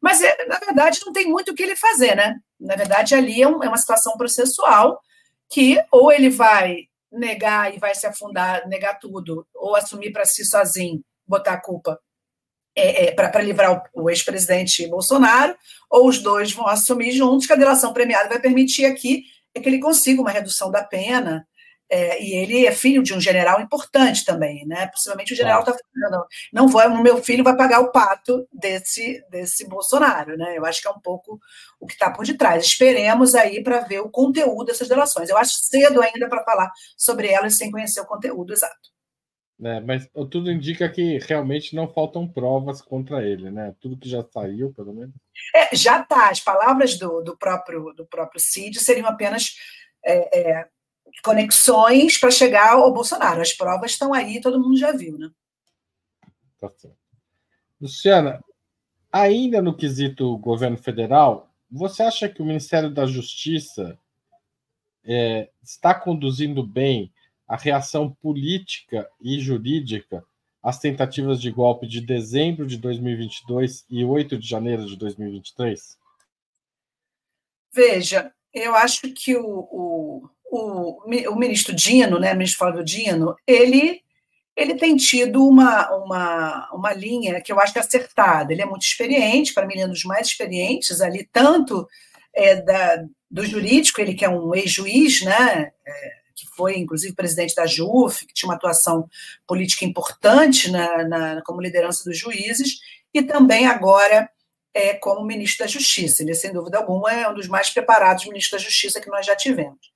Mas, 0.00 0.22
é, 0.22 0.46
na 0.46 0.58
verdade, 0.58 1.00
não 1.04 1.12
tem 1.12 1.26
muito 1.28 1.52
o 1.52 1.54
que 1.54 1.62
ele 1.62 1.76
fazer, 1.76 2.14
né? 2.14 2.36
Na 2.58 2.74
verdade, 2.74 3.14
ali 3.14 3.42
é, 3.42 3.48
um, 3.48 3.62
é 3.62 3.68
uma 3.68 3.76
situação 3.76 4.16
processual 4.16 5.00
que 5.48 5.82
ou 5.90 6.12
ele 6.12 6.30
vai 6.30 6.84
negar 7.12 7.74
e 7.74 7.78
vai 7.78 7.94
se 7.94 8.06
afundar, 8.06 8.66
negar 8.68 8.98
tudo, 8.98 9.46
ou 9.54 9.74
assumir 9.74 10.12
para 10.12 10.24
si 10.24 10.44
sozinho, 10.44 11.02
botar 11.26 11.54
a 11.54 11.60
culpa 11.60 11.98
é, 12.76 13.06
é, 13.06 13.12
para 13.12 13.42
livrar 13.42 13.90
o, 13.94 14.04
o 14.04 14.10
ex-presidente 14.10 14.86
Bolsonaro, 14.86 15.56
ou 15.90 16.08
os 16.08 16.20
dois 16.20 16.52
vão 16.52 16.66
assumir 16.66 17.10
juntos, 17.12 17.46
que 17.46 17.52
a 17.52 17.56
delação 17.56 17.92
premiada 17.92 18.28
vai 18.28 18.40
permitir 18.40 18.84
aqui 18.84 19.24
é 19.54 19.60
que 19.60 19.68
ele 19.68 19.80
consiga 19.80 20.20
uma 20.20 20.30
redução 20.30 20.70
da 20.70 20.82
pena, 20.82 21.46
é, 21.90 22.22
e 22.22 22.34
ele 22.34 22.66
é 22.66 22.72
filho 22.72 23.02
de 23.02 23.12
um 23.12 23.20
general 23.20 23.60
importante 23.60 24.24
também, 24.24 24.64
né? 24.64 24.86
Possivelmente 24.86 25.32
o 25.32 25.36
general 25.36 25.60
está 25.60 25.72
falando, 25.72 26.24
não 26.52 26.68
vou, 26.68 26.80
o 26.86 27.02
meu 27.02 27.20
filho 27.22 27.42
vai 27.42 27.56
pagar 27.56 27.80
o 27.80 27.90
pato 27.90 28.46
desse, 28.52 29.20
desse 29.28 29.68
Bolsonaro, 29.68 30.36
né? 30.36 30.56
Eu 30.56 30.64
acho 30.64 30.80
que 30.80 30.86
é 30.86 30.90
um 30.90 31.00
pouco 31.00 31.40
o 31.80 31.86
que 31.86 31.94
está 31.94 32.08
por 32.08 32.24
detrás. 32.24 32.64
Esperemos 32.64 33.34
aí 33.34 33.60
para 33.62 33.80
ver 33.80 34.00
o 34.00 34.08
conteúdo 34.08 34.66
dessas 34.66 34.88
delações. 34.88 35.28
Eu 35.28 35.36
acho 35.36 35.54
cedo 35.54 36.00
ainda 36.00 36.28
para 36.28 36.44
falar 36.44 36.70
sobre 36.96 37.28
elas 37.28 37.56
sem 37.56 37.72
conhecer 37.72 38.00
o 38.00 38.06
conteúdo 38.06 38.52
exato. 38.52 38.90
É, 39.62 39.80
mas 39.80 40.08
tudo 40.30 40.50
indica 40.50 40.88
que 40.88 41.18
realmente 41.18 41.74
não 41.74 41.92
faltam 41.92 42.26
provas 42.26 42.80
contra 42.80 43.22
ele, 43.22 43.50
né? 43.50 43.74
Tudo 43.78 43.98
que 43.98 44.08
já 44.08 44.24
saiu, 44.32 44.72
pelo 44.72 44.94
menos. 44.94 45.14
É, 45.54 45.76
já 45.76 46.00
está. 46.00 46.30
As 46.30 46.40
palavras 46.40 46.96
do, 46.96 47.20
do 47.20 47.36
próprio 47.36 47.92
do 47.92 48.06
próprio 48.06 48.40
Cid 48.40 48.78
seriam 48.80 49.06
apenas 49.06 49.56
é, 50.02 50.40
é 50.40 50.68
conexões 51.22 52.18
para 52.18 52.30
chegar 52.30 52.72
ao 52.72 52.92
Bolsonaro. 52.92 53.40
As 53.40 53.52
provas 53.52 53.92
estão 53.92 54.12
aí, 54.12 54.40
todo 54.40 54.60
mundo 54.60 54.76
já 54.76 54.92
viu, 54.92 55.18
né? 55.18 55.30
Tá 56.60 56.70
certo. 56.70 56.96
Luciana, 57.80 58.44
ainda 59.10 59.62
no 59.62 59.74
quesito 59.74 60.36
governo 60.38 60.76
federal, 60.76 61.50
você 61.70 62.02
acha 62.02 62.28
que 62.28 62.42
o 62.42 62.44
Ministério 62.44 62.90
da 62.90 63.06
Justiça 63.06 63.98
é, 65.04 65.48
está 65.62 65.94
conduzindo 65.94 66.62
bem 66.62 67.12
a 67.48 67.56
reação 67.56 68.10
política 68.22 69.10
e 69.20 69.40
jurídica 69.40 70.24
às 70.62 70.78
tentativas 70.78 71.40
de 71.40 71.50
golpe 71.50 71.86
de 71.86 72.00
dezembro 72.00 72.66
de 72.66 72.76
2022 72.76 73.84
e 73.88 74.04
8 74.04 74.38
de 74.38 74.46
janeiro 74.46 74.86
de 74.86 74.96
2023? 74.96 75.98
Veja, 77.72 78.32
eu 78.52 78.74
acho 78.74 79.12
que 79.14 79.36
o, 79.36 79.68
o 79.70 80.30
o, 80.50 81.00
o 81.30 81.36
ministro 81.36 81.74
Dino, 81.74 82.18
né, 82.18 82.32
o 82.32 82.36
ministro 82.36 82.58
Flávio 82.58 82.84
Dino, 82.84 83.36
ele, 83.46 84.00
ele 84.56 84.74
tem 84.74 84.96
tido 84.96 85.46
uma, 85.46 85.88
uma, 85.96 86.70
uma 86.72 86.92
linha 86.92 87.40
que 87.40 87.52
eu 87.52 87.60
acho 87.60 87.72
que 87.72 87.78
é 87.78 87.82
acertada. 87.82 88.52
Ele 88.52 88.62
é 88.62 88.66
muito 88.66 88.82
experiente, 88.82 89.54
para 89.54 89.66
mim, 89.66 89.74
ele 89.74 89.82
é 89.82 89.86
um 89.86 89.90
dos 89.90 90.04
mais 90.04 90.26
experientes 90.26 91.00
ali, 91.00 91.28
tanto 91.32 91.86
é, 92.34 92.56
da, 92.56 93.04
do 93.30 93.46
jurídico, 93.46 94.00
ele 94.00 94.14
que 94.14 94.24
é 94.24 94.28
um 94.28 94.54
ex-juiz, 94.54 95.22
né, 95.22 95.70
é, 95.86 96.10
que 96.34 96.46
foi, 96.56 96.78
inclusive, 96.78 97.14
presidente 97.14 97.54
da 97.54 97.66
JUF, 97.66 98.26
que 98.26 98.34
tinha 98.34 98.48
uma 98.48 98.56
atuação 98.56 99.08
política 99.46 99.84
importante 99.84 100.70
na, 100.70 101.04
na 101.04 101.42
como 101.42 101.60
liderança 101.60 102.02
dos 102.04 102.18
juízes, 102.18 102.78
e 103.14 103.22
também 103.22 103.66
agora 103.66 104.28
é, 104.74 104.94
como 104.94 105.24
ministro 105.24 105.64
da 105.64 105.70
Justiça. 105.70 106.22
Ele, 106.22 106.34
sem 106.34 106.52
dúvida 106.52 106.78
alguma, 106.78 107.12
é 107.12 107.28
um 107.28 107.34
dos 107.34 107.48
mais 107.48 107.70
preparados 107.70 108.24
ministros 108.24 108.62
da 108.62 108.68
Justiça 108.68 109.00
que 109.00 109.10
nós 109.10 109.26
já 109.26 109.36
tivemos. 109.36 109.89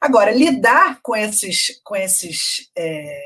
Agora, 0.00 0.30
lidar 0.30 1.00
com 1.02 1.16
esses, 1.16 1.80
com 1.82 1.96
esses, 1.96 2.70
é, 2.76 3.20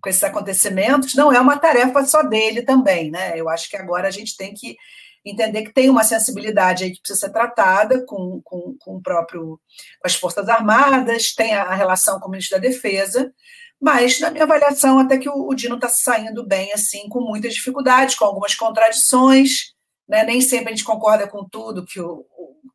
com 0.00 0.08
esses 0.08 0.22
acontecimentos 0.22 1.14
não 1.14 1.32
é 1.32 1.40
uma 1.40 1.58
tarefa 1.58 2.04
só 2.04 2.22
dele 2.22 2.62
também, 2.62 3.10
né? 3.10 3.38
Eu 3.38 3.48
acho 3.48 3.68
que 3.68 3.76
agora 3.76 4.08
a 4.08 4.10
gente 4.10 4.36
tem 4.36 4.52
que 4.52 4.76
entender 5.24 5.62
que 5.62 5.72
tem 5.72 5.90
uma 5.90 6.04
sensibilidade 6.04 6.84
aí 6.84 6.92
que 6.92 7.00
precisa 7.00 7.26
ser 7.26 7.32
tratada 7.32 8.04
com, 8.06 8.40
com, 8.44 8.76
com 8.78 8.96
o 8.96 9.02
próprio 9.02 9.58
com 10.00 10.06
as 10.06 10.14
Forças 10.14 10.48
Armadas, 10.48 11.34
tem 11.34 11.54
a, 11.54 11.74
relação 11.74 12.20
com 12.20 12.28
o 12.28 12.30
ministro 12.30 12.60
da 12.60 12.66
Defesa, 12.68 13.32
mas, 13.80 14.20
na 14.20 14.30
minha 14.30 14.44
avaliação, 14.44 14.98
até 14.98 15.18
que 15.18 15.28
o, 15.28 15.48
o 15.48 15.54
Dino 15.54 15.74
está 15.74 15.88
saindo 15.88 16.46
bem, 16.46 16.72
assim, 16.72 17.08
com 17.08 17.20
muitas 17.20 17.54
dificuldades, 17.54 18.14
com 18.14 18.24
algumas 18.24 18.54
contradições, 18.54 19.74
né? 20.08 20.24
nem 20.24 20.40
sempre 20.40 20.68
a 20.68 20.76
gente 20.76 20.84
concorda 20.84 21.26
com 21.28 21.44
tudo 21.44 21.84
que 21.84 22.00
o, 22.00 22.24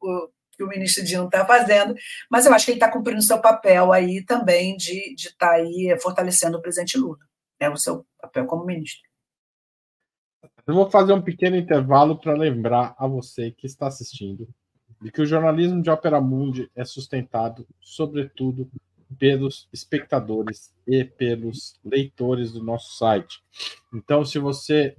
o, 0.02 0.30
que 0.52 0.64
o 0.64 0.68
ministro 0.68 1.04
Dino 1.04 1.26
está 1.26 1.46
fazendo, 1.46 1.96
mas 2.30 2.46
eu 2.46 2.54
acho 2.54 2.66
que 2.66 2.72
ele 2.72 2.78
está 2.78 2.92
cumprindo 2.92 3.20
o 3.20 3.24
seu 3.24 3.40
papel 3.40 3.92
aí 3.92 4.24
também 4.24 4.76
de 4.76 5.14
estar 5.16 5.48
tá 5.48 5.52
aí 5.54 5.98
fortalecendo 6.02 6.58
o 6.58 6.62
presidente 6.62 6.98
Lula. 6.98 7.18
É 7.60 7.70
o 7.70 7.78
seu 7.78 8.06
papel 8.20 8.46
como 8.46 8.66
ministro. 8.66 9.02
Eu 10.66 10.76
vou 10.76 10.90
fazer 10.90 11.14
um 11.14 11.22
pequeno 11.22 11.56
intervalo 11.56 12.18
para 12.18 12.34
lembrar 12.34 12.96
a 12.98 13.08
você 13.08 13.52
que 13.52 13.66
está 13.66 13.88
assistindo 13.88 14.48
de 15.02 15.12
que 15.12 15.22
o 15.22 15.26
jornalismo 15.26 15.82
de 15.82 15.90
Opera 15.90 16.22
Mundi 16.22 16.70
é 16.76 16.86
sustentado, 16.86 17.68
sobretudo, 17.80 18.70
pelos 19.18 19.68
espectadores 19.74 20.74
e 20.88 21.04
pelos 21.04 21.74
leitores 21.84 22.52
do 22.52 22.64
nosso 22.64 22.96
site. 22.98 23.44
Então, 23.94 24.24
se 24.24 24.40
você 24.40 24.96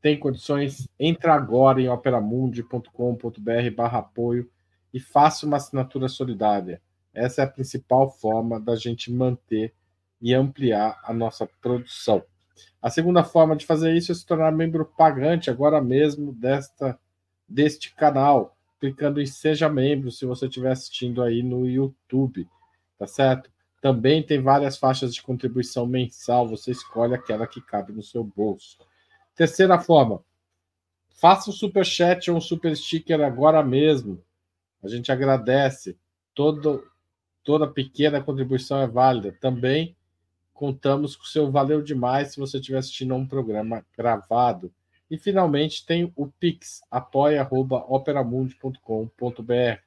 tem 0.00 0.18
condições, 0.18 0.88
entra 0.98 1.34
agora 1.34 1.80
em 1.80 1.88
operamundi.com.br 1.88 3.70
barra 3.74 3.98
apoio 3.98 4.48
e 4.92 5.00
faça 5.00 5.46
uma 5.46 5.56
assinatura 5.56 6.08
solidária. 6.08 6.80
Essa 7.12 7.42
é 7.42 7.44
a 7.44 7.48
principal 7.48 8.10
forma 8.10 8.60
da 8.60 8.76
gente 8.76 9.12
manter 9.12 9.74
e 10.20 10.34
ampliar 10.34 11.00
a 11.04 11.12
nossa 11.12 11.46
produção. 11.60 12.22
A 12.80 12.90
segunda 12.90 13.24
forma 13.24 13.56
de 13.56 13.66
fazer 13.66 13.94
isso 13.94 14.12
é 14.12 14.14
se 14.14 14.26
tornar 14.26 14.52
membro 14.52 14.84
pagante 14.84 15.50
agora 15.50 15.80
mesmo 15.80 16.32
desta 16.32 16.98
deste 17.48 17.94
canal, 17.94 18.56
clicando 18.78 19.20
em 19.20 19.26
seja 19.26 19.68
membro 19.68 20.12
se 20.12 20.26
você 20.26 20.46
estiver 20.46 20.70
assistindo 20.70 21.22
aí 21.22 21.42
no 21.42 21.66
YouTube, 21.66 22.46
tá 22.98 23.06
certo? 23.06 23.50
Também 23.80 24.22
tem 24.22 24.42
várias 24.42 24.76
faixas 24.76 25.14
de 25.14 25.22
contribuição 25.22 25.86
mensal, 25.86 26.46
você 26.46 26.72
escolhe 26.72 27.14
aquela 27.14 27.46
que 27.46 27.60
cabe 27.60 27.92
no 27.92 28.02
seu 28.02 28.22
bolso. 28.22 28.76
Terceira 29.34 29.78
forma, 29.78 30.22
faça 31.08 31.48
um 31.48 31.52
super 31.52 31.86
chat 31.86 32.30
ou 32.30 32.36
um 32.36 32.40
super 32.40 32.76
sticker 32.76 33.20
agora 33.20 33.62
mesmo. 33.62 34.22
A 34.82 34.88
gente 34.88 35.12
agradece. 35.12 35.96
Todo, 36.34 36.84
toda 37.42 37.66
pequena 37.66 38.22
contribuição 38.22 38.80
é 38.80 38.86
válida. 38.86 39.36
Também 39.40 39.96
contamos 40.52 41.16
com 41.16 41.24
o 41.24 41.28
seu 41.28 41.50
valeu 41.50 41.82
demais 41.82 42.32
se 42.32 42.40
você 42.40 42.58
estiver 42.58 42.78
assistindo 42.78 43.14
a 43.14 43.16
um 43.16 43.26
programa 43.26 43.84
gravado. 43.96 44.70
E 45.10 45.16
finalmente 45.16 45.86
tem 45.86 46.12
o 46.14 46.26
Pix, 46.26 46.82
apoia.operamundi.com.br. 46.90 49.80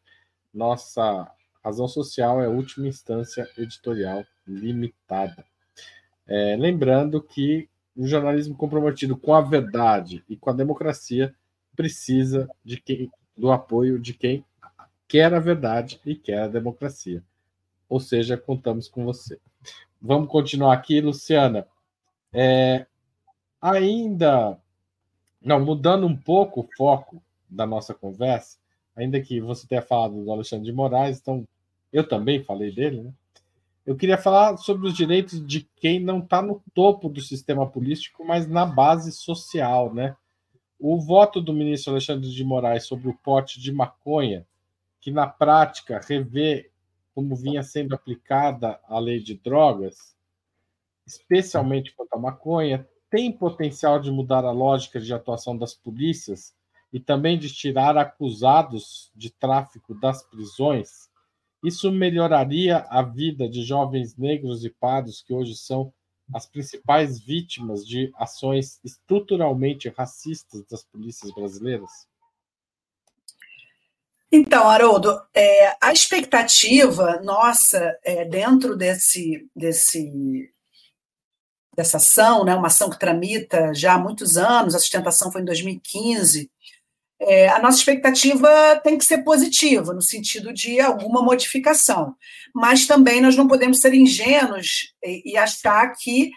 Nossa 0.54 1.32
razão 1.64 1.88
social 1.88 2.42
é 2.42 2.48
última 2.48 2.88
instância 2.88 3.48
editorial 3.58 4.26
limitada. 4.48 5.46
É, 6.28 6.56
lembrando 6.58 7.22
que 7.22 7.70
o 7.96 8.08
jornalismo 8.08 8.56
comprometido 8.56 9.18
com 9.18 9.34
a 9.34 9.42
verdade 9.42 10.24
e 10.28 10.36
com 10.36 10.50
a 10.50 10.54
democracia 10.54 11.36
precisa 11.76 12.50
de 12.64 12.80
quem, 12.80 13.12
do 13.38 13.52
apoio 13.52 14.00
de 14.00 14.14
quem 14.14 14.44
quer 15.12 15.34
a 15.34 15.40
verdade 15.40 16.00
e 16.06 16.16
quer 16.16 16.44
a 16.44 16.48
democracia. 16.48 17.22
Ou 17.90 18.00
seja, 18.00 18.38
contamos 18.38 18.88
com 18.88 19.04
você. 19.04 19.38
Vamos 20.02 20.30
continuar 20.30 20.72
aqui, 20.72 21.02
Luciana. 21.02 21.68
É, 22.32 22.86
ainda, 23.62 24.58
não, 25.42 25.60
mudando 25.60 26.08
um 26.08 26.16
pouco 26.16 26.62
o 26.62 26.70
foco 26.78 27.22
da 27.50 27.68
nossa 27.68 27.94
conversa, 27.94 28.58
ainda 28.96 29.20
que 29.20 29.42
você 29.42 29.68
tenha 29.68 29.82
falado 29.82 30.24
do 30.24 30.32
Alexandre 30.32 30.68
de 30.68 30.72
Moraes, 30.72 31.20
então 31.20 31.46
eu 31.92 32.08
também 32.08 32.42
falei 32.42 32.74
dele, 32.74 33.02
né? 33.02 33.14
Eu 33.86 33.98
queria 33.98 34.18
falar 34.18 34.56
sobre 34.56 34.88
os 34.88 34.94
direitos 34.96 35.46
de 35.46 35.68
quem 35.76 36.00
não 36.00 36.20
está 36.20 36.42
no 36.42 36.64
topo 36.74 37.10
do 37.10 37.20
sistema 37.20 37.68
político, 37.68 38.24
mas 38.24 38.48
na 38.48 38.66
base 38.66 39.12
social, 39.12 39.94
né? 39.94 40.16
O 40.80 41.02
voto 41.02 41.42
do 41.42 41.52
ministro 41.52 41.92
Alexandre 41.92 42.30
de 42.30 42.44
Moraes 42.46 42.86
sobre 42.86 43.10
o 43.10 43.18
porte 43.18 43.60
de 43.60 43.74
maconha, 43.74 44.48
que 45.02 45.12
na 45.12 45.28
prática 45.28 46.00
revê 46.08 46.72
como 47.14 47.36
vinha 47.36 47.64
sendo 47.64 47.94
aplicada 47.94 48.80
a 48.88 49.00
lei 49.00 49.20
de 49.20 49.36
drogas, 49.36 50.16
especialmente 51.06 51.94
quanto 51.94 52.14
à 52.14 52.20
maconha, 52.20 52.88
tem 53.10 53.32
potencial 53.32 54.00
de 54.00 54.10
mudar 54.10 54.46
a 54.46 54.52
lógica 54.52 55.00
de 55.00 55.14
atuação 55.14 55.58
das 55.58 55.74
polícias 55.74 56.56
e 56.94 57.00
também 57.00 57.38
de 57.38 57.54
tirar 57.54 57.98
acusados 57.98 59.12
de 59.16 59.30
tráfico 59.30 59.94
das 60.00 60.24
prisões. 60.24 61.10
Isso 61.64 61.92
melhoraria 61.92 62.78
a 62.90 63.02
vida 63.02 63.50
de 63.50 63.64
jovens 63.64 64.16
negros 64.16 64.64
e 64.64 64.70
pardos 64.70 65.22
que 65.22 65.34
hoje 65.34 65.56
são 65.56 65.94
as 66.34 66.46
principais 66.46 67.20
vítimas 67.20 67.86
de 67.86 68.12
ações 68.16 68.80
estruturalmente 68.84 69.90
racistas 69.90 70.66
das 70.66 70.84
polícias 70.84 71.34
brasileiras? 71.34 72.08
Então, 74.32 74.70
Haroldo, 74.70 75.20
é, 75.34 75.76
a 75.82 75.92
expectativa 75.92 77.20
nossa 77.22 77.98
é, 78.02 78.24
dentro 78.24 78.78
desse, 78.78 79.46
desse, 79.54 80.50
dessa 81.76 81.98
ação, 81.98 82.46
né, 82.46 82.56
uma 82.56 82.68
ação 82.68 82.90
que 82.90 82.98
tramita 82.98 83.74
já 83.74 83.96
há 83.96 84.00
muitos 84.00 84.38
anos, 84.38 84.74
a 84.74 84.80
sustentação 84.80 85.32
foi 85.32 85.42
em 85.42 85.46
2015, 85.46 86.50
é, 87.20 87.50
a 87.50 87.60
nossa 87.60 87.78
expectativa 87.78 88.80
tem 88.84 88.98
que 88.98 89.06
ser 89.06 89.20
positiva, 89.20 89.94
no 89.94 90.02
sentido 90.02 90.54
de 90.54 90.80
alguma 90.80 91.22
modificação. 91.22 92.16
Mas 92.56 92.88
também 92.88 93.22
nós 93.22 93.36
não 93.36 93.48
podemos 93.48 93.80
ser 93.80 93.94
ingênuos 93.94 94.94
e, 95.04 95.34
e 95.34 95.38
achar 95.38 95.92
que 96.00 96.32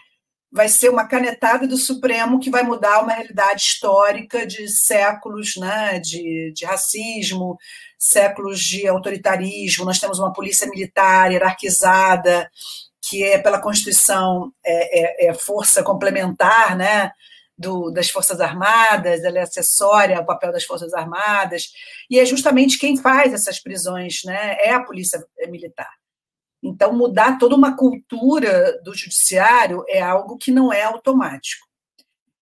vai 0.51 0.69
ser 0.69 0.89
uma 0.89 1.05
canetada 1.05 1.67
do 1.67 1.75
Supremo 1.75 2.39
que 2.39 2.49
vai 2.49 2.63
mudar 2.63 3.01
uma 3.01 3.11
realidade 3.11 3.61
histórica 3.61 4.47
de 4.47 4.69
séculos 4.69 5.57
né, 5.57 5.99
de, 5.99 6.53
de 6.55 6.65
racismo, 6.65 7.57
séculos 8.05 8.59
de 8.59 8.87
autoritarismo. 8.87 9.85
Nós 9.85 9.99
temos 9.99 10.19
uma 10.19 10.31
polícia 10.31 10.67
militar 10.67 11.31
hierarquizada, 11.31 12.49
que 13.01 13.23
é, 13.23 13.37
pela 13.37 13.61
Constituição, 13.61 14.51
é, 14.63 15.25
é, 15.25 15.29
é 15.29 15.33
força 15.33 15.83
complementar 15.83 16.75
né, 16.75 17.11
do, 17.57 17.89
das 17.91 18.09
Forças 18.09 18.39
Armadas, 18.39 19.23
ela 19.23 19.39
é 19.39 19.41
acessória 19.41 20.17
ao 20.17 20.25
papel 20.25 20.51
das 20.51 20.63
Forças 20.63 20.93
Armadas, 20.93 21.71
e 22.09 22.19
é 22.19 22.25
justamente 22.25 22.77
quem 22.77 22.97
faz 22.97 23.33
essas 23.33 23.59
prisões 23.59 24.21
né, 24.23 24.57
é 24.59 24.73
a 24.73 24.83
Polícia 24.83 25.23
Militar. 25.49 25.91
Então, 26.63 26.93
mudar 26.93 27.37
toda 27.37 27.55
uma 27.55 27.75
cultura 27.75 28.81
do 28.83 28.93
judiciário 28.95 29.83
é 29.87 30.01
algo 30.01 30.37
que 30.37 30.51
não 30.51 30.73
é 30.73 30.83
automático. 30.83 31.65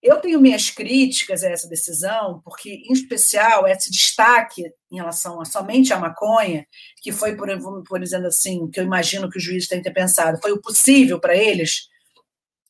Eu 0.03 0.19
tenho 0.19 0.41
minhas 0.41 0.69
críticas 0.69 1.43
a 1.43 1.49
essa 1.49 1.65
decisão, 1.69 2.41
porque, 2.43 2.69
em 2.69 2.91
especial, 2.91 3.65
esse 3.65 3.89
destaque 3.89 4.69
em 4.91 4.97
relação 4.97 5.39
a 5.39 5.45
somente 5.45 5.93
a 5.93 5.97
maconha, 5.97 6.67
que 7.01 7.13
foi, 7.13 7.37
por, 7.37 7.47
por 7.87 8.01
dizendo 8.01 8.27
assim, 8.27 8.69
que 8.69 8.81
eu 8.81 8.83
imagino 8.83 9.29
que 9.29 9.37
o 9.37 9.41
juiz 9.41 9.65
tem 9.65 9.77
que 9.77 9.85
ter 9.85 9.93
pensado, 9.93 10.41
foi 10.41 10.51
o 10.51 10.61
possível 10.61 11.21
para 11.21 11.33
eles, 11.33 11.87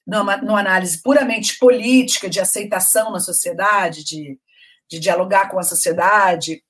numa, 0.06 0.38
numa, 0.38 0.60
análise 0.60 1.02
puramente 1.02 1.58
política, 1.58 2.30
de 2.30 2.39
aceitação 2.39 3.12
na 3.12 3.19
sociedade, 3.19 4.04
de, 4.04 4.39
de 4.88 5.00
dialogar 5.00 5.50
com 5.50 5.58
a 5.58 5.63
sociedade. 5.63 6.63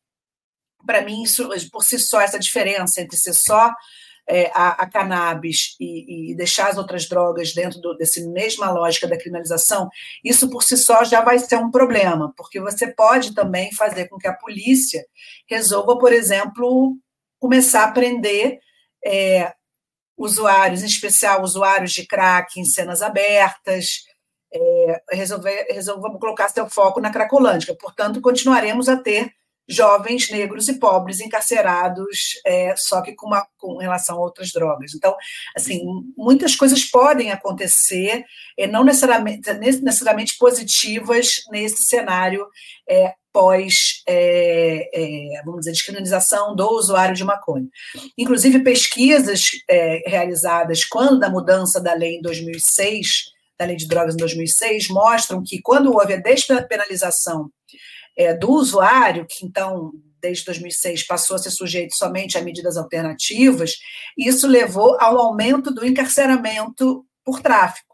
Para 0.86 1.02
mim, 1.02 1.24
isso, 1.24 1.50
por 1.74 1.84
si 1.84 2.00
só, 2.00 2.22
essa 2.22 2.40
diferença 2.40 3.02
entre 3.02 3.18
ser 3.18 3.34
só 3.34 3.70
é, 4.28 4.50
a, 4.54 4.84
a, 4.84 4.90
cannabis 4.90 5.76
e, 5.80 6.32
e, 6.32 6.36
deixar 6.36 6.70
as 6.70 6.78
outras 6.78 7.08
drogas 7.08 7.54
dentro 7.54 7.80
do, 7.82 7.96
dessa 7.98 8.22
mesma 8.30 8.72
lógica 8.72 9.08
da 9.08 9.18
criminalização, 9.18 9.90
isso 10.24 10.50
por 10.50 10.64
si 10.64 10.78
só 10.78 11.04
já 11.04 11.22
vai 11.22 11.40
ser 11.40 11.58
um 11.58 11.70
problema, 11.70 12.34
porque 12.38 12.60
você 12.60 12.88
pode 12.88 13.34
também 13.34 13.74
fazer 13.74 14.08
com 14.08 14.18
que 14.18 14.28
a 14.28 14.34
polícia 14.34 15.06
resolva, 15.48 15.98
por 15.98 16.14
exemplo, 16.14 16.98
começar 17.40 17.84
a 17.84 17.92
prender 17.92 18.60
é, 19.06 19.54
usuários, 20.18 20.84
em 20.84 20.88
especial 20.88 21.42
usuários 21.42 21.92
de 21.92 22.08
crack 22.08 22.60
em 22.60 22.64
cenas 22.64 23.02
abertas, 23.02 24.06
é, 24.54 25.02
resolver, 25.12 25.66
resolver 25.70 26.18
colocar 26.20 26.48
seu 26.48 26.70
foco 26.70 27.02
na 27.02 27.12
cracolândia. 27.12 27.76
Portanto, 27.76 28.22
continuaremos 28.22 28.88
a 28.88 28.96
ter 28.96 29.34
jovens 29.68 30.30
negros 30.30 30.68
e 30.68 30.78
pobres 30.78 31.20
encarcerados, 31.20 32.40
é, 32.46 32.74
só 32.78 33.02
que 33.02 33.14
com, 33.14 33.28
uma, 33.28 33.48
com 33.58 33.78
relação 33.78 34.18
a 34.18 34.22
outras 34.22 34.52
drogas. 34.52 34.94
Então, 34.94 35.16
assim, 35.56 35.82
muitas 36.18 36.56
coisas 36.56 36.84
podem 36.84 37.32
acontecer, 37.32 38.26
é, 38.58 38.68
não 38.68 38.84
necessariamente, 38.84 39.52
necessariamente 39.54 40.38
positivas 40.38 41.44
nesse 41.50 41.84
cenário 41.84 42.46
é, 42.90 43.14
pós, 43.32 44.04
é, 44.08 44.90
é, 44.94 45.42
vamos 45.44 45.62
dizer, 45.62 45.72
descriminalização 45.72 46.56
do 46.56 46.70
usuário 46.70 47.16
de 47.16 47.24
maconha. 47.24 47.68
Inclusive, 48.18 48.60
pesquisas 48.60 49.42
é, 49.68 50.04
realizadas 50.08 50.86
quando 50.86 51.20
da 51.20 51.30
mudança 51.30 51.82
da 51.82 51.94
lei 51.94 52.18
em 52.18 52.22
2006, 52.22 53.32
da 53.58 53.66
lei 53.66 53.76
de 53.76 53.88
drogas 53.88 54.14
em 54.14 54.18
2006, 54.18 54.90
mostram 54.90 55.42
que 55.44 55.60
quando 55.62 55.92
houve 55.92 56.14
a 56.14 56.18
despenalização 56.18 57.50
é, 58.18 58.34
do 58.34 58.52
usuário, 58.52 59.26
que 59.28 59.46
então, 59.46 59.92
desde 60.22 60.46
2006, 60.46 61.06
passou 61.06 61.36
a 61.36 61.40
ser 61.40 61.52
sujeito 61.52 61.96
somente 61.96 62.38
a 62.38 62.42
medidas 62.42 62.78
alternativas, 62.78 63.78
isso 64.18 64.48
levou 64.48 64.98
ao 65.00 65.18
aumento 65.18 65.72
do 65.72 65.86
encarceramento 65.86 67.06
por 67.24 67.42
tráfico. 67.42 67.94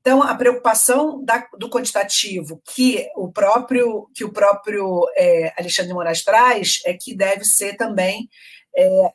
Então, 0.00 0.22
a 0.22 0.34
preocupação 0.34 1.24
da, 1.24 1.48
do 1.58 1.70
quantitativo 1.70 2.60
que 2.74 3.08
o 3.16 3.32
próprio, 3.32 4.06
que 4.14 4.22
o 4.22 4.30
próprio 4.30 5.06
é, 5.16 5.54
Alexandre 5.58 5.88
de 5.88 5.94
Moraes 5.94 6.22
traz 6.22 6.80
é 6.84 6.92
que 6.92 7.16
deve 7.16 7.42
ser 7.44 7.76
também 7.78 8.28
é, 8.76 9.12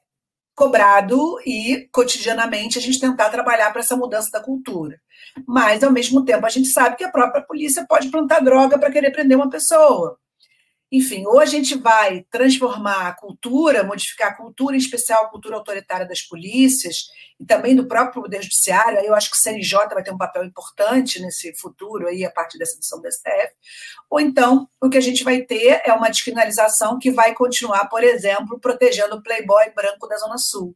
cobrado 0.56 1.40
e, 1.46 1.88
cotidianamente, 1.92 2.80
a 2.80 2.82
gente 2.82 3.00
tentar 3.00 3.30
trabalhar 3.30 3.72
para 3.72 3.82
essa 3.82 3.96
mudança 3.96 4.32
da 4.32 4.42
cultura. 4.42 5.00
Mas, 5.48 5.84
ao 5.84 5.92
mesmo 5.92 6.24
tempo, 6.26 6.46
a 6.46 6.50
gente 6.50 6.70
sabe 6.70 6.96
que 6.96 7.04
a 7.04 7.12
própria 7.12 7.42
polícia 7.44 7.86
pode 7.88 8.10
plantar 8.10 8.40
droga 8.42 8.78
para 8.80 8.92
querer 8.92 9.12
prender 9.12 9.38
uma 9.38 9.50
pessoa. 9.50 10.18
enfim, 10.92 11.24
ou 11.28 11.40
a 11.40 11.46
gente 11.46 11.78
vai 11.78 12.26
transformar 12.32 13.08
a 13.08 13.14
cultura, 13.14 13.84
modificar 13.84 14.30
a 14.32 14.36
cultura, 14.36 14.76
em 14.76 14.80
especial 14.80 15.24
a 15.26 15.30
cultura 15.30 15.56
autoritária 15.56 16.08
das 16.08 16.22
polícias 16.22 17.10
e 17.40 17.46
também 17.46 17.76
do 17.76 17.88
próprio 17.88 18.24
Poder 18.24 18.42
Judiciário, 18.42 19.00
eu 19.00 19.14
acho 19.14 19.30
que 19.30 19.38
o 19.38 19.40
CNJ 19.40 19.90
vai 19.94 20.04
ter 20.04 20.12
um 20.12 20.18
papel 20.18 20.44
importante 20.44 21.22
nesse 21.22 21.56
futuro, 21.56 22.08
aí, 22.08 22.26
a 22.26 22.32
partir 22.32 22.58
dessa 22.58 22.76
decisão 22.76 23.00
do 23.02 23.12
STF, 23.12 23.54
ou 24.10 24.20
então 24.20 24.68
o 24.82 24.90
que 24.90 24.98
a 24.98 25.02
gente 25.02 25.24
vai 25.24 25.42
ter 25.44 25.82
é 25.86 25.94
uma 25.94 26.10
descriminalização 26.10 26.98
que 26.98 27.12
vai 27.12 27.36
continuar, 27.36 27.88
por 27.88 28.04
exemplo, 28.04 28.60
protegendo 28.60 29.16
o 29.16 29.24
playboy 29.24 29.72
branco 29.76 30.08
da 30.08 30.18
Zona 30.18 30.38
Sul 30.40 30.76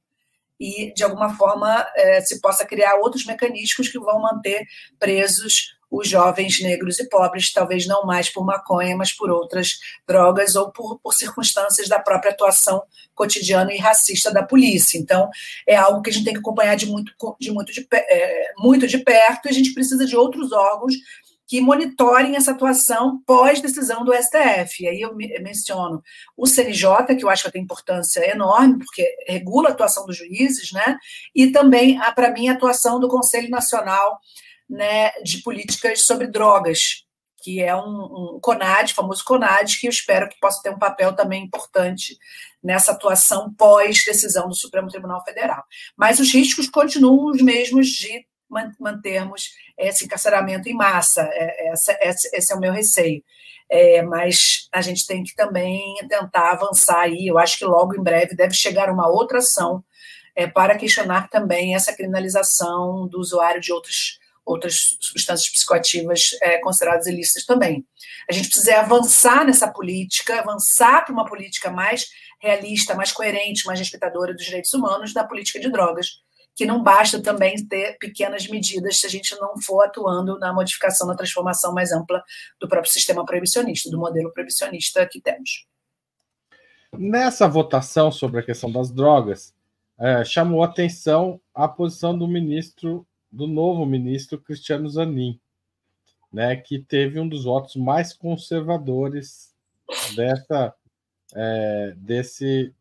e, 0.59 0.93
de 0.93 1.03
alguma 1.03 1.35
forma, 1.35 1.85
é, 1.95 2.21
se 2.21 2.39
possa 2.39 2.65
criar 2.65 2.95
outros 2.95 3.25
mecanismos 3.25 3.89
que 3.89 3.99
vão 3.99 4.21
manter 4.21 4.65
presos 4.99 5.73
os 5.93 6.09
jovens 6.09 6.59
negros 6.59 6.99
e 6.99 7.07
pobres, 7.07 7.53
talvez 7.53 7.85
não 7.85 8.03
mais 8.03 8.27
por 8.27 8.43
maconha, 8.43 8.97
mas 8.97 9.13
por 9.13 9.29
outras 9.29 9.77
drogas 10.07 10.55
ou 10.55 10.71
por, 10.71 10.99
por, 10.99 11.13
circunstâncias 11.13 11.87
da 11.87 11.99
própria 11.99 12.31
atuação 12.31 12.81
cotidiana 13.13 13.71
e 13.71 13.77
racista 13.77 14.33
da 14.33 14.41
polícia. 14.41 14.97
Então, 14.97 15.29
é 15.67 15.75
algo 15.75 16.01
que 16.01 16.09
a 16.09 16.13
gente 16.13 16.25
tem 16.25 16.33
que 16.33 16.39
acompanhar 16.39 16.75
de 16.75 16.87
muito 16.87 17.13
de, 17.39 17.51
muito 17.51 17.71
de, 17.71 17.87
é, 17.93 18.53
muito 18.57 18.87
de 18.87 18.97
perto 18.97 19.45
e 19.45 19.49
a 19.49 19.53
gente 19.53 19.71
precisa 19.71 20.03
de 20.03 20.15
outros 20.15 20.51
órgãos 20.51 20.95
que 21.53 21.61
monitorem 21.61 22.35
essa 22.35 22.49
atuação 22.49 23.21
pós-decisão 23.27 24.03
do 24.03 24.11
STF. 24.11 24.81
E 24.81 24.87
aí 24.87 25.01
eu 25.01 25.15
menciono 25.15 26.01
o 26.35 26.47
CNJ, 26.47 27.15
que 27.15 27.23
eu 27.23 27.29
acho 27.29 27.43
que 27.43 27.51
tem 27.51 27.61
importância 27.61 28.27
enorme, 28.27 28.79
porque 28.79 29.07
regula 29.27 29.69
a 29.69 29.71
atuação 29.71 30.03
dos 30.07 30.17
juízes, 30.17 30.71
né? 30.71 30.97
E 31.35 31.51
também, 31.51 31.99
para 32.15 32.31
mim, 32.31 32.47
a 32.47 32.53
atuação 32.53 32.99
do 32.99 33.07
Conselho 33.07 33.51
Nacional 33.51 34.19
né, 34.67 35.11
de 35.23 35.43
Políticas 35.43 36.03
sobre 36.05 36.25
Drogas, 36.25 37.05
que 37.43 37.61
é 37.61 37.75
um, 37.75 37.81
um 38.35 38.39
CONAD, 38.41 38.91
famoso 38.95 39.23
CONAD, 39.23 39.79
que 39.79 39.85
eu 39.85 39.91
espero 39.91 40.27
que 40.27 40.39
possa 40.39 40.59
ter 40.63 40.71
um 40.71 40.79
papel 40.79 41.13
também 41.13 41.43
importante 41.43 42.17
nessa 42.63 42.93
atuação 42.93 43.53
pós-decisão 43.53 44.49
do 44.49 44.55
Supremo 44.55 44.87
Tribunal 44.87 45.23
Federal. 45.23 45.63
Mas 45.95 46.19
os 46.19 46.33
riscos 46.33 46.67
continuam 46.67 47.29
os 47.29 47.43
mesmos 47.43 47.89
de 47.89 48.25
mantermos 48.79 49.49
esse 49.77 50.05
encarceramento 50.05 50.69
em 50.69 50.73
massa. 50.73 51.21
É, 51.31 51.73
esse, 51.73 52.29
esse 52.33 52.53
é 52.53 52.55
o 52.55 52.59
meu 52.59 52.71
receio. 52.71 53.23
É, 53.69 54.01
mas 54.03 54.67
a 54.71 54.81
gente 54.81 55.07
tem 55.07 55.23
que 55.23 55.35
também 55.35 55.95
tentar 56.07 56.51
avançar 56.51 57.01
aí. 57.01 57.27
Eu 57.27 57.37
acho 57.37 57.57
que 57.57 57.65
logo 57.65 57.95
em 57.95 58.03
breve 58.03 58.35
deve 58.35 58.53
chegar 58.53 58.89
uma 58.89 59.09
outra 59.09 59.39
ação 59.39 59.83
é, 60.35 60.47
para 60.47 60.77
questionar 60.77 61.29
também 61.29 61.75
essa 61.75 61.93
criminalização 61.93 63.07
do 63.07 63.19
usuário 63.19 63.61
de 63.61 63.71
outros, 63.71 64.19
outras 64.45 64.75
substâncias 64.99 65.49
psicoativas 65.49 66.35
é, 66.41 66.59
consideradas 66.59 67.07
ilícitas 67.07 67.45
também. 67.45 67.85
A 68.29 68.33
gente 68.33 68.49
precisa 68.49 68.79
avançar 68.79 69.45
nessa 69.45 69.71
política, 69.71 70.39
avançar 70.39 71.05
para 71.05 71.13
uma 71.13 71.25
política 71.25 71.69
mais 71.71 72.07
realista, 72.41 72.95
mais 72.95 73.11
coerente, 73.11 73.65
mais 73.65 73.79
respeitadora 73.79 74.33
dos 74.33 74.45
direitos 74.45 74.73
humanos 74.73 75.13
da 75.13 75.23
política 75.23 75.59
de 75.59 75.71
drogas, 75.71 76.21
que 76.55 76.65
não 76.65 76.83
basta 76.83 77.21
também 77.21 77.55
ter 77.67 77.97
pequenas 77.97 78.47
medidas 78.47 78.99
se 78.99 79.07
a 79.07 79.09
gente 79.09 79.35
não 79.39 79.59
for 79.61 79.83
atuando 79.83 80.37
na 80.37 80.53
modificação, 80.53 81.07
na 81.07 81.15
transformação 81.15 81.73
mais 81.73 81.91
ampla 81.91 82.23
do 82.59 82.67
próprio 82.67 82.91
sistema 82.91 83.25
proibicionista, 83.25 83.89
do 83.89 83.97
modelo 83.97 84.31
proibicionista 84.31 85.07
que 85.09 85.19
temos. 85.19 85.67
Nessa 86.95 87.47
votação 87.47 88.11
sobre 88.11 88.39
a 88.39 88.43
questão 88.43 88.71
das 88.71 88.91
drogas, 88.91 89.53
é, 89.97 90.23
chamou 90.23 90.63
atenção 90.63 91.39
a 91.53 91.67
posição 91.67 92.17
do 92.17 92.27
ministro, 92.27 93.07
do 93.31 93.47
novo 93.47 93.85
ministro 93.85 94.39
Cristiano 94.39 94.87
Zanin, 94.89 95.39
né, 96.31 96.55
que 96.55 96.79
teve 96.79 97.19
um 97.19 97.27
dos 97.27 97.45
votos 97.45 97.75
mais 97.75 98.13
conservadores 98.13 99.53
dessa, 100.15 100.73
é, 101.35 101.93
desse, 101.97 102.73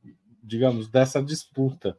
digamos, 0.42 0.88
dessa 0.88 1.22
disputa. 1.22 1.98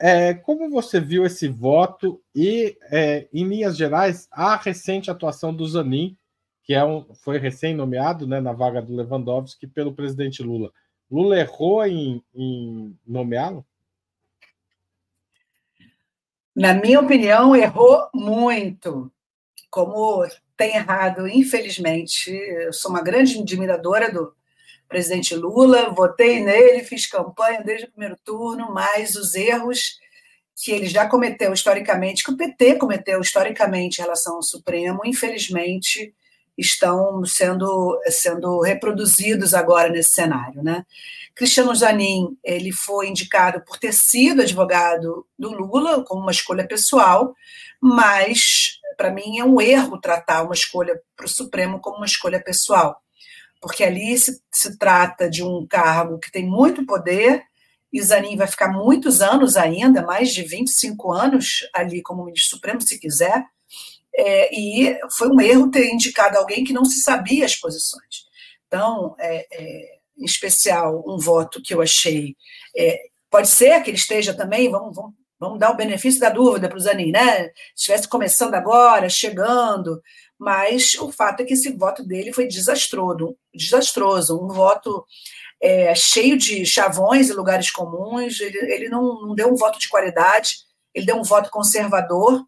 É, 0.00 0.34
como 0.34 0.68
você 0.68 1.00
viu 1.00 1.24
esse 1.24 1.48
voto 1.48 2.20
e, 2.34 2.76
é, 2.90 3.28
em 3.32 3.44
linhas 3.44 3.76
gerais, 3.76 4.28
a 4.30 4.56
recente 4.56 5.10
atuação 5.10 5.54
do 5.54 5.66
Zanin, 5.66 6.16
que 6.64 6.74
é 6.74 6.84
um, 6.84 7.14
foi 7.14 7.38
recém-nomeado 7.38 8.26
né, 8.26 8.40
na 8.40 8.52
vaga 8.52 8.82
do 8.82 8.94
Lewandowski 8.94 9.66
pelo 9.66 9.94
presidente 9.94 10.42
Lula. 10.42 10.72
Lula 11.10 11.38
errou 11.38 11.84
em, 11.84 12.22
em 12.34 12.98
nomeá-lo? 13.06 13.64
Na 16.56 16.72
minha 16.74 17.00
opinião, 17.00 17.54
errou 17.54 18.08
muito. 18.14 19.12
Como 19.70 20.26
tem 20.56 20.76
errado, 20.76 21.28
infelizmente. 21.28 22.30
Eu 22.30 22.72
sou 22.72 22.90
uma 22.90 23.02
grande 23.02 23.38
admiradora 23.40 24.12
do, 24.12 24.34
presidente 24.88 25.34
Lula, 25.34 25.90
votei 25.90 26.42
nele, 26.42 26.84
fiz 26.84 27.06
campanha 27.06 27.62
desde 27.62 27.86
o 27.86 27.90
primeiro 27.90 28.16
turno, 28.24 28.72
mas 28.72 29.14
os 29.14 29.34
erros 29.34 29.98
que 30.56 30.70
ele 30.70 30.86
já 30.86 31.08
cometeu 31.08 31.52
historicamente, 31.52 32.22
que 32.22 32.30
o 32.30 32.36
PT 32.36 32.76
cometeu 32.76 33.20
historicamente 33.20 33.98
em 33.98 34.02
relação 34.02 34.36
ao 34.36 34.42
Supremo, 34.42 35.00
infelizmente 35.04 36.14
estão 36.56 37.24
sendo, 37.24 38.00
sendo 38.08 38.60
reproduzidos 38.60 39.54
agora 39.54 39.88
nesse 39.88 40.12
cenário. 40.12 40.62
Né? 40.62 40.84
Cristiano 41.34 41.74
Zanin 41.74 42.38
ele 42.44 42.70
foi 42.70 43.08
indicado 43.08 43.60
por 43.64 43.78
ter 43.78 43.92
sido 43.92 44.42
advogado 44.42 45.26
do 45.36 45.50
Lula, 45.50 46.04
como 46.04 46.22
uma 46.22 46.30
escolha 46.30 46.66
pessoal, 46.66 47.34
mas, 47.80 48.78
para 48.96 49.10
mim, 49.10 49.38
é 49.38 49.44
um 49.44 49.60
erro 49.60 50.00
tratar 50.00 50.42
uma 50.42 50.54
escolha 50.54 51.00
para 51.16 51.26
o 51.26 51.28
Supremo 51.28 51.80
como 51.80 51.96
uma 51.96 52.06
escolha 52.06 52.40
pessoal 52.40 53.03
porque 53.64 53.82
ali 53.82 54.18
se, 54.18 54.38
se 54.52 54.76
trata 54.76 55.28
de 55.28 55.42
um 55.42 55.66
cargo 55.66 56.18
que 56.18 56.30
tem 56.30 56.46
muito 56.46 56.84
poder, 56.84 57.42
e 57.90 58.02
Zanin 58.02 58.36
vai 58.36 58.46
ficar 58.46 58.70
muitos 58.70 59.22
anos 59.22 59.56
ainda, 59.56 60.02
mais 60.02 60.34
de 60.34 60.42
25 60.42 61.10
anos 61.10 61.66
ali 61.72 62.02
como 62.02 62.26
ministro 62.26 62.56
supremo, 62.56 62.82
se 62.82 63.00
quiser, 63.00 63.42
é, 64.14 64.54
e 64.54 64.98
foi 65.16 65.30
um 65.30 65.40
erro 65.40 65.70
ter 65.70 65.90
indicado 65.90 66.36
alguém 66.36 66.62
que 66.62 66.74
não 66.74 66.84
se 66.84 67.00
sabia 67.00 67.46
as 67.46 67.56
posições. 67.56 68.26
Então, 68.66 69.16
é, 69.18 69.46
é, 69.50 69.98
em 70.18 70.26
especial, 70.26 71.02
um 71.06 71.16
voto 71.16 71.62
que 71.62 71.72
eu 71.72 71.80
achei. 71.80 72.36
É, 72.76 72.98
pode 73.30 73.48
ser 73.48 73.82
que 73.82 73.88
ele 73.88 73.96
esteja 73.96 74.34
também, 74.34 74.70
vamos, 74.70 74.94
vamos, 74.94 75.14
vamos 75.38 75.58
dar 75.58 75.70
o 75.70 75.76
benefício 75.76 76.20
da 76.20 76.30
dúvida 76.30 76.68
para 76.68 76.76
o 76.76 76.80
Zanin, 76.80 77.10
né? 77.10 77.48
Se 77.48 77.52
estivesse 77.76 78.08
começando 78.08 78.54
agora, 78.54 79.08
chegando, 79.08 80.02
mas 80.38 80.94
o 80.94 81.10
fato 81.10 81.40
é 81.40 81.44
que 81.44 81.54
esse 81.54 81.72
voto 81.72 82.06
dele 82.06 82.32
foi 82.32 82.46
desastroso, 82.46 83.36
desastroso. 83.54 84.42
Um 84.42 84.48
voto 84.48 85.04
é, 85.60 85.94
cheio 85.94 86.36
de 86.36 86.66
chavões 86.66 87.28
e 87.28 87.32
lugares 87.32 87.70
comuns, 87.70 88.40
ele, 88.40 88.58
ele 88.72 88.88
não, 88.88 89.26
não 89.26 89.34
deu 89.34 89.52
um 89.52 89.56
voto 89.56 89.78
de 89.78 89.88
qualidade, 89.88 90.58
ele 90.94 91.06
deu 91.06 91.16
um 91.16 91.22
voto 91.22 91.50
conservador, 91.50 92.44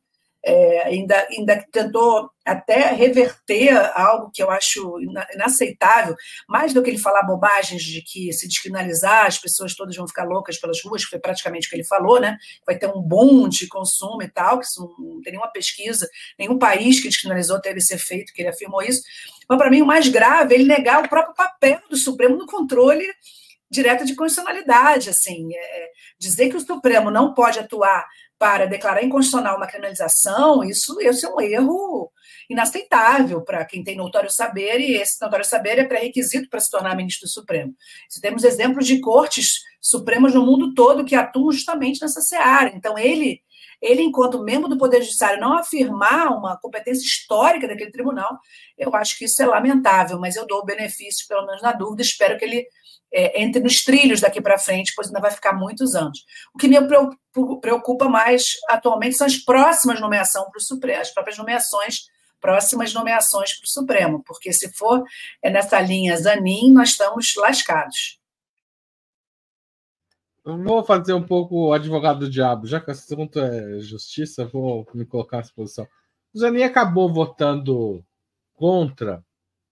é, 0.46 0.84
ainda, 0.84 1.26
ainda 1.28 1.66
tentou 1.72 2.30
até 2.44 2.92
reverter 2.92 3.74
algo 3.98 4.30
que 4.32 4.40
eu 4.40 4.48
acho 4.48 4.96
inaceitável, 5.34 6.14
mais 6.48 6.72
do 6.72 6.80
que 6.80 6.88
ele 6.88 6.98
falar 6.98 7.24
bobagens 7.24 7.82
de 7.82 8.00
que 8.00 8.32
se 8.32 8.46
descriminalizar 8.46 9.26
as 9.26 9.38
pessoas 9.38 9.74
todas 9.74 9.96
vão 9.96 10.06
ficar 10.06 10.22
loucas 10.22 10.56
pelas 10.56 10.80
ruas, 10.84 11.02
que 11.04 11.10
foi 11.10 11.18
praticamente 11.18 11.66
o 11.66 11.70
que 11.70 11.74
ele 11.74 11.84
falou, 11.84 12.20
né? 12.20 12.38
Vai 12.64 12.78
ter 12.78 12.86
um 12.86 13.02
boom 13.02 13.48
de 13.48 13.66
consumo 13.66 14.22
e 14.22 14.28
tal, 14.28 14.60
que 14.60 14.66
isso 14.66 14.94
não 15.00 15.20
tem 15.20 15.32
nenhuma 15.32 15.50
pesquisa, 15.50 16.08
nenhum 16.38 16.56
país 16.56 17.00
que 17.00 17.08
descriminalizou 17.08 17.60
teve 17.60 17.78
esse 17.78 17.94
efeito, 17.94 18.32
que 18.32 18.42
ele 18.42 18.50
afirmou 18.50 18.80
isso. 18.82 19.02
Mas, 19.48 19.58
para 19.58 19.68
mim, 19.68 19.82
o 19.82 19.86
mais 19.86 20.06
grave 20.06 20.54
é 20.54 20.58
ele 20.58 20.68
negar 20.68 21.04
o 21.04 21.08
próprio 21.08 21.34
papel 21.34 21.80
do 21.90 21.96
Supremo 21.96 22.36
no 22.36 22.46
controle 22.46 23.04
direto 23.68 24.04
de 24.04 24.14
constitucionalidade, 24.14 25.10
assim, 25.10 25.48
é, 25.52 25.88
dizer 26.20 26.48
que 26.48 26.56
o 26.56 26.60
Supremo 26.60 27.10
não 27.10 27.34
pode 27.34 27.58
atuar 27.58 28.06
para 28.38 28.66
declarar 28.66 29.02
inconstitucional 29.02 29.56
uma 29.56 29.66
criminalização, 29.66 30.62
isso, 30.62 31.00
isso 31.00 31.26
é 31.26 31.30
um 31.30 31.40
erro 31.40 32.10
inaceitável 32.48 33.42
para 33.42 33.64
quem 33.64 33.82
tem 33.82 33.96
notório 33.96 34.30
saber, 34.30 34.78
e 34.80 34.96
esse 34.96 35.20
notório 35.20 35.44
saber 35.44 35.78
é 35.78 35.84
pré-requisito 35.84 36.48
para 36.48 36.60
se 36.60 36.70
tornar 36.70 36.94
ministro 36.94 37.26
do 37.26 37.32
Supremo. 37.32 37.74
Se 38.08 38.20
temos 38.20 38.44
exemplos 38.44 38.86
de 38.86 39.00
cortes 39.00 39.60
supremas 39.80 40.34
no 40.34 40.44
mundo 40.44 40.74
todo 40.74 41.04
que 41.04 41.14
atuam 41.14 41.52
justamente 41.52 42.00
nessa 42.02 42.20
seara. 42.20 42.72
Então, 42.74 42.98
ele, 42.98 43.40
ele 43.80 44.02
enquanto 44.02 44.42
membro 44.42 44.68
do 44.68 44.78
Poder 44.78 45.02
Judiciário, 45.02 45.40
não 45.40 45.56
afirmar 45.56 46.28
uma 46.28 46.58
competência 46.58 47.04
histórica 47.04 47.68
daquele 47.68 47.90
tribunal, 47.90 48.38
eu 48.76 48.94
acho 48.94 49.18
que 49.18 49.24
isso 49.24 49.42
é 49.42 49.46
lamentável, 49.46 50.18
mas 50.18 50.36
eu 50.36 50.46
dou 50.46 50.60
o 50.60 50.64
benefício, 50.64 51.26
pelo 51.28 51.46
menos 51.46 51.62
na 51.62 51.72
dúvida, 51.72 52.02
espero 52.02 52.38
que 52.38 52.44
ele 52.44 52.66
é, 53.12 53.40
entre 53.40 53.62
nos 53.62 53.84
trilhos 53.84 54.20
daqui 54.20 54.40
para 54.40 54.58
frente, 54.58 54.92
pois 54.94 55.08
ainda 55.08 55.20
vai 55.20 55.30
ficar 55.30 55.52
muitos 55.52 55.94
anos. 55.94 56.24
O 56.54 56.58
que 56.58 56.68
me 56.68 56.76
preocupa 57.60 58.08
mais 58.08 58.44
atualmente 58.68 59.16
são 59.16 59.26
as 59.26 59.36
próximas 59.36 60.00
nomeações 60.00 60.46
para 60.50 60.58
o 60.58 60.62
Supremo, 60.62 61.00
as 61.00 61.12
próprias 61.12 61.38
nomeações, 61.38 62.00
próximas 62.40 62.92
nomeações 62.92 63.58
para 63.58 63.64
o 63.64 63.70
Supremo, 63.70 64.22
porque 64.24 64.52
se 64.52 64.72
for 64.72 65.02
é 65.42 65.50
nessa 65.50 65.80
linha 65.80 66.16
Zanin, 66.16 66.72
nós 66.72 66.90
estamos 66.90 67.32
lascados. 67.36 68.15
Vou 70.46 70.84
fazer 70.84 71.12
um 71.12 71.22
pouco 71.22 71.68
o 71.68 71.72
advogado 71.72 72.20
do 72.20 72.30
diabo, 72.30 72.66
já 72.66 72.80
que 72.80 72.88
o 72.88 72.92
assunto 72.92 73.40
é 73.40 73.80
justiça, 73.80 74.46
vou 74.46 74.86
me 74.94 75.04
colocar 75.04 75.38
nessa 75.38 75.52
posição. 75.52 75.86
O 76.32 76.38
Zanin 76.38 76.62
acabou 76.62 77.12
votando 77.12 78.04
contra 78.54 79.24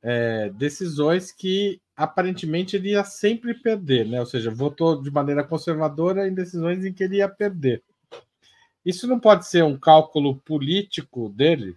é, 0.02 0.50
decisões 0.50 1.30
que 1.30 1.80
aparentemente 1.96 2.76
ele 2.76 2.90
ia 2.90 3.04
sempre 3.04 3.54
perder, 3.54 4.06
né? 4.06 4.18
Ou 4.18 4.26
seja, 4.26 4.50
votou 4.50 5.00
de 5.00 5.10
maneira 5.10 5.44
conservadora 5.44 6.26
em 6.26 6.34
decisões 6.34 6.84
em 6.84 6.92
que 6.92 7.04
ele 7.04 7.16
ia 7.16 7.28
perder. 7.28 7.82
Isso 8.84 9.06
não 9.06 9.18
pode 9.18 9.46
ser 9.46 9.64
um 9.64 9.78
cálculo 9.78 10.36
político 10.40 11.28
dele? 11.30 11.76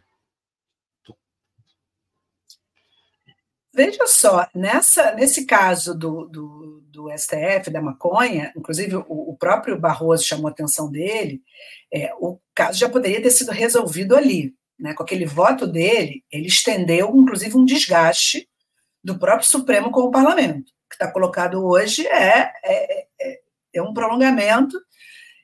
Veja 3.78 4.07
só, 4.07 4.47
nessa, 4.55 5.13
nesse 5.13 5.45
caso 5.45 5.93
do, 5.93 6.25
do, 6.25 6.84
do 6.89 7.15
STF, 7.15 7.69
da 7.69 7.80
maconha, 7.80 8.51
inclusive 8.57 8.95
o, 8.95 9.05
o, 9.07 9.38
próprio 9.38 9.80
Barroso 9.80 10.23
chamou 10.23 10.47
a 10.47 10.49
atenção 10.49 10.89
dele, 10.89 11.43
é, 11.93 12.11
o 12.15 12.39
caso 12.55 12.80
já 12.80 12.89
poderia 12.89 13.21
ter 13.21 13.30
sido 13.30 13.51
resolvido 13.51 14.15
ali. 14.15 14.55
Né? 14.80 14.95
Com 14.95 15.03
aquele 15.03 15.28
voto 15.28 15.67
dele, 15.67 16.23
ele 16.32 16.47
estendeu, 16.47 17.15
inclusive, 17.15 17.55
um 17.55 17.65
desgaste 17.65 18.49
do 19.03 19.19
próprio 19.19 19.47
Supremo 19.47 19.91
com 19.91 20.01
o 20.01 20.11
parlamento. 20.11 20.69
O 20.69 20.89
que 20.89 20.95
está 20.95 21.11
colocado 21.11 21.63
hoje 21.63 22.07
é, 22.07 22.51
é, 22.65 23.07
é, 23.21 23.39
é 23.75 23.82
um 23.84 23.93
prolongamento 23.93 24.75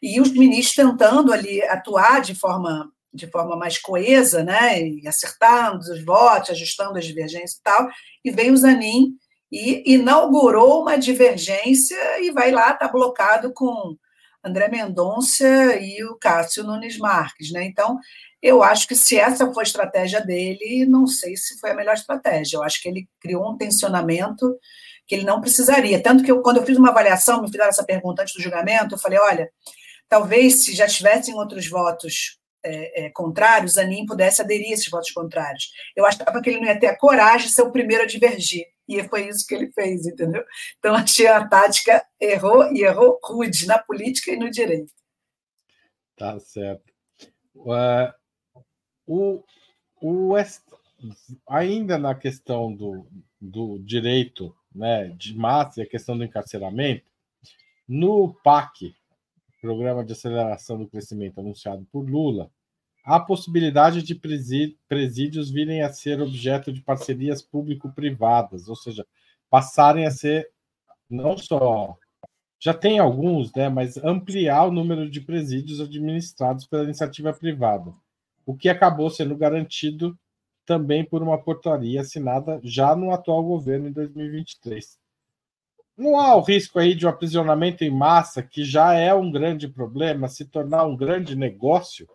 e 0.02 0.20
os 0.20 0.32
ministros 0.32 0.74
tentando 0.74 1.32
ali 1.32 1.62
atuar 1.62 2.20
de 2.20 2.34
forma 2.34 2.92
de 3.14 3.28
forma 3.28 3.56
mais 3.56 3.78
coesa, 3.78 4.44
né, 4.44 4.82
e 4.82 5.08
acertando 5.08 5.80
os 5.80 6.04
votos, 6.04 6.50
ajustando 6.50 6.98
as 6.98 7.06
divergências 7.06 7.54
e 7.54 7.64
tal, 7.64 7.88
e 8.24 8.32
vem 8.32 8.52
o 8.52 8.58
Zanin 8.58 9.12
e 9.52 9.94
inaugurou 9.94 10.82
uma 10.82 10.98
divergência 10.98 12.22
e 12.22 12.32
vai 12.32 12.52
lá, 12.52 12.72
está 12.72 12.88
blocado 12.88 13.54
com 13.54 13.96
André 14.44 14.68
Mendonça 14.68 15.46
e 15.80 16.04
o 16.04 16.18
Cássio 16.18 16.64
Nunes 16.64 16.98
Marques, 16.98 17.52
né? 17.52 17.64
Então, 17.64 18.00
eu 18.42 18.62
acho 18.62 18.88
que 18.88 18.96
se 18.96 19.18
essa 19.18 19.54
foi 19.54 19.64
a 19.64 19.68
estratégia 19.68 20.20
dele, 20.20 20.86
não 20.86 21.08
sei 21.08 21.38
se 21.38 21.58
foi 21.60 21.72
a 21.72 21.76
melhor 21.76 21.94
estratégia. 21.94 22.58
Eu 22.58 22.64
acho 22.64 22.82
que 22.82 22.90
ele 22.90 23.08
criou 23.22 23.50
um 23.50 23.58
tensionamento 23.58 24.58
que 25.08 25.16
ele 25.16 25.24
não 25.24 25.40
precisaria. 25.40 26.02
Tanto 26.02 26.24
que 26.24 26.32
eu, 26.32 26.42
quando 26.42 26.58
eu 26.58 26.66
fiz 26.66 26.78
uma 26.78 26.90
avaliação, 26.90 27.42
me 27.42 27.48
fizeram 27.48 27.70
essa 27.70 27.86
pergunta 27.86 28.22
antes 28.22 28.34
do 28.34 28.42
julgamento, 28.42 28.96
eu 28.96 29.00
falei, 29.00 29.20
olha, 29.20 29.50
talvez 30.10 30.64
se 30.64 30.76
já 30.76 30.88
tivessem 30.88 31.34
outros 31.36 31.70
votos 31.70 32.38
é, 32.64 33.06
é, 33.06 33.10
contrários, 33.10 33.76
pudesse 34.08 34.42
aderir 34.42 34.70
a 34.70 34.74
esses 34.74 34.90
votos 34.90 35.12
contrários. 35.12 35.72
Eu 35.96 36.06
achava 36.06 36.42
que 36.42 36.50
ele 36.50 36.60
não 36.60 36.68
ia 36.68 36.80
ter 36.80 36.88
a 36.88 36.98
coragem 36.98 37.48
de 37.48 37.54
ser 37.54 37.64
o 37.64 37.72
primeiro 37.72 38.04
a 38.04 38.08
divergir. 38.08 38.66
E 38.88 39.02
foi 39.04 39.28
isso 39.28 39.46
que 39.48 39.56
ele 39.56 39.72
fez, 39.72 40.06
entendeu? 40.06 40.44
Então, 40.80 40.96
achei 40.96 41.28
a 41.28 41.48
tática 41.48 42.06
errou 42.20 42.72
e 42.74 42.84
errou 42.84 43.20
rude 43.24 43.66
na 43.66 43.80
política 43.80 44.32
e 44.32 44.38
no 44.38 44.50
direito. 44.50 44.92
Tá 46.18 46.40
certo. 46.40 46.92
Uh, 47.56 48.14
o, 49.06 49.44
o, 50.02 50.34
ainda 51.48 51.98
na 51.98 52.16
questão 52.16 52.74
do, 52.74 53.08
do 53.40 53.80
direito 53.80 54.56
né, 54.74 55.10
de 55.10 55.36
massa 55.36 55.80
e 55.80 55.84
a 55.84 55.90
questão 55.90 56.18
do 56.18 56.24
encarceramento, 56.24 57.06
no 57.88 58.34
PAC, 58.44 58.96
Programa 59.64 60.04
de 60.04 60.12
Aceleração 60.12 60.78
do 60.78 60.90
Crescimento 60.90 61.40
anunciado 61.40 61.88
por 61.90 62.02
Lula, 62.02 62.52
há 63.02 63.18
possibilidade 63.18 64.04
de 64.04 64.14
presídios 64.14 65.50
virem 65.50 65.82
a 65.82 65.90
ser 65.90 66.22
objeto 66.22 66.70
de 66.70 66.82
parcerias 66.82 67.42
público-privadas, 67.42 68.68
ou 68.68 68.76
seja, 68.76 69.08
passarem 69.50 70.06
a 70.06 70.12
ser 70.12 70.52
não 71.10 71.38
só 71.38 71.98
já 72.60 72.74
tem 72.74 73.00
alguns, 73.00 73.54
né, 73.54 73.70
mas 73.70 73.96
ampliar 73.98 74.66
o 74.66 74.72
número 74.72 75.10
de 75.10 75.22
presídios 75.22 75.80
administrados 75.80 76.66
pela 76.66 76.84
iniciativa 76.84 77.32
privada, 77.32 77.94
o 78.46 78.58
que 78.58 78.68
acabou 78.68 79.10
sendo 79.10 79.36
garantido 79.36 80.18
também 80.66 81.06
por 81.06 81.24
uma 81.24 81.42
portaria 81.42 82.02
assinada 82.02 82.60
já 82.64 82.98
no 82.98 83.12
atual 83.12 83.42
governo 83.44 83.88
em 83.88 83.94
2023 83.94 85.03
não 85.98 86.20
há 86.20 86.36
o 86.36 86.42
risco 86.42 86.80
aí 86.80 86.96
de 86.96 87.06
um 87.06 87.10
aprisionamento 87.10 87.84
em 87.84 87.92
massa, 87.92 88.42
que 88.42 88.64
já 88.64 88.94
é 88.94 89.14
um 89.14 89.32
grande 89.32 89.68
problema, 89.68 90.28
se 90.28 90.46
tornar 90.46 90.86
um 90.86 90.96
grande 90.96 91.36
negócio? 91.36 92.08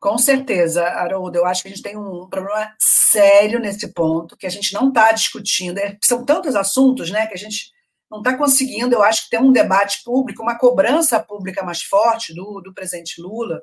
Com 0.00 0.18
certeza, 0.18 0.84
Haroldo. 0.86 1.38
Eu 1.38 1.46
acho 1.46 1.62
que 1.62 1.68
a 1.68 1.70
gente 1.70 1.82
tem 1.82 1.96
um 1.96 2.28
problema 2.28 2.74
sério 2.78 3.58
nesse 3.58 3.92
ponto, 3.92 4.36
que 4.36 4.46
a 4.46 4.50
gente 4.50 4.72
não 4.72 4.88
está 4.88 5.12
discutindo. 5.12 5.78
É, 5.78 5.96
são 6.02 6.24
tantos 6.24 6.54
assuntos 6.54 7.10
né, 7.10 7.26
que 7.26 7.34
a 7.34 7.38
gente 7.38 7.72
não 8.10 8.18
está 8.18 8.36
conseguindo, 8.36 8.94
eu 8.94 9.02
acho 9.02 9.24
que 9.24 9.30
ter 9.30 9.40
um 9.40 9.50
debate 9.50 10.04
público, 10.04 10.42
uma 10.42 10.56
cobrança 10.56 11.18
pública 11.18 11.64
mais 11.64 11.82
forte 11.82 12.32
do, 12.32 12.60
do 12.60 12.72
presidente 12.72 13.20
Lula 13.20 13.60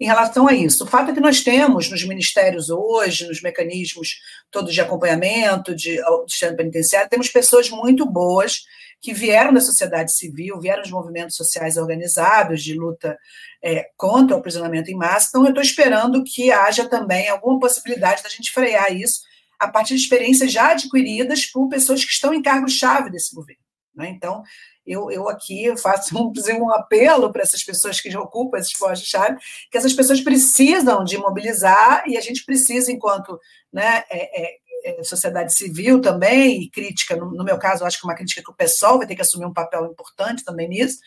em 0.00 0.06
relação 0.06 0.46
a 0.46 0.54
isso. 0.54 0.84
O 0.84 0.86
fato 0.86 1.10
é 1.10 1.14
que 1.14 1.20
nós 1.20 1.42
temos 1.42 1.90
nos 1.90 2.04
ministérios 2.04 2.70
hoje, 2.70 3.26
nos 3.26 3.42
mecanismos 3.42 4.20
todos 4.50 4.72
de 4.72 4.80
acompanhamento, 4.80 5.74
de, 5.74 6.00
sistema 6.28 6.56
penitenciário, 6.56 7.10
temos 7.10 7.28
pessoas 7.28 7.68
muito 7.68 8.06
boas 8.06 8.62
que 9.00 9.12
vieram 9.12 9.52
da 9.52 9.60
sociedade 9.60 10.12
civil, 10.12 10.60
vieram 10.60 10.82
dos 10.82 10.90
movimentos 10.90 11.36
sociais 11.36 11.76
organizados 11.76 12.62
de 12.62 12.74
luta 12.74 13.18
é, 13.62 13.88
contra 13.96 14.36
o 14.36 14.38
aprisionamento 14.38 14.90
em 14.90 14.96
massa. 14.96 15.28
Então, 15.28 15.44
eu 15.44 15.50
estou 15.50 15.62
esperando 15.62 16.24
que 16.24 16.50
haja 16.50 16.88
também 16.88 17.28
alguma 17.28 17.58
possibilidade 17.58 18.22
da 18.22 18.28
gente 18.28 18.50
frear 18.50 18.92
isso 18.92 19.20
a 19.58 19.68
partir 19.68 19.94
de 19.96 20.02
experiências 20.02 20.52
já 20.52 20.70
adquiridas 20.70 21.46
por 21.46 21.68
pessoas 21.68 22.04
que 22.04 22.12
estão 22.12 22.32
em 22.32 22.42
cargo-chave 22.42 23.10
desse 23.10 23.34
governo. 23.34 23.62
Né? 23.94 24.10
Então, 24.10 24.42
eu, 24.88 25.10
eu 25.10 25.28
aqui 25.28 25.76
faço 25.76 26.16
um, 26.16 26.32
um 26.60 26.72
apelo 26.72 27.30
para 27.32 27.42
essas 27.42 27.62
pessoas 27.62 28.00
que 28.00 28.16
ocupam 28.16 28.58
esses 28.58 28.76
postos-chave, 28.76 29.36
que 29.70 29.76
essas 29.76 29.92
pessoas 29.92 30.20
precisam 30.20 31.04
de 31.04 31.18
mobilizar 31.18 32.02
e 32.06 32.16
a 32.16 32.20
gente 32.20 32.44
precisa, 32.44 32.90
enquanto 32.90 33.38
né, 33.72 34.02
é, 34.10 34.42
é, 34.42 34.58
é, 34.84 35.02
sociedade 35.02 35.54
civil 35.54 36.00
também, 36.00 36.62
e 36.62 36.70
crítica, 36.70 37.16
no, 37.16 37.30
no, 37.30 37.44
meu 37.44 37.58
caso, 37.58 37.84
acho 37.84 37.98
que 37.98 38.04
uma 38.04 38.14
crítica 38.14 38.42
que 38.42 38.50
o 38.50 38.54
pessoal 38.54 38.98
vai 38.98 39.06
ter 39.06 39.14
que 39.14 39.22
assumir 39.22 39.46
um 39.46 39.52
papel 39.52 39.84
importante 39.86 40.44
também 40.44 40.68
nisso. 40.68 40.98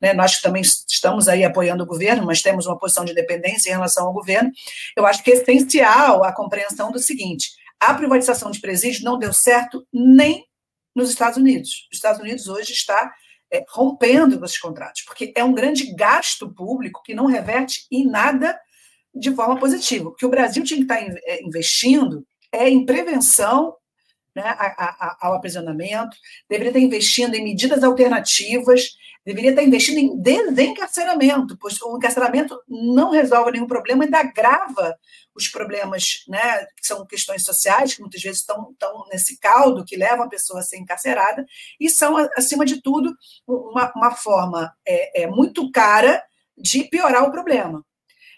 Né? 0.00 0.14
Nós 0.14 0.40
também 0.40 0.62
estamos 0.62 1.28
aí 1.28 1.44
apoiando 1.44 1.84
o 1.84 1.86
governo, 1.86 2.24
mas 2.24 2.42
temos 2.42 2.66
uma 2.66 2.78
posição 2.78 3.04
de 3.04 3.14
dependência 3.14 3.68
em 3.68 3.72
relação 3.72 4.06
ao 4.06 4.12
governo. 4.12 4.50
Eu 4.96 5.06
acho 5.06 5.22
que 5.22 5.30
é 5.30 5.34
essencial 5.34 6.24
a 6.24 6.32
compreensão 6.32 6.90
do 6.90 6.98
seguinte: 6.98 7.50
a 7.80 7.94
privatização 7.94 8.50
de 8.50 8.60
presídios 8.60 9.02
não 9.02 9.18
deu 9.18 9.32
certo 9.32 9.86
nem 9.92 10.44
nos 10.94 11.10
Estados 11.10 11.36
Unidos. 11.36 11.86
Os 11.92 11.98
Estados 11.98 12.20
Unidos 12.20 12.48
hoje 12.48 12.72
está 12.72 13.12
é, 13.52 13.64
rompendo 13.68 14.44
esses 14.44 14.58
contratos, 14.58 15.02
porque 15.02 15.32
é 15.36 15.44
um 15.44 15.54
grande 15.54 15.94
gasto 15.94 16.52
público 16.52 17.02
que 17.02 17.14
não 17.14 17.26
reverte 17.26 17.86
em 17.90 18.06
nada 18.06 18.58
de 19.14 19.34
forma 19.34 19.58
positiva. 19.58 20.08
O 20.08 20.14
que 20.14 20.26
o 20.26 20.30
Brasil 20.30 20.62
tinha 20.64 20.78
que 20.78 20.92
estar 20.92 21.00
é, 21.00 21.42
investindo 21.42 22.26
é 22.52 22.68
em 22.68 22.84
prevenção 22.84 23.74
né, 24.36 24.54
ao 25.18 25.32
aprisionamento, 25.32 26.14
deveria 26.46 26.68
estar 26.68 26.80
investindo 26.80 27.34
em 27.34 27.42
medidas 27.42 27.82
alternativas, 27.82 28.90
deveria 29.24 29.50
estar 29.50 29.62
investindo 29.62 29.96
em 29.96 30.20
desencarceramento, 30.20 31.56
pois 31.58 31.80
o 31.80 31.96
encarceramento 31.96 32.54
não 32.68 33.10
resolve 33.10 33.52
nenhum 33.52 33.66
problema, 33.66 34.04
ainda 34.04 34.20
agrava 34.20 34.94
os 35.34 35.48
problemas, 35.48 36.22
né, 36.28 36.66
que 36.76 36.86
são 36.86 37.06
questões 37.06 37.44
sociais, 37.44 37.94
que 37.94 38.02
muitas 38.02 38.22
vezes 38.22 38.40
estão, 38.40 38.70
estão 38.72 39.06
nesse 39.10 39.40
caldo 39.40 39.84
que 39.86 39.96
leva 39.96 40.24
a 40.24 40.28
pessoa 40.28 40.60
a 40.60 40.62
ser 40.62 40.76
encarcerada, 40.76 41.44
e 41.80 41.88
são, 41.88 42.16
acima 42.36 42.66
de 42.66 42.82
tudo, 42.82 43.16
uma, 43.46 43.90
uma 43.96 44.14
forma 44.14 44.70
é, 44.86 45.22
é 45.22 45.26
muito 45.26 45.70
cara 45.70 46.22
de 46.56 46.84
piorar 46.84 47.24
o 47.24 47.30
problema. 47.30 47.82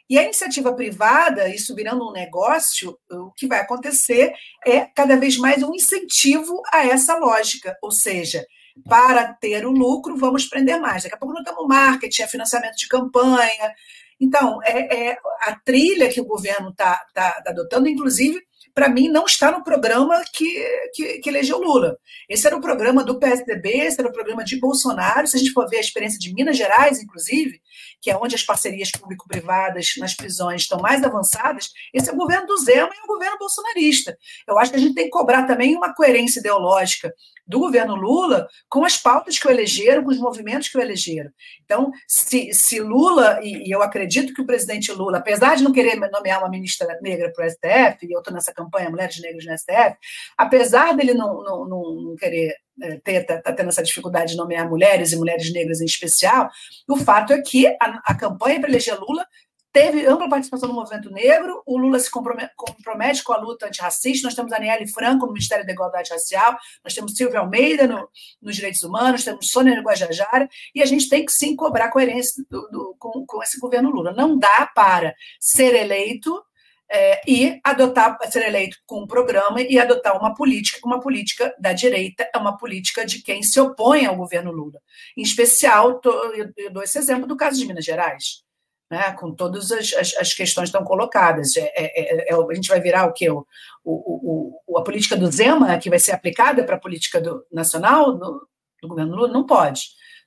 E 0.08 0.18
a 0.18 0.22
iniciativa 0.22 0.72
privada, 0.72 1.48
isso 1.48 1.74
virando 1.74 2.08
um 2.08 2.12
negócio, 2.12 2.98
o 3.10 3.30
que 3.32 3.46
vai 3.46 3.60
acontecer 3.60 4.32
é 4.66 4.86
cada 4.86 5.16
vez 5.16 5.36
mais 5.36 5.62
um 5.62 5.74
incentivo 5.74 6.62
a 6.72 6.86
essa 6.86 7.16
lógica, 7.18 7.76
ou 7.82 7.92
seja, 7.92 8.46
para 8.88 9.34
ter 9.34 9.66
o 9.66 9.70
lucro, 9.70 10.16
vamos 10.16 10.46
prender 10.46 10.80
mais. 10.80 11.02
Daqui 11.02 11.14
a 11.14 11.18
pouco 11.18 11.34
não 11.34 11.44
temos 11.44 11.66
marketing, 11.66 12.22
é 12.22 12.26
financiamento 12.26 12.76
de 12.76 12.88
campanha. 12.88 13.74
Então, 14.20 14.60
é, 14.62 15.10
é 15.10 15.18
a 15.42 15.54
trilha 15.56 16.08
que 16.08 16.20
o 16.20 16.26
governo 16.26 16.70
está 16.70 17.04
tá, 17.12 17.42
tá 17.42 17.50
adotando, 17.50 17.88
inclusive 17.88 18.40
para 18.78 18.88
mim, 18.88 19.08
não 19.08 19.24
está 19.24 19.50
no 19.50 19.64
programa 19.64 20.22
que, 20.32 20.64
que, 20.94 21.18
que, 21.18 21.28
elegeu 21.28 21.58
Lula. 21.58 21.98
Esse 22.28 22.46
era 22.46 22.56
o 22.56 22.60
programa 22.60 23.02
do 23.02 23.18
PSDB, 23.18 23.70
esse 23.70 24.00
era 24.00 24.08
o 24.08 24.12
programa 24.12 24.44
de 24.44 24.56
Bolsonaro. 24.60 25.26
Se 25.26 25.36
a 25.36 25.40
gente 25.40 25.50
for 25.50 25.68
ver 25.68 25.78
a 25.78 25.80
experiência 25.80 26.16
de 26.16 26.32
Minas 26.32 26.56
Gerais, 26.56 27.02
inclusive, 27.02 27.60
que 28.00 28.08
é 28.08 28.16
onde 28.16 28.36
as 28.36 28.44
parcerias 28.44 28.92
público-privadas 28.92 29.94
nas 29.98 30.14
prisões 30.14 30.62
estão 30.62 30.78
mais 30.78 31.02
avançadas, 31.02 31.70
esse 31.92 32.08
é 32.08 32.12
o 32.12 32.16
governo 32.16 32.46
do 32.46 32.56
Zema 32.58 32.90
e 32.94 33.02
o 33.02 33.08
governo 33.08 33.36
bolsonarista. 33.36 34.16
Eu 34.46 34.56
acho 34.60 34.70
que 34.70 34.76
a 34.76 34.80
gente 34.80 34.94
tem 34.94 35.06
que 35.06 35.10
cobrar 35.10 35.42
também 35.44 35.74
uma 35.74 35.92
coerência 35.92 36.38
ideológica 36.38 37.12
do 37.48 37.58
governo 37.58 37.96
Lula 37.96 38.46
com 38.68 38.84
as 38.84 38.98
pautas 38.98 39.38
que 39.38 39.48
o 39.48 39.50
elegeram, 39.50 40.04
com 40.04 40.10
os 40.10 40.18
movimentos 40.18 40.68
que 40.68 40.76
o 40.76 40.80
elegeram. 40.80 41.30
Então, 41.64 41.90
se, 42.06 42.52
se 42.52 42.78
Lula, 42.78 43.40
e, 43.42 43.68
e 43.68 43.70
eu 43.70 43.82
acredito 43.82 44.34
que 44.34 44.42
o 44.42 44.46
presidente 44.46 44.92
Lula, 44.92 45.18
apesar 45.18 45.56
de 45.56 45.64
não 45.64 45.72
querer 45.72 45.96
nomear 46.10 46.40
uma 46.40 46.50
ministra 46.50 46.98
negra 47.00 47.32
para 47.32 47.46
o 47.46 47.50
STF, 47.50 48.06
e 48.06 48.12
eu 48.12 48.18
estou 48.18 48.34
nessa 48.34 48.52
campanha 48.52 48.67
Mulheres 48.90 49.20
Negras 49.20 49.44
no 49.44 49.58
STF, 49.58 49.96
apesar 50.36 50.96
dele 50.96 51.14
não, 51.14 51.42
não, 51.42 51.64
não 51.66 52.16
querer 52.16 52.54
é, 52.80 52.96
ter, 52.98 53.24
tá, 53.24 53.40
tá, 53.42 53.52
tendo 53.52 53.68
essa 53.68 53.82
dificuldade 53.82 54.32
de 54.32 54.36
nomear 54.36 54.68
mulheres 54.68 55.12
e 55.12 55.16
mulheres 55.16 55.52
negras 55.52 55.80
em 55.80 55.84
especial, 55.84 56.48
o 56.88 56.96
fato 56.96 57.32
é 57.32 57.42
que 57.42 57.66
a, 57.66 58.00
a 58.04 58.14
campanha 58.14 58.60
para 58.60 58.68
eleger 58.70 58.98
Lula 59.00 59.26
teve 59.72 60.06
ampla 60.06 60.28
participação 60.28 60.68
no 60.68 60.74
movimento 60.74 61.10
negro, 61.10 61.62
o 61.66 61.76
Lula 61.76 61.98
se 61.98 62.10
compromete 62.10 63.22
com 63.22 63.32
a 63.32 63.36
luta 63.36 63.66
antirracista, 63.66 64.26
nós 64.26 64.34
temos 64.34 64.52
a 64.52 64.56
Aniele 64.56 64.88
Franco 64.88 65.26
no 65.26 65.32
Ministério 65.32 65.66
da 65.66 65.72
Igualdade 65.72 66.10
Racial, 66.10 66.56
nós 66.82 66.94
temos 66.94 67.12
Silvia 67.14 67.40
Almeida 67.40 67.86
no, 67.86 68.08
nos 68.40 68.56
Direitos 68.56 68.82
Humanos, 68.82 69.24
temos 69.24 69.50
Sônia 69.50 69.80
Guajajara, 69.80 70.48
e 70.74 70.82
a 70.82 70.86
gente 70.86 71.08
tem 71.08 71.24
que 71.24 71.32
sim 71.32 71.54
cobrar 71.54 71.90
coerência 71.90 72.42
do, 72.50 72.68
do, 72.70 72.96
com, 72.98 73.24
com 73.26 73.42
esse 73.42 73.58
governo 73.58 73.90
Lula. 73.90 74.12
Não 74.12 74.38
dá 74.38 74.70
para 74.74 75.14
ser 75.38 75.74
eleito 75.74 76.42
é, 76.90 77.20
e 77.26 77.60
adotar, 77.62 78.16
ser 78.30 78.46
eleito 78.46 78.78
com 78.86 79.02
um 79.02 79.06
programa 79.06 79.60
e 79.60 79.78
adotar 79.78 80.16
uma 80.18 80.34
política, 80.34 80.80
uma 80.84 81.00
política 81.00 81.54
da 81.58 81.72
direita, 81.72 82.28
é 82.34 82.38
uma 82.38 82.56
política 82.56 83.04
de 83.04 83.22
quem 83.22 83.42
se 83.42 83.60
opõe 83.60 84.06
ao 84.06 84.16
governo 84.16 84.50
Lula. 84.50 84.80
Em 85.16 85.22
especial, 85.22 86.00
tô, 86.00 86.10
eu, 86.32 86.72
dou 86.72 86.82
esse 86.82 86.98
exemplo 86.98 87.26
do 87.26 87.36
caso 87.36 87.58
de 87.58 87.66
Minas 87.66 87.84
Gerais, 87.84 88.42
né, 88.90 89.12
com 89.12 89.34
todas 89.34 89.70
as, 89.70 89.92
as, 89.92 90.16
as 90.16 90.34
questões 90.34 90.68
estão 90.70 90.82
colocadas. 90.82 91.56
É, 91.56 91.72
é, 91.76 92.30
é, 92.30 92.32
é 92.32 92.34
a 92.34 92.54
gente 92.54 92.68
vai 92.68 92.80
virar 92.80 93.06
o 93.06 93.12
quê? 93.12 93.28
O, 93.28 93.46
o, 93.84 94.60
o, 94.66 94.78
a 94.78 94.82
política 94.82 95.16
do 95.16 95.30
Zema, 95.30 95.78
que 95.78 95.90
vai 95.90 95.98
ser 95.98 96.12
aplicada 96.12 96.64
para 96.64 96.76
a 96.76 96.80
política 96.80 97.20
do, 97.20 97.44
nacional 97.52 98.16
do, 98.16 98.48
do 98.80 98.88
governo 98.88 99.14
Lula? 99.14 99.28
Não 99.28 99.44
pode. 99.44 99.82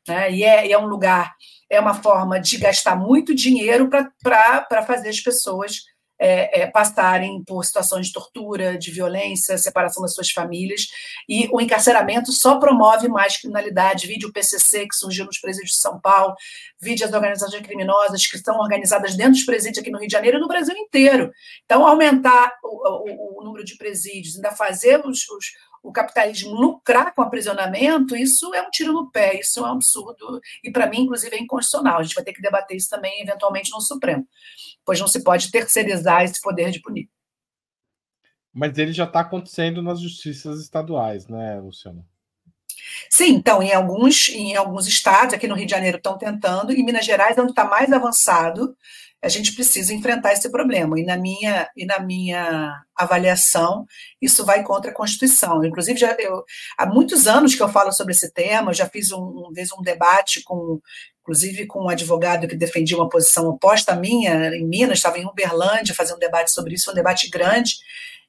Né? 0.07 0.32
E, 0.32 0.43
é, 0.43 0.72
é 0.72 0.78
um 0.78 0.86
lugar, 0.86 1.34
é 1.70 1.80
uma 1.80 1.95
forma 1.95 2.39
de 2.39 2.57
gastar 2.57 2.95
muito 2.95 3.34
dinheiro 3.34 3.89
para 3.89 4.86
fazer 4.86 5.09
as 5.09 5.20
pessoas 5.20 5.90
é, 6.22 6.61
é, 6.61 6.67
passarem 6.67 7.43
por 7.43 7.65
situações 7.65 8.07
de 8.07 8.13
tortura, 8.13 8.78
de 8.78 8.91
violência, 8.91 9.57
separação 9.57 10.03
das 10.03 10.13
suas 10.13 10.30
famílias, 10.30 10.88
e 11.28 11.49
o 11.51 11.59
encarceramento 11.59 12.32
só 12.32 12.59
promove 12.59 13.07
mais 13.07 13.38
criminalidade. 13.38 14.05
Vide 14.05 14.28
o 14.28 14.32
PCC, 14.32 14.88
que 14.88 14.95
surgiu 14.95 15.26
nos 15.26 15.39
presídios 15.39 15.72
de 15.72 15.80
São 15.80 15.99
Paulo, 15.99 16.36
vide 16.80 17.03
as 17.03 17.11
organizações 17.11 17.63
criminosas 17.63 18.28
que 18.28 18.38
estão 18.38 18.59
organizadas 18.59 19.15
dentro 19.15 19.34
dos 19.34 19.45
presídios 19.45 19.80
aqui 19.80 19.89
no 19.89 19.97
Rio 19.97 20.07
de 20.07 20.13
Janeiro 20.13 20.38
e 20.38 20.41
no 20.41 20.47
Brasil 20.47 20.76
inteiro. 20.78 21.32
Então, 21.65 21.88
aumentar 21.88 22.53
o, 22.63 23.39
o, 23.39 23.41
o 23.41 23.43
número 23.43 23.65
de 23.65 23.76
presídios, 23.76 24.36
ainda 24.36 24.51
fazer 24.51 25.01
os, 25.03 25.28
os 25.28 25.45
o 25.84 25.91
capitalismo 25.91 26.53
lucrar 26.53 27.13
com 27.13 27.21
aprisionamento, 27.21 28.15
isso 28.15 28.53
é 28.53 28.61
um 28.61 28.69
tiro 28.69 28.93
no 28.93 29.09
pé, 29.09 29.39
isso 29.39 29.59
é 29.59 29.63
um 29.63 29.73
absurdo, 29.73 30.39
e 30.63 30.71
para 30.71 30.88
mim, 30.88 31.01
inclusive, 31.01 31.36
é 31.36 31.39
inconstitucional. 31.39 31.99
A 31.99 32.03
gente 32.03 32.15
vai 32.15 32.23
ter 32.23 32.34
que 32.34 32.41
debater 32.41 32.77
isso 32.77 32.89
também, 32.89 33.21
eventualmente, 33.21 33.71
no 33.71 33.82
Supremo, 33.82 34.27
pois 34.86 34.99
não 34.99 35.07
se 35.07 35.23
pode 35.23 35.49
terceirizar 35.51 36.23
esse 36.23 36.39
poder 36.41 36.71
de 36.71 36.82
punir. 36.82 37.09
Mas 38.53 38.77
ele 38.77 38.91
já 38.91 39.05
está 39.05 39.21
acontecendo 39.21 39.82
nas 39.82 39.99
justiças 39.99 40.61
estaduais, 40.61 41.27
né, 41.27 41.59
Luciano? 41.59 42.05
Sim, 43.10 43.34
então, 43.34 43.62
em 43.62 43.74
alguns, 43.74 44.30
em 44.30 44.56
alguns 44.56 44.88
estados, 44.88 45.34
aqui 45.34 45.47
no 45.47 45.56
Rio 45.56 45.66
de 45.66 45.72
Janeiro 45.72 45.97
estão 45.97 46.18
tentando, 46.18 46.72
em 46.72 46.84
Minas 46.84 47.06
Gerais, 47.06 47.38
onde 47.38 47.52
está 47.52 47.66
mais 47.66 47.91
avançado, 47.91 48.76
a 49.24 49.30
gente 49.30 49.54
precisa 49.54 49.93
enfrentar 49.93 50.34
esse 50.34 50.49
problema. 50.49 50.99
E 50.99 51.04
na 51.04 51.16
minha, 51.16 51.70
e 51.78 51.86
na 51.86 51.99
minha 51.99 52.74
avaliação, 52.95 53.86
isso 54.20 54.43
vai 54.43 54.64
contra 54.64 54.89
a 54.89 54.93
Constituição. 54.93 55.64
Inclusive, 55.64 55.99
já, 55.99 56.16
eu, 56.20 56.43
há 56.78 56.88
muitos 56.88 57.28
anos 57.28 57.54
que 57.54 57.62
eu 57.62 57.70
falo 57.70 57.91
sobre 57.91 58.14
esse 58.14 58.34
tema, 58.34 58.74
já 58.74 58.88
fiz 58.89 59.12
um, 59.12 59.22
um, 59.22 59.54
um 59.78 59.84
debate 59.84 60.41
com, 60.43 60.80
inclusive 61.22 61.68
com 61.68 61.84
um 61.84 61.89
advogado 61.89 62.47
que 62.47 62.56
defendia 62.56 62.97
uma 62.97 63.10
posição 63.10 63.47
oposta 63.47 63.93
à 63.93 63.95
minha, 63.95 64.56
em 64.56 64.66
Minas, 64.66 64.97
estava 64.97 65.20
em 65.20 65.26
Uberlândia 65.26 65.93
fazendo 65.93 66.16
um 66.16 66.20
debate 66.20 66.52
sobre 66.52 66.74
isso, 66.74 66.89
um 66.89 66.95
debate 66.95 67.30
grande, 67.30 67.76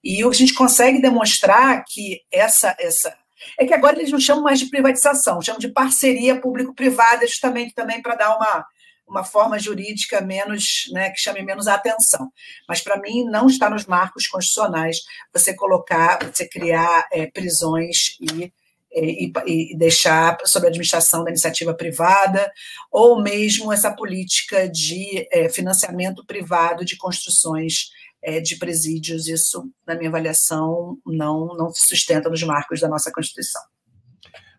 e 0.04 0.22
a 0.22 0.32
gente 0.32 0.52
consegue 0.52 1.00
demonstrar 1.00 1.84
que 1.86 2.20
essa, 2.30 2.76
essa 2.78 3.16
é 3.58 3.66
que 3.66 3.74
agora 3.74 3.96
eles 3.96 4.10
não 4.10 4.20
chamam 4.20 4.42
mais 4.42 4.58
de 4.58 4.66
privatização, 4.66 5.40
chamam 5.40 5.58
de 5.58 5.68
parceria 5.68 6.40
público-privada, 6.40 7.26
justamente 7.26 7.74
também 7.74 8.00
para 8.00 8.14
dar 8.14 8.36
uma, 8.36 8.66
uma 9.06 9.24
forma 9.24 9.58
jurídica 9.58 10.20
menos, 10.20 10.84
né, 10.92 11.10
que 11.10 11.20
chame 11.20 11.42
menos 11.42 11.66
a 11.66 11.74
atenção. 11.74 12.32
Mas 12.68 12.80
para 12.80 13.00
mim 13.00 13.24
não 13.24 13.46
está 13.46 13.68
nos 13.68 13.86
marcos 13.86 14.26
constitucionais 14.26 14.98
você 15.32 15.54
colocar, 15.54 16.18
você 16.24 16.48
criar 16.48 17.06
é, 17.12 17.26
prisões 17.26 18.16
e, 18.20 18.52
e, 18.94 19.32
e, 19.46 19.76
deixar 19.76 20.38
sob 20.44 20.66
a 20.66 20.68
administração 20.68 21.24
da 21.24 21.30
iniciativa 21.30 21.74
privada, 21.74 22.50
ou 22.90 23.22
mesmo 23.22 23.72
essa 23.72 23.90
política 23.90 24.68
de 24.68 25.26
é, 25.30 25.48
financiamento 25.48 26.24
privado 26.24 26.84
de 26.84 26.96
construções 26.96 27.90
é, 28.22 28.40
de 28.40 28.56
presídios. 28.56 29.26
Isso, 29.26 29.70
na 29.86 29.94
minha 29.94 30.08
avaliação, 30.08 30.98
não, 31.04 31.48
não 31.56 31.70
se 31.70 31.86
sustenta 31.86 32.30
nos 32.30 32.42
marcos 32.42 32.80
da 32.80 32.88
nossa 32.88 33.10
Constituição. 33.12 33.62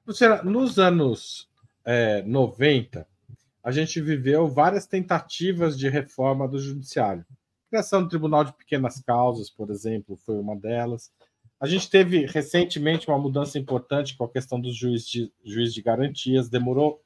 Luciana, 0.06 0.44
nos 0.44 0.78
anos 0.78 1.48
é, 1.86 2.22
90, 2.24 3.08
a 3.64 3.72
gente 3.72 4.02
viveu 4.02 4.50
várias 4.50 4.86
tentativas 4.86 5.78
de 5.78 5.88
reforma 5.88 6.48
do 6.48 6.60
judiciário. 6.60 7.26
A 7.68 7.70
criação 7.70 8.04
do 8.04 8.10
Tribunal 8.10 8.44
de 8.44 8.54
Pequenas 8.54 9.02
Causas, 9.02 9.50
por 9.50 9.72
exemplo, 9.72 10.18
foi 10.18 10.36
uma 10.36 10.56
delas. 10.56 11.10
A 11.60 11.66
gente 11.66 11.90
teve 11.90 12.26
recentemente 12.26 13.08
uma 13.08 13.18
mudança 13.18 13.58
importante 13.58 14.18
com 14.18 14.26
a 14.26 14.30
questão 14.30 14.60
do 14.60 14.72
juiz 14.74 15.08
de, 15.08 15.32
juiz 15.46 15.74
de 15.74 15.82
garantias. 15.82 16.50
Demorou 16.50 17.02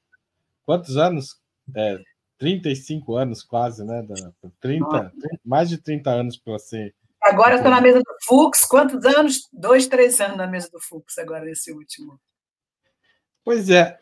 quantos 0.65 0.97
anos? 0.97 1.39
É, 1.75 2.01
35 2.37 3.15
anos 3.15 3.43
quase, 3.43 3.83
né? 3.83 4.05
30, 4.59 5.11
mais 5.43 5.69
de 5.69 5.77
30 5.77 6.09
anos 6.09 6.37
para 6.37 6.59
ser. 6.59 6.95
Agora 7.21 7.55
estou 7.55 7.71
na 7.71 7.81
mesa 7.81 7.99
do 7.99 8.15
Fux. 8.23 8.65
Quantos 8.65 9.03
anos? 9.05 9.49
Dois, 9.51 9.87
três 9.87 10.19
anos 10.21 10.37
na 10.37 10.47
mesa 10.47 10.69
do 10.71 10.79
Fux, 10.79 11.17
agora 11.17 11.45
nesse 11.45 11.71
último. 11.71 12.19
Pois 13.43 13.69
é. 13.69 13.97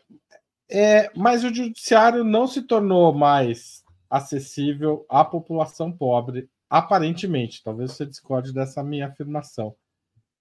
É, 0.68 1.10
mas 1.16 1.44
o 1.44 1.54
judiciário 1.54 2.24
não 2.24 2.46
se 2.46 2.62
tornou 2.62 3.14
mais 3.14 3.84
acessível 4.10 5.06
à 5.08 5.24
população 5.24 5.90
pobre, 5.92 6.48
aparentemente. 6.68 7.62
Talvez 7.62 7.92
você 7.92 8.04
discorde 8.04 8.52
dessa 8.52 8.82
minha 8.82 9.06
afirmação. 9.06 9.74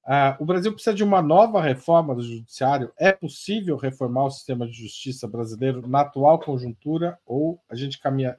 Uh, 0.05 0.37
o 0.39 0.45
Brasil 0.45 0.71
precisa 0.71 0.95
de 0.95 1.03
uma 1.03 1.21
nova 1.21 1.59
reforma 1.59 2.13
do 2.13 2.21
judiciário. 2.21 2.93
É 2.97 3.11
possível 3.11 3.75
reformar 3.75 4.25
o 4.25 4.31
sistema 4.31 4.67
de 4.67 4.73
justiça 4.73 5.27
brasileiro 5.27 5.87
na 5.87 6.01
atual 6.01 6.39
conjuntura 6.39 7.17
ou 7.25 7.59
a 7.67 7.75
gente 7.75 7.99
caminha 7.99 8.37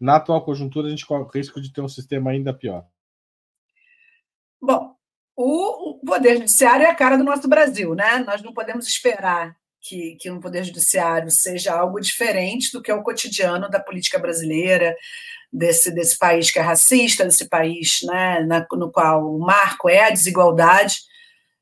na 0.00 0.16
atual 0.16 0.44
conjuntura 0.44 0.88
a 0.88 0.90
gente 0.90 1.06
corre 1.06 1.22
o 1.22 1.28
risco 1.28 1.60
de 1.60 1.72
ter 1.72 1.80
um 1.80 1.88
sistema 1.88 2.30
ainda 2.30 2.52
pior? 2.52 2.84
Bom, 4.60 4.96
o 5.36 6.00
poder 6.04 6.38
judiciário 6.38 6.84
é 6.84 6.90
a 6.90 6.94
cara 6.94 7.16
do 7.16 7.24
nosso 7.24 7.48
Brasil, 7.48 7.94
né? 7.94 8.18
Nós 8.18 8.42
não 8.42 8.52
podemos 8.52 8.86
esperar 8.86 9.56
que, 9.84 10.16
que 10.18 10.32
poder 10.40 10.64
judiciário 10.64 11.30
seja 11.30 11.74
algo 11.74 12.00
diferente 12.00 12.72
do 12.72 12.80
que 12.80 12.90
é 12.90 12.94
o 12.94 13.02
cotidiano 13.02 13.68
da 13.68 13.78
política 13.78 14.18
brasileira, 14.18 14.96
desse, 15.52 15.90
desse 15.92 16.18
país 16.18 16.50
que 16.50 16.58
é 16.58 16.62
racista, 16.62 17.24
desse 17.24 17.48
país 17.48 17.98
né, 18.04 18.40
na, 18.40 18.66
no 18.72 18.90
qual 18.90 19.22
o 19.22 19.38
marco 19.38 19.88
é 19.88 20.06
a 20.06 20.10
desigualdade, 20.10 20.96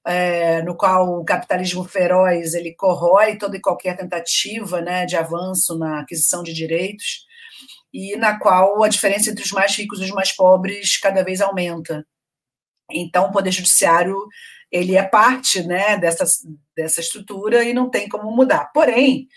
é, 0.06 0.62
no 0.62 0.76
qual 0.76 1.18
o 1.18 1.24
capitalismo 1.24 1.84
feroz 1.84 2.54
ele 2.54 2.74
corrói 2.74 3.36
toda 3.36 3.56
e 3.56 3.60
qualquer 3.60 3.96
tentativa 3.96 4.80
né, 4.80 5.04
de 5.04 5.16
avanço 5.16 5.76
na 5.76 6.00
aquisição 6.00 6.42
de 6.42 6.52
direitos, 6.52 7.26
e 7.92 8.16
na 8.16 8.38
qual 8.38 8.82
a 8.82 8.88
diferença 8.88 9.30
entre 9.30 9.44
os 9.44 9.52
mais 9.52 9.76
ricos 9.76 10.00
e 10.00 10.04
os 10.04 10.10
mais 10.10 10.32
pobres 10.32 10.98
cada 10.98 11.22
vez 11.22 11.40
aumenta. 11.40 12.06
Então, 12.90 13.26
o 13.26 13.32
Poder 13.32 13.50
Judiciário 13.50 14.16
ele 14.72 14.96
é 14.96 15.02
parte 15.02 15.62
né, 15.62 15.98
dessa, 15.98 16.24
dessa 16.74 17.00
estrutura 17.00 17.62
e 17.62 17.74
não 17.74 17.90
tem 17.90 18.08
como 18.08 18.34
mudar. 18.34 18.72
Porém, 18.72 19.28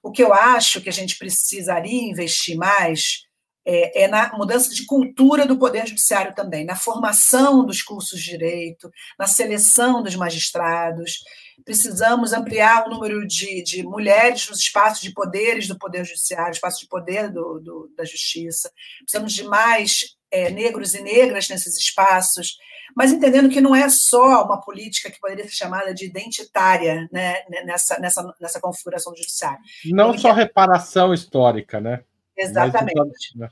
o 0.00 0.12
que 0.12 0.22
eu 0.22 0.32
acho 0.32 0.80
que 0.80 0.88
a 0.88 0.92
gente 0.92 1.18
precisaria 1.18 2.08
investir 2.08 2.56
mais 2.56 3.24
é, 3.66 4.04
é, 4.04 4.08
na 4.08 4.30
mudança 4.36 4.70
de 4.72 4.84
cultura 4.84 5.46
do 5.46 5.58
Poder 5.58 5.86
Judiciário 5.86 6.34
também, 6.34 6.64
na 6.64 6.76
formação 6.76 7.64
dos 7.64 7.82
cursos 7.82 8.20
de 8.20 8.30
direito, 8.30 8.90
na 9.18 9.26
seleção 9.26 10.02
dos 10.02 10.14
magistrados. 10.14 11.20
Precisamos 11.64 12.32
ampliar 12.32 12.86
o 12.86 12.90
número 12.90 13.26
de, 13.26 13.62
de 13.62 13.82
mulheres 13.82 14.48
nos 14.48 14.58
espaços 14.58 15.00
de 15.00 15.12
poderes 15.12 15.66
do 15.66 15.78
Poder 15.78 16.04
Judiciário, 16.04 16.52
espaços 16.52 16.80
de 16.80 16.88
poder 16.88 17.32
do, 17.32 17.58
do 17.58 17.90
da 17.96 18.04
Justiça. 18.04 18.70
Precisamos 18.98 19.32
de 19.32 19.44
mais 19.44 20.14
é, 20.30 20.50
negros 20.50 20.94
e 20.94 21.00
negras 21.00 21.48
nesses 21.48 21.78
espaços 21.78 22.56
mas 22.94 23.12
entendendo 23.12 23.48
que 23.48 23.60
não 23.60 23.74
é 23.74 23.88
só 23.88 24.44
uma 24.44 24.60
política 24.60 25.10
que 25.10 25.20
poderia 25.20 25.44
ser 25.44 25.52
chamada 25.52 25.94
de 25.94 26.04
identitária 26.06 27.08
né, 27.12 27.36
nessa, 27.64 27.98
nessa, 27.98 28.34
nessa 28.40 28.60
configuração 28.60 29.12
do 29.12 29.18
judiciário. 29.18 29.58
Não 29.86 30.16
só 30.16 30.32
reparação 30.32 31.14
histórica, 31.14 31.80
né? 31.80 32.02
Exatamente. 32.36 33.36
Né? 33.36 33.48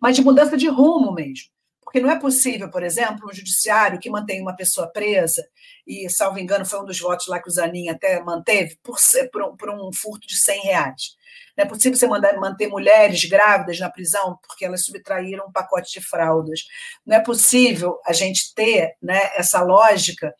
Mas 0.00 0.16
de 0.16 0.22
mudança 0.22 0.56
de 0.56 0.68
rumo 0.68 1.12
mesmo. 1.12 1.50
Porque 1.88 2.00
não 2.00 2.10
é 2.10 2.20
possível, 2.20 2.70
por 2.70 2.82
exemplo, 2.82 3.26
um 3.26 3.32
judiciário 3.32 3.98
que 3.98 4.10
mantém 4.10 4.42
uma 4.42 4.54
pessoa 4.54 4.92
presa, 4.92 5.42
e, 5.86 6.06
salvo 6.10 6.38
engano, 6.38 6.66
foi 6.66 6.78
um 6.82 6.84
dos 6.84 7.00
votos 7.00 7.26
lá 7.28 7.40
que 7.40 7.48
o 7.48 7.50
Zanin 7.50 7.88
até 7.88 8.22
manteve, 8.22 8.78
por, 8.82 8.98
por, 9.32 9.56
por 9.56 9.70
um 9.70 9.90
furto 9.90 10.26
de 10.26 10.38
100 10.38 10.60
reais. 10.64 11.16
Não 11.56 11.64
é 11.64 11.66
possível 11.66 11.96
você 11.96 12.06
mandar, 12.06 12.38
manter 12.38 12.68
mulheres 12.68 13.24
grávidas 13.24 13.80
na 13.80 13.88
prisão 13.88 14.38
porque 14.46 14.66
elas 14.66 14.84
subtraíram 14.84 15.46
um 15.46 15.50
pacote 15.50 15.98
de 15.98 16.06
fraldas. 16.06 16.60
Não 17.06 17.16
é 17.16 17.20
possível 17.20 17.98
a 18.04 18.12
gente 18.12 18.54
ter 18.54 18.94
né, 19.00 19.30
essa 19.34 19.62
lógica 19.62 20.30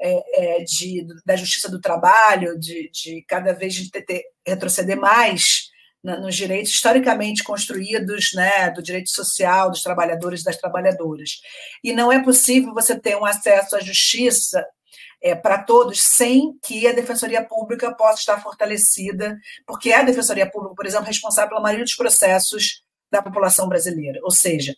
é, 0.00 0.58
é, 0.58 0.64
de, 0.64 1.06
da 1.24 1.36
justiça 1.36 1.70
do 1.70 1.80
trabalho, 1.80 2.58
de, 2.58 2.90
de 2.90 3.24
cada 3.28 3.52
vez 3.52 3.72
de 3.72 3.88
ter, 3.88 4.02
ter, 4.02 4.24
retroceder 4.44 4.98
mais 4.98 5.67
nos 6.02 6.36
direitos 6.36 6.72
historicamente 6.72 7.42
construídos, 7.42 8.32
né, 8.34 8.70
do 8.70 8.82
direito 8.82 9.10
social 9.10 9.70
dos 9.70 9.82
trabalhadores 9.82 10.42
e 10.42 10.44
das 10.44 10.56
trabalhadoras. 10.56 11.40
E 11.82 11.92
não 11.92 12.12
é 12.12 12.22
possível 12.22 12.72
você 12.72 12.98
ter 12.98 13.16
um 13.16 13.24
acesso 13.24 13.76
à 13.76 13.80
justiça 13.80 14.64
é, 15.22 15.34
para 15.34 15.58
todos 15.58 16.00
sem 16.00 16.56
que 16.62 16.86
a 16.86 16.92
Defensoria 16.92 17.44
Pública 17.44 17.92
possa 17.94 18.20
estar 18.20 18.40
fortalecida, 18.40 19.36
porque 19.66 19.90
é 19.90 19.96
a 19.96 20.04
Defensoria 20.04 20.48
Pública, 20.48 20.74
por 20.74 20.86
exemplo, 20.86 21.06
responsável 21.06 21.50
pela 21.50 21.60
maioria 21.60 21.84
dos 21.84 21.96
processos 21.96 22.82
da 23.10 23.22
população 23.22 23.68
brasileira. 23.68 24.20
Ou 24.22 24.30
seja, 24.30 24.74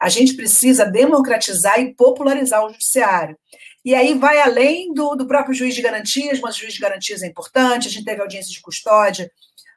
a 0.00 0.08
gente 0.08 0.34
precisa 0.34 0.84
democratizar 0.84 1.80
e 1.80 1.94
popularizar 1.94 2.64
o 2.64 2.70
judiciário. 2.70 3.36
E 3.84 3.94
aí 3.94 4.14
vai 4.14 4.38
além 4.38 4.94
do, 4.94 5.16
do 5.16 5.26
próprio 5.26 5.54
juiz 5.54 5.74
de 5.74 5.82
garantias, 5.82 6.40
mas 6.40 6.54
o 6.54 6.60
juiz 6.60 6.74
de 6.74 6.80
garantias 6.80 7.22
é 7.22 7.26
importante, 7.26 7.88
a 7.88 7.90
gente 7.90 8.04
teve 8.04 8.22
audiência 8.22 8.52
de 8.52 8.60
custódia, 8.60 9.28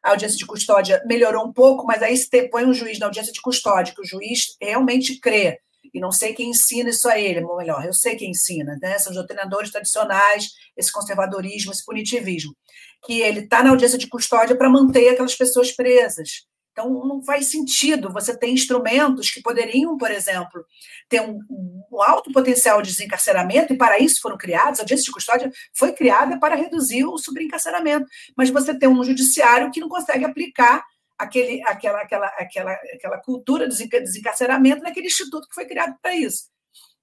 a 0.06 0.12
audiência 0.12 0.38
de 0.38 0.46
custódia 0.46 1.02
melhorou 1.08 1.44
um 1.44 1.52
pouco, 1.52 1.84
mas 1.84 2.04
aí 2.04 2.16
se 2.16 2.48
põe 2.50 2.64
um 2.64 2.74
juiz 2.74 3.00
na 3.00 3.08
audiência 3.08 3.34
de 3.34 3.42
custódia, 3.42 3.92
que 3.92 4.02
o 4.02 4.06
juiz 4.06 4.56
realmente 4.62 5.20
crê, 5.20 5.60
e 5.92 6.00
não 6.00 6.12
sei 6.12 6.34
quem 6.36 6.52
ensina 6.52 6.92
isso 6.92 7.10
a 7.10 7.20
ele, 7.20 7.44
ou 7.44 7.58
melhor, 7.58 7.84
eu 7.84 7.94
sei 7.94 8.16
quem 8.16 8.30
ensina, 8.30 8.78
né? 8.80 9.00
são 9.00 9.12
os 9.12 9.18
doutrinadores 9.18 9.72
tradicionais, 9.72 10.52
esse 10.78 10.92
conservadorismo, 10.92 11.72
esse 11.72 11.84
punitivismo, 11.84 12.56
que 13.04 13.20
ele 13.20 13.40
está 13.42 13.64
na 13.64 13.72
audiência 13.72 13.98
de 13.98 14.08
custódia 14.08 14.56
para 14.56 14.70
manter 14.70 15.10
aquelas 15.10 15.36
pessoas 15.36 15.72
presas. 15.72 16.46
Então, 16.78 16.90
não 17.08 17.24
faz 17.24 17.50
sentido 17.50 18.12
você 18.12 18.38
ter 18.38 18.50
instrumentos 18.50 19.32
que 19.32 19.42
poderiam, 19.42 19.98
por 19.98 20.12
exemplo, 20.12 20.66
ter 21.08 21.22
um, 21.22 21.40
um, 21.50 22.02
alto 22.02 22.34
potencial 22.34 22.82
de 22.82 22.92
desencarceramento, 22.92 23.74
e 23.74 23.78
para 23.78 23.98
isso 23.98 24.20
foram 24.22 24.38
criados, 24.38 24.80
a 24.80 24.84
audiência 24.84 25.06
de 25.06 25.12
custódia 25.14 25.50
foi 25.74 25.94
criada 25.94 26.38
para 26.38 26.54
reduzir 26.54 27.06
o 27.06 27.18
sobreencarceramento, 27.18 28.06
mas 28.36 28.50
você 28.50 28.78
tem 28.78 28.90
um 28.90 29.02
judiciário 29.06 29.72
que 29.72 29.80
não 29.80 29.88
consegue 29.88 30.26
aplicar 30.26 30.84
aquele, 31.18 31.64
aquela, 31.64 32.02
aquela, 32.02 32.28
aquela, 32.28 32.74
aquela 32.94 33.18
cultura 33.22 33.70
de 33.70 33.88
desencarceramento 33.88 34.84
naquele 34.84 35.08
instituto 35.08 35.48
que 35.48 35.56
foi 35.56 35.66
criado 35.66 35.96
para 36.02 36.14
isso. 36.14 36.50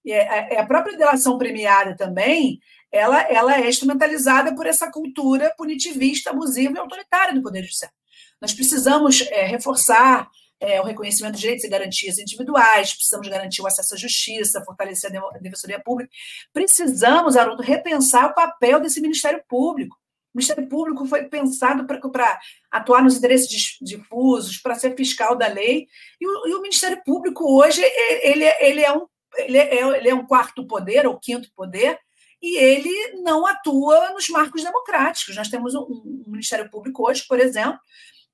E 0.05 0.13
é, 0.13 0.53
é, 0.53 0.61
a 0.61 0.67
própria 0.67 0.99
delação 0.99 1.39
premiada 1.39 1.97
também, 1.97 2.61
ela, 2.93 3.23
ela 3.23 3.59
é 3.59 3.71
instrumentalizada 3.71 4.55
por 4.55 4.67
essa 4.67 4.91
cultura 4.91 5.55
punitivista, 5.57 6.29
abusiva 6.29 6.75
e 6.75 6.79
autoritária 6.79 7.33
do 7.33 7.41
Poder 7.41 7.63
Judiciário. 7.63 8.02
Nós 8.43 8.53
precisamos 8.53 9.21
é, 9.31 9.47
reforçar 9.47 10.29
é, 10.59 10.81
o 10.81 10.85
reconhecimento 10.85 11.35
de 11.35 11.43
direitos 11.43 11.65
e 11.65 11.69
garantias 11.69 12.19
individuais, 12.19 12.93
precisamos 12.93 13.29
garantir 13.29 13.63
o 13.63 13.67
acesso 13.69 13.95
à 13.95 13.97
justiça, 13.97 14.65
fortalecer 14.65 15.17
a 15.17 15.39
defensoria 15.39 15.81
pública. 15.81 16.11
Precisamos, 16.53 17.37
Haroldo, 17.37 17.63
repensar 17.63 18.31
o 18.31 18.35
papel 18.35 18.81
desse 18.81 19.01
Ministério 19.01 19.41
Público. 19.49 19.97
O 20.35 20.39
Ministério 20.39 20.69
Público 20.69 21.07
foi 21.07 21.25
pensado 21.25 21.87
para 21.87 22.41
atuar 22.69 23.03
nos 23.05 23.17
interesses 23.17 23.79
difusos, 23.81 24.59
para 24.59 24.75
ser 24.75 24.97
fiscal 24.97 25.37
da 25.37 25.47
lei, 25.47 25.87
e 26.21 26.27
o, 26.27 26.49
e 26.49 26.55
o, 26.55 26.63
Ministério 26.63 27.01
Público 27.05 27.45
hoje 27.45 27.81
ele, 28.23 28.45
ele, 28.61 28.81
é 28.81 28.93
um, 28.93 29.07
ele, 29.37 29.59
é, 29.59 29.99
ele 29.99 30.09
é 30.09 30.15
um 30.15 30.27
quarto 30.27 30.67
poder, 30.67 31.07
ou 31.07 31.17
quinto 31.19 31.49
poder, 31.55 31.97
e 32.43 32.57
ele 32.57 33.23
não 33.23 33.47
atua 33.47 34.11
nos 34.11 34.29
marcos 34.29 34.65
democráticos. 34.65 35.37
Nós 35.37 35.49
temos 35.49 35.77
um, 35.77 35.81
um 35.81 36.25
Ministério 36.27 36.69
Público 36.69 37.09
hoje, 37.09 37.25
por 37.29 37.39
exemplo, 37.39 37.79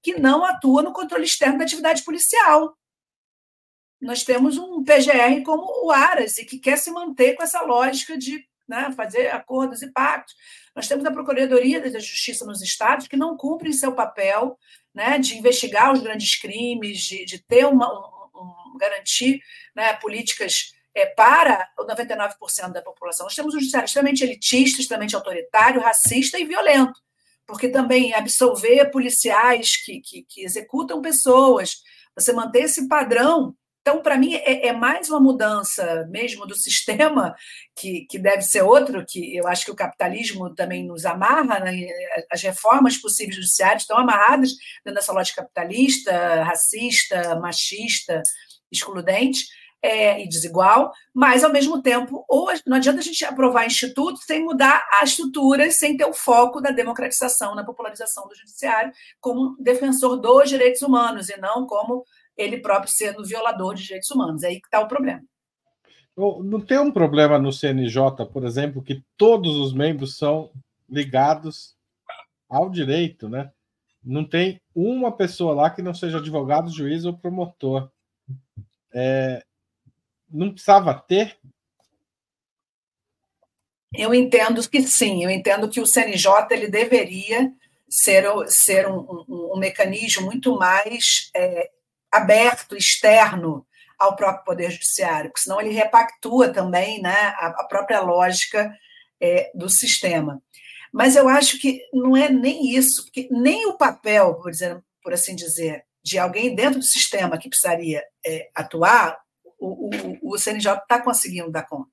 que 0.02 0.18
não 0.18 0.44
atua 0.44 0.82
no 0.82 0.92
controle 0.92 1.24
externo 1.24 1.58
da 1.58 1.64
atividade 1.64 2.02
policial. 2.02 2.76
Nós 4.00 4.22
temos 4.22 4.56
um 4.56 4.84
PGR 4.84 5.42
como 5.44 5.86
o 5.86 5.90
Aras, 5.90 6.38
e 6.38 6.44
que 6.44 6.58
quer 6.58 6.78
se 6.78 6.90
manter 6.90 7.34
com 7.34 7.42
essa 7.42 7.62
lógica 7.62 8.16
de 8.16 8.46
né, 8.68 8.92
fazer 8.96 9.28
acordos 9.28 9.82
e 9.82 9.90
pactos. 9.90 10.34
Nós 10.74 10.86
temos 10.86 11.04
a 11.04 11.10
Procuradoria 11.10 11.80
da 11.80 11.98
Justiça 11.98 12.44
nos 12.44 12.62
estados 12.62 13.08
que 13.08 13.16
não 13.16 13.36
cumprem 13.36 13.72
seu 13.72 13.92
papel 13.92 14.58
né, 14.94 15.18
de 15.18 15.36
investigar 15.36 15.92
os 15.92 16.00
grandes 16.00 16.36
crimes, 16.36 17.00
de, 17.00 17.24
de 17.24 17.38
ter 17.42 17.66
uma, 17.66 17.88
um, 17.90 18.40
um, 18.40 18.78
garantir 18.78 19.40
né, 19.74 19.94
políticas 19.94 20.72
é, 20.94 21.06
para 21.06 21.68
99% 21.78 22.72
da 22.72 22.82
população. 22.82 23.24
Nós 23.24 23.34
temos 23.34 23.54
um 23.54 23.58
judiciário 23.58 23.86
extremamente 23.86 24.22
elitista, 24.22 24.80
extremamente 24.80 25.16
autoritário, 25.16 25.80
racista 25.80 26.38
e 26.38 26.44
violento 26.44 27.00
porque 27.48 27.70
também 27.70 28.12
absolver 28.12 28.90
policiais 28.90 29.74
que, 29.82 30.00
que, 30.02 30.22
que 30.28 30.44
executam 30.44 31.00
pessoas, 31.00 31.76
você 32.14 32.30
manter 32.30 32.64
esse 32.64 32.86
padrão. 32.86 33.56
Então, 33.80 34.02
para 34.02 34.18
mim, 34.18 34.34
é, 34.34 34.66
é, 34.66 34.72
mais 34.74 35.08
uma 35.08 35.18
mudança 35.18 36.06
mesmo 36.10 36.46
do 36.46 36.54
sistema, 36.54 37.34
que, 37.74 38.06
que 38.10 38.18
deve 38.18 38.42
ser 38.42 38.60
outro, 38.60 39.02
que 39.08 39.34
eu 39.34 39.48
acho 39.48 39.64
que 39.64 39.70
o 39.70 39.76
capitalismo 39.76 40.54
também 40.54 40.86
nos 40.86 41.06
amarra, 41.06 41.58
né? 41.60 41.74
as 42.30 42.42
reformas 42.42 42.98
possíveis 42.98 43.36
judiciárias 43.36 43.82
estão 43.82 43.96
amarradas 43.96 44.50
dentro 44.84 45.00
dessa 45.00 45.12
lógica 45.12 45.40
capitalista, 45.40 46.44
racista, 46.44 47.40
machista, 47.40 48.22
excludente, 48.70 49.46
é, 49.82 50.22
e 50.22 50.28
desigual, 50.28 50.92
mas, 51.14 51.44
ao 51.44 51.52
mesmo 51.52 51.80
tempo, 51.80 52.24
ou 52.28 52.48
não 52.66 52.76
adianta 52.76 52.98
a 52.98 53.02
gente 53.02 53.24
aprovar 53.24 53.66
institutos 53.66 54.24
sem 54.24 54.44
mudar 54.44 54.84
as 55.00 55.10
estruturas, 55.10 55.76
sem 55.76 55.96
ter 55.96 56.04
o 56.04 56.12
foco 56.12 56.60
da 56.60 56.70
democratização, 56.70 57.54
na 57.54 57.64
popularização 57.64 58.26
do 58.26 58.34
judiciário, 58.34 58.92
como 59.20 59.56
defensor 59.60 60.20
dos 60.20 60.48
direitos 60.48 60.82
humanos, 60.82 61.28
e 61.28 61.40
não 61.40 61.66
como 61.66 62.04
ele 62.36 62.58
próprio 62.58 62.92
sendo 62.92 63.24
violador 63.24 63.74
de 63.74 63.84
direitos 63.84 64.10
humanos. 64.10 64.42
É 64.42 64.48
aí 64.48 64.60
que 64.60 64.66
está 64.66 64.80
o 64.80 64.88
problema. 64.88 65.22
Não 66.16 66.60
tem 66.60 66.78
um 66.78 66.90
problema 66.90 67.38
no 67.38 67.52
CNJ, 67.52 68.26
por 68.32 68.44
exemplo, 68.44 68.82
que 68.82 69.04
todos 69.16 69.56
os 69.56 69.72
membros 69.72 70.16
são 70.16 70.50
ligados 70.88 71.76
ao 72.48 72.68
direito, 72.68 73.28
né? 73.28 73.52
Não 74.02 74.24
tem 74.24 74.60
uma 74.74 75.12
pessoa 75.12 75.54
lá 75.54 75.70
que 75.70 75.82
não 75.82 75.94
seja 75.94 76.18
advogado, 76.18 76.70
juiz 76.70 77.04
ou 77.04 77.16
promotor. 77.16 77.88
É, 78.92 79.44
não 80.30 80.50
precisava 80.50 80.94
ter? 80.94 81.38
Eu 83.94 84.14
entendo 84.14 84.66
que 84.68 84.82
sim, 84.82 85.24
eu 85.24 85.30
entendo 85.30 85.68
que 85.68 85.80
o 85.80 85.86
CNJ 85.86 86.46
ele 86.50 86.68
deveria 86.68 87.50
ser, 87.88 88.24
ser 88.48 88.86
um, 88.86 89.24
um, 89.26 89.52
um 89.54 89.58
mecanismo 89.58 90.26
muito 90.26 90.56
mais 90.58 91.30
é, 91.34 91.70
aberto, 92.12 92.76
externo 92.76 93.66
ao 93.98 94.14
próprio 94.14 94.44
Poder 94.44 94.70
Judiciário, 94.70 95.30
porque 95.30 95.42
senão 95.42 95.60
ele 95.60 95.70
repactua 95.70 96.52
também 96.52 97.00
né, 97.00 97.34
a, 97.38 97.46
a 97.60 97.64
própria 97.64 98.00
lógica 98.00 98.72
é, 99.20 99.50
do 99.54 99.68
sistema. 99.68 100.40
Mas 100.92 101.16
eu 101.16 101.28
acho 101.28 101.58
que 101.58 101.80
não 101.92 102.16
é 102.16 102.28
nem 102.28 102.74
isso, 102.74 103.04
porque 103.04 103.28
nem 103.30 103.66
o 103.66 103.76
papel, 103.76 104.34
por, 104.36 104.50
dizer, 104.50 104.82
por 105.02 105.12
assim 105.12 105.34
dizer, 105.34 105.84
de 106.02 106.18
alguém 106.18 106.54
dentro 106.54 106.78
do 106.78 106.84
sistema 106.84 107.38
que 107.38 107.48
precisaria 107.48 108.02
é, 108.24 108.48
atuar, 108.54 109.18
o, 109.58 109.90
o, 110.22 110.34
o 110.34 110.38
CNJ 110.38 110.72
está 110.72 111.00
conseguindo 111.00 111.50
dar 111.50 111.64
conta. 111.64 111.90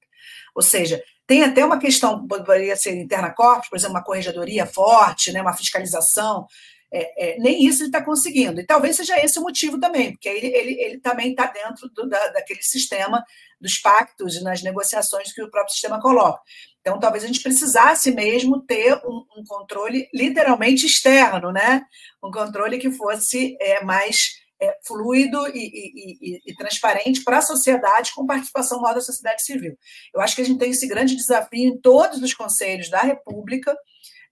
Ou 0.55 0.61
seja, 0.61 1.01
tem 1.27 1.43
até 1.43 1.65
uma 1.65 1.79
questão, 1.79 2.25
poderia 2.27 2.75
ser 2.75 2.95
interna 2.95 3.33
corpus, 3.33 3.69
por 3.69 3.77
exemplo, 3.77 3.95
uma 3.95 4.03
corregedoria 4.03 4.65
forte, 4.65 5.31
né, 5.31 5.41
uma 5.41 5.55
fiscalização, 5.55 6.47
é, 6.91 7.33
é, 7.33 7.39
nem 7.39 7.65
isso 7.65 7.81
ele 7.81 7.89
está 7.89 8.01
conseguindo. 8.01 8.61
E 8.61 8.65
talvez 8.65 8.95
seja 8.95 9.19
esse 9.19 9.37
o 9.37 9.41
motivo 9.41 9.79
também, 9.79 10.13
porque 10.13 10.29
ele, 10.29 10.47
ele, 10.47 10.81
ele 10.81 10.99
também 10.99 11.31
está 11.31 11.47
dentro 11.47 11.89
do, 11.89 12.07
da, 12.07 12.27
daquele 12.29 12.61
sistema 12.61 13.23
dos 13.59 13.77
pactos 13.79 14.35
e 14.35 14.43
nas 14.43 14.61
negociações 14.61 15.33
que 15.33 15.41
o 15.41 15.49
próprio 15.49 15.73
sistema 15.73 15.99
coloca. 15.99 16.41
Então, 16.79 16.99
talvez 16.99 17.23
a 17.23 17.27
gente 17.27 17.41
precisasse 17.41 18.11
mesmo 18.11 18.61
ter 18.61 18.93
um, 19.03 19.25
um 19.37 19.43
controle 19.45 20.07
literalmente 20.13 20.85
externo, 20.85 21.51
né? 21.51 21.81
um 22.23 22.29
controle 22.31 22.77
que 22.77 22.91
fosse 22.91 23.57
é, 23.59 23.83
mais 23.83 24.44
é, 24.61 24.77
fluido 24.85 25.47
e, 25.47 25.59
e, 25.59 26.17
e, 26.21 26.41
e 26.47 26.55
transparente 26.55 27.23
para 27.23 27.39
a 27.39 27.41
sociedade, 27.41 28.13
com 28.13 28.25
participação 28.25 28.81
maior 28.81 28.95
da 28.95 29.01
sociedade 29.01 29.43
civil. 29.43 29.77
Eu 30.13 30.21
acho 30.21 30.35
que 30.35 30.41
a 30.41 30.45
gente 30.45 30.59
tem 30.59 30.71
esse 30.71 30.87
grande 30.87 31.15
desafio 31.15 31.67
em 31.67 31.77
todos 31.77 32.21
os 32.21 32.33
conselhos 32.33 32.89
da 32.89 33.01
República 33.01 33.75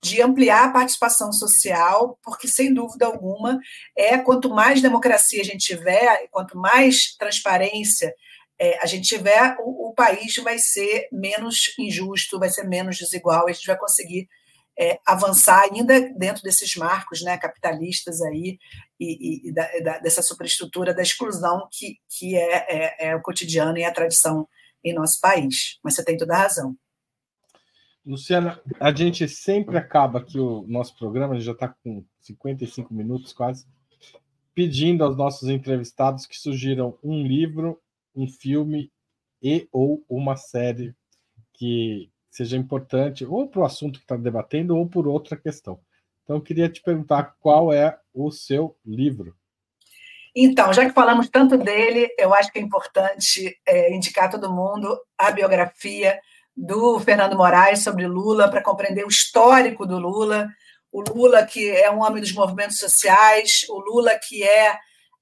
de 0.01 0.21
ampliar 0.21 0.65
a 0.65 0.71
participação 0.71 1.31
social, 1.31 2.19
porque, 2.21 2.47
sem 2.47 2.73
dúvida 2.73 3.05
alguma, 3.05 3.57
é 3.97 4.17
quanto 4.17 4.49
mais 4.49 4.81
democracia 4.81 5.41
a 5.41 5.45
gente 5.45 5.65
tiver, 5.65 6.27
quanto 6.29 6.57
mais 6.57 7.15
transparência 7.15 8.13
é, 8.59 8.77
a 8.81 8.85
gente 8.85 9.07
tiver, 9.07 9.55
o, 9.59 9.89
o 9.89 9.93
país 9.93 10.35
vai 10.37 10.57
ser 10.59 11.07
menos 11.11 11.73
injusto, 11.79 12.37
vai 12.37 12.49
ser 12.49 12.67
menos 12.67 12.97
desigual, 12.97 13.47
a 13.47 13.51
gente 13.51 13.65
vai 13.65 13.77
conseguir 13.77 14.27
é, 14.77 14.99
avançar 15.05 15.61
ainda 15.61 15.99
dentro 16.17 16.41
desses 16.41 16.75
marcos 16.75 17.21
né, 17.21 17.37
capitalistas 17.37 18.21
aí 18.21 18.57
e, 18.99 19.47
e, 19.47 19.49
e 19.49 19.53
da, 19.53 19.67
da, 19.79 19.99
dessa 19.99 20.21
superestrutura 20.21 20.93
da 20.93 21.01
exclusão 21.01 21.67
que, 21.71 21.97
que 22.09 22.35
é, 22.35 22.65
é, 22.69 23.07
é, 23.09 23.15
o 23.15 23.21
cotidiano 23.21 23.77
e 23.77 23.83
a 23.83 23.93
tradição 23.93 24.47
em 24.83 24.93
nosso 24.93 25.19
país. 25.21 25.79
Mas 25.83 25.95
você 25.95 26.03
tem 26.03 26.17
toda 26.17 26.33
a 26.33 26.39
razão. 26.39 26.75
Luciana, 28.05 28.59
a 28.79 28.93
gente 28.93 29.27
sempre 29.29 29.77
acaba 29.77 30.19
aqui 30.19 30.37
o 30.37 30.65
nosso 30.67 30.97
programa, 30.97 31.33
a 31.33 31.37
gente 31.37 31.45
já 31.45 31.53
está 31.53 31.69
com 31.69 32.03
55 32.19 32.93
minutos 32.93 33.31
quase, 33.31 33.65
pedindo 34.53 35.03
aos 35.03 35.15
nossos 35.15 35.47
entrevistados 35.47 36.25
que 36.25 36.37
sugiram 36.37 36.97
um 37.01 37.25
livro, 37.25 37.81
um 38.13 38.27
filme 38.27 38.91
e 39.41 39.67
ou 39.71 40.03
uma 40.09 40.35
série 40.35 40.93
que 41.53 42.11
seja 42.33 42.57
importante 42.57 43.23
ou 43.23 43.47
para 43.47 43.61
o 43.61 43.65
assunto 43.65 43.99
que 43.99 44.05
está 44.05 44.17
debatendo 44.17 44.75
ou 44.75 44.89
por 44.89 45.07
outra 45.07 45.37
questão. 45.37 45.79
Então, 46.23 46.37
eu 46.37 46.41
queria 46.41 46.67
te 46.67 46.81
perguntar 46.81 47.35
qual 47.39 47.71
é 47.71 47.95
o 48.11 48.31
seu 48.31 48.75
livro. 48.83 49.35
Então, 50.35 50.73
já 50.73 50.83
que 50.83 50.95
falamos 50.95 51.29
tanto 51.29 51.57
dele, 51.59 52.09
eu 52.17 52.33
acho 52.33 52.51
que 52.51 52.57
é 52.57 52.61
importante 52.61 53.55
é, 53.67 53.95
indicar 53.95 54.25
a 54.25 54.29
todo 54.29 54.51
mundo 54.51 54.99
a 55.15 55.29
biografia 55.29 56.19
do 56.57 56.99
Fernando 56.99 57.37
Moraes 57.37 57.83
sobre 57.83 58.07
Lula, 58.07 58.49
para 58.49 58.63
compreender 58.63 59.05
o 59.05 59.09
histórico 59.09 59.85
do 59.85 59.99
Lula, 59.99 60.49
o 60.91 61.01
Lula 61.01 61.45
que 61.45 61.69
é 61.69 61.91
um 61.91 62.01
homem 62.01 62.19
dos 62.19 62.33
movimentos 62.33 62.79
sociais, 62.79 63.63
o 63.69 63.79
Lula 63.79 64.17
que 64.17 64.43
é, 64.43 64.75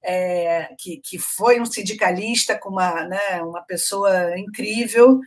é 0.04 0.68
que, 0.78 0.98
que 0.98 1.18
foi 1.18 1.60
um 1.60 1.66
sindicalista 1.66 2.58
com 2.58 2.70
uma, 2.70 3.04
né, 3.04 3.42
uma 3.42 3.62
pessoa 3.62 4.38
incrível 4.38 5.20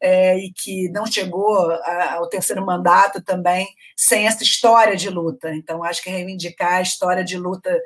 é, 0.00 0.36
e 0.36 0.52
que 0.52 0.88
não 0.90 1.06
chegou 1.06 1.70
ao 1.70 2.28
terceiro 2.28 2.64
mandato 2.64 3.22
também 3.22 3.68
sem 3.96 4.26
essa 4.26 4.42
história 4.42 4.96
de 4.96 5.08
luta. 5.08 5.54
Então, 5.54 5.84
acho 5.84 6.02
que 6.02 6.10
reivindicar 6.10 6.74
a 6.74 6.82
história 6.82 7.22
de 7.22 7.38
luta 7.38 7.78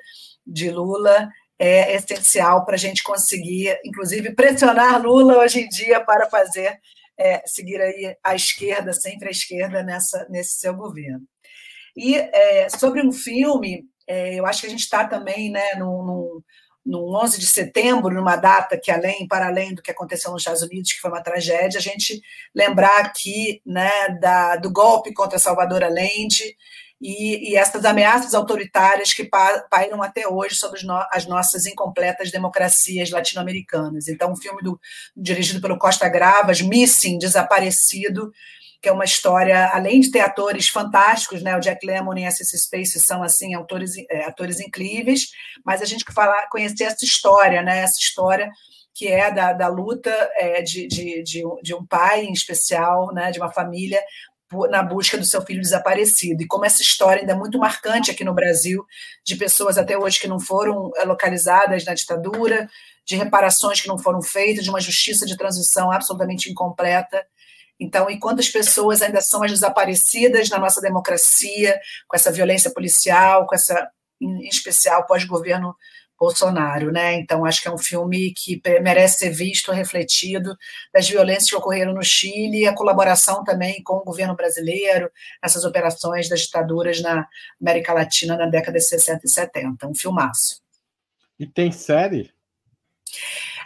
de 0.46 0.70
Lula 0.70 1.28
é 1.58 1.94
essencial 1.94 2.64
para 2.64 2.74
a 2.74 2.78
gente 2.78 3.02
conseguir, 3.02 3.78
inclusive, 3.84 4.34
pressionar 4.34 5.02
Lula 5.02 5.38
hoje 5.38 5.60
em 5.60 5.68
dia 5.68 6.00
para 6.04 6.28
fazer 6.28 6.78
é, 7.18 7.42
seguir 7.46 7.80
aí 7.80 8.16
à 8.22 8.34
esquerda, 8.34 8.92
sempre 8.92 9.28
à 9.28 9.30
esquerda 9.30 9.82
nessa, 9.82 10.26
nesse 10.28 10.58
seu 10.58 10.74
governo. 10.74 11.22
E 11.96 12.14
é, 12.14 12.68
sobre 12.68 13.00
um 13.00 13.10
filme, 13.10 13.84
é, 14.06 14.34
eu 14.34 14.46
acho 14.46 14.60
que 14.60 14.66
a 14.66 14.70
gente 14.70 14.80
está 14.80 15.06
também 15.06 15.50
né, 15.50 15.74
no, 15.74 16.04
no, 16.04 16.44
no 16.84 17.22
11 17.22 17.40
de 17.40 17.46
setembro, 17.46 18.14
numa 18.14 18.36
data 18.36 18.78
que, 18.78 18.90
além, 18.90 19.26
para 19.26 19.46
além 19.48 19.74
do 19.74 19.82
que 19.82 19.90
aconteceu 19.90 20.30
nos 20.30 20.42
Estados 20.42 20.62
Unidos, 20.62 20.92
que 20.92 21.00
foi 21.00 21.10
uma 21.10 21.22
tragédia, 21.22 21.78
a 21.78 21.82
gente 21.82 22.22
lembrar 22.54 23.00
aqui 23.00 23.60
né, 23.66 23.90
da, 24.20 24.56
do 24.56 24.70
golpe 24.70 25.12
contra 25.12 25.38
Salvador 25.38 25.82
Allende 25.82 26.56
e, 27.00 27.50
e 27.50 27.56
essas 27.56 27.84
ameaças 27.84 28.34
autoritárias 28.34 29.12
que 29.12 29.28
pairam 29.68 30.02
até 30.02 30.26
hoje 30.26 30.54
sobre 30.54 30.80
as 31.10 31.26
nossas 31.26 31.66
incompletas 31.66 32.30
democracias 32.30 33.10
latino-americanas. 33.10 34.08
Então, 34.08 34.32
um 34.32 34.36
filme 34.36 34.62
do, 34.62 34.80
dirigido 35.16 35.60
pelo 35.60 35.78
Costa 35.78 36.08
Gravas, 36.08 36.62
Missing, 36.62 37.18
Desaparecido, 37.18 38.32
que 38.82 38.88
é 38.88 38.92
uma 38.92 39.04
história, 39.04 39.70
além 39.72 40.00
de 40.00 40.10
ter 40.10 40.20
atores 40.20 40.68
fantásticos, 40.68 41.42
né? 41.42 41.56
O 41.56 41.60
Jack 41.60 41.84
Lemmon 41.84 42.16
e 42.16 42.24
S.S. 42.24 42.56
Space 42.58 43.00
são 43.00 43.22
assim 43.22 43.54
atores, 43.54 43.92
é, 44.10 44.24
atores 44.24 44.60
incríveis, 44.60 45.28
mas 45.64 45.82
a 45.82 45.84
gente 45.84 46.04
falar, 46.12 46.48
conhecer 46.48 46.84
essa 46.84 47.04
história, 47.04 47.62
né? 47.62 47.78
Essa 47.78 47.98
história 47.98 48.50
que 48.94 49.08
é 49.08 49.30
da, 49.30 49.52
da 49.52 49.68
luta 49.68 50.10
é, 50.36 50.62
de, 50.62 50.86
de, 50.86 51.22
de, 51.22 51.42
de, 51.62 51.74
um 51.74 51.84
pai, 51.84 52.24
em 52.24 52.32
especial, 52.32 53.12
né, 53.12 53.30
de 53.30 53.38
uma 53.38 53.52
família, 53.52 54.00
na 54.70 54.82
busca 54.82 55.18
do 55.18 55.24
seu 55.24 55.42
filho 55.42 55.60
desaparecido. 55.60 56.42
E 56.42 56.46
como 56.46 56.64
essa 56.64 56.80
história 56.80 57.20
ainda 57.20 57.32
é 57.32 57.36
muito 57.36 57.58
marcante 57.58 58.10
aqui 58.10 58.24
no 58.24 58.32
Brasil, 58.32 58.84
de 59.24 59.36
pessoas 59.36 59.76
até 59.76 59.98
hoje 59.98 60.20
que 60.20 60.28
não 60.28 60.40
foram 60.40 60.90
eh, 60.96 61.04
localizadas 61.04 61.84
na 61.84 61.92
ditadura, 61.92 62.70
de 63.04 63.16
reparações 63.16 63.80
que 63.80 63.88
não 63.88 63.98
foram 63.98 64.22
feitas, 64.22 64.64
de 64.64 64.70
uma 64.70 64.80
justiça 64.80 65.26
de 65.26 65.36
transição 65.36 65.90
absolutamente 65.90 66.50
incompleta. 66.50 67.26
Então, 67.78 68.08
e 68.10 68.18
quantas 68.18 68.48
pessoas 68.48 69.02
ainda 69.02 69.20
são 69.20 69.42
as 69.42 69.50
desaparecidas 69.50 70.48
na 70.48 70.58
nossa 70.58 70.80
democracia, 70.80 71.78
com 72.08 72.16
essa 72.16 72.32
violência 72.32 72.70
policial, 72.72 73.46
com 73.46 73.54
essa, 73.54 73.88
em 74.20 74.48
especial, 74.48 75.06
pós-governo 75.06 75.74
Bolsonaro, 76.18 76.90
né? 76.90 77.14
Então 77.14 77.44
acho 77.44 77.60
que 77.60 77.68
é 77.68 77.70
um 77.70 77.78
filme 77.78 78.32
que 78.32 78.60
merece 78.80 79.18
ser 79.18 79.30
visto, 79.30 79.70
refletido 79.70 80.56
das 80.92 81.08
violências 81.08 81.50
que 81.50 81.56
ocorreram 81.56 81.92
no 81.92 82.02
Chile 82.02 82.60
e 82.60 82.66
a 82.66 82.74
colaboração 82.74 83.44
também 83.44 83.82
com 83.82 83.96
o 83.96 84.04
governo 84.04 84.34
brasileiro 84.34 85.10
nessas 85.42 85.64
operações 85.64 86.28
das 86.28 86.40
ditaduras 86.40 87.02
na 87.02 87.28
América 87.60 87.92
Latina 87.92 88.36
na 88.36 88.46
década 88.46 88.78
de 88.78 88.84
60 88.84 89.20
e 89.24 89.28
70. 89.28 89.86
Um 89.86 89.94
filmaço. 89.94 90.62
E 91.38 91.46
tem 91.46 91.70
série? 91.70 92.32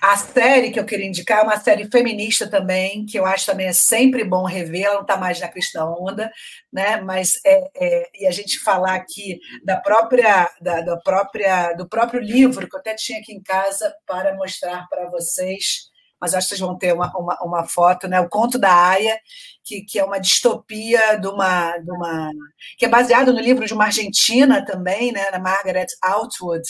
A 0.01 0.17
série 0.17 0.71
que 0.71 0.81
eu 0.81 0.87
queria 0.87 1.07
indicar 1.07 1.41
é 1.41 1.43
uma 1.43 1.61
série 1.61 1.87
feminista 1.91 2.49
também, 2.49 3.05
que 3.05 3.19
eu 3.19 3.27
acho 3.27 3.45
também 3.45 3.67
é 3.67 3.73
sempre 3.73 4.25
bom 4.25 4.45
rever, 4.45 4.87
ela 4.87 4.95
não 4.95 5.03
está 5.03 5.19
mais 5.19 5.39
na 5.39 5.49
cristã 5.49 5.85
onda, 5.85 6.33
né? 6.73 6.99
Mas 7.03 7.39
é, 7.45 7.71
é, 7.77 8.11
e 8.21 8.27
a 8.27 8.31
gente 8.31 8.59
falar 8.61 8.95
aqui 8.95 9.39
da 9.63 9.77
própria, 9.77 10.51
da, 10.59 10.81
da, 10.81 10.97
própria, 10.97 11.75
do 11.75 11.87
próprio 11.87 12.21
livro 12.21 12.67
que 12.67 12.75
eu 12.75 12.81
até 12.81 12.95
tinha 12.95 13.19
aqui 13.19 13.35
em 13.35 13.43
casa 13.43 13.95
para 14.07 14.35
mostrar 14.35 14.89
para 14.89 15.11
vocês, 15.11 15.90
mas 16.21 16.35
acho 16.35 16.47
que 16.47 16.57
vocês 16.57 16.61
vão 16.61 16.77
ter 16.77 16.93
uma, 16.93 17.11
uma, 17.17 17.39
uma 17.43 17.65
foto, 17.65 18.07
né? 18.07 18.21
O 18.21 18.29
Conto 18.29 18.59
da 18.59 18.73
Aya, 18.73 19.19
que, 19.65 19.83
que 19.83 19.99
é 19.99 20.05
uma 20.05 20.19
distopia 20.19 21.17
de 21.17 21.27
uma, 21.27 21.79
de 21.79 21.91
uma. 21.91 22.31
que 22.77 22.85
é 22.85 22.89
baseado 22.89 23.33
no 23.33 23.41
livro 23.41 23.67
de 23.67 23.73
uma 23.73 23.87
argentina 23.87 24.65
também, 24.65 25.13
né? 25.13 25.31
Na 25.31 25.39
Margaret 25.39 25.87
Outwood, 26.03 26.63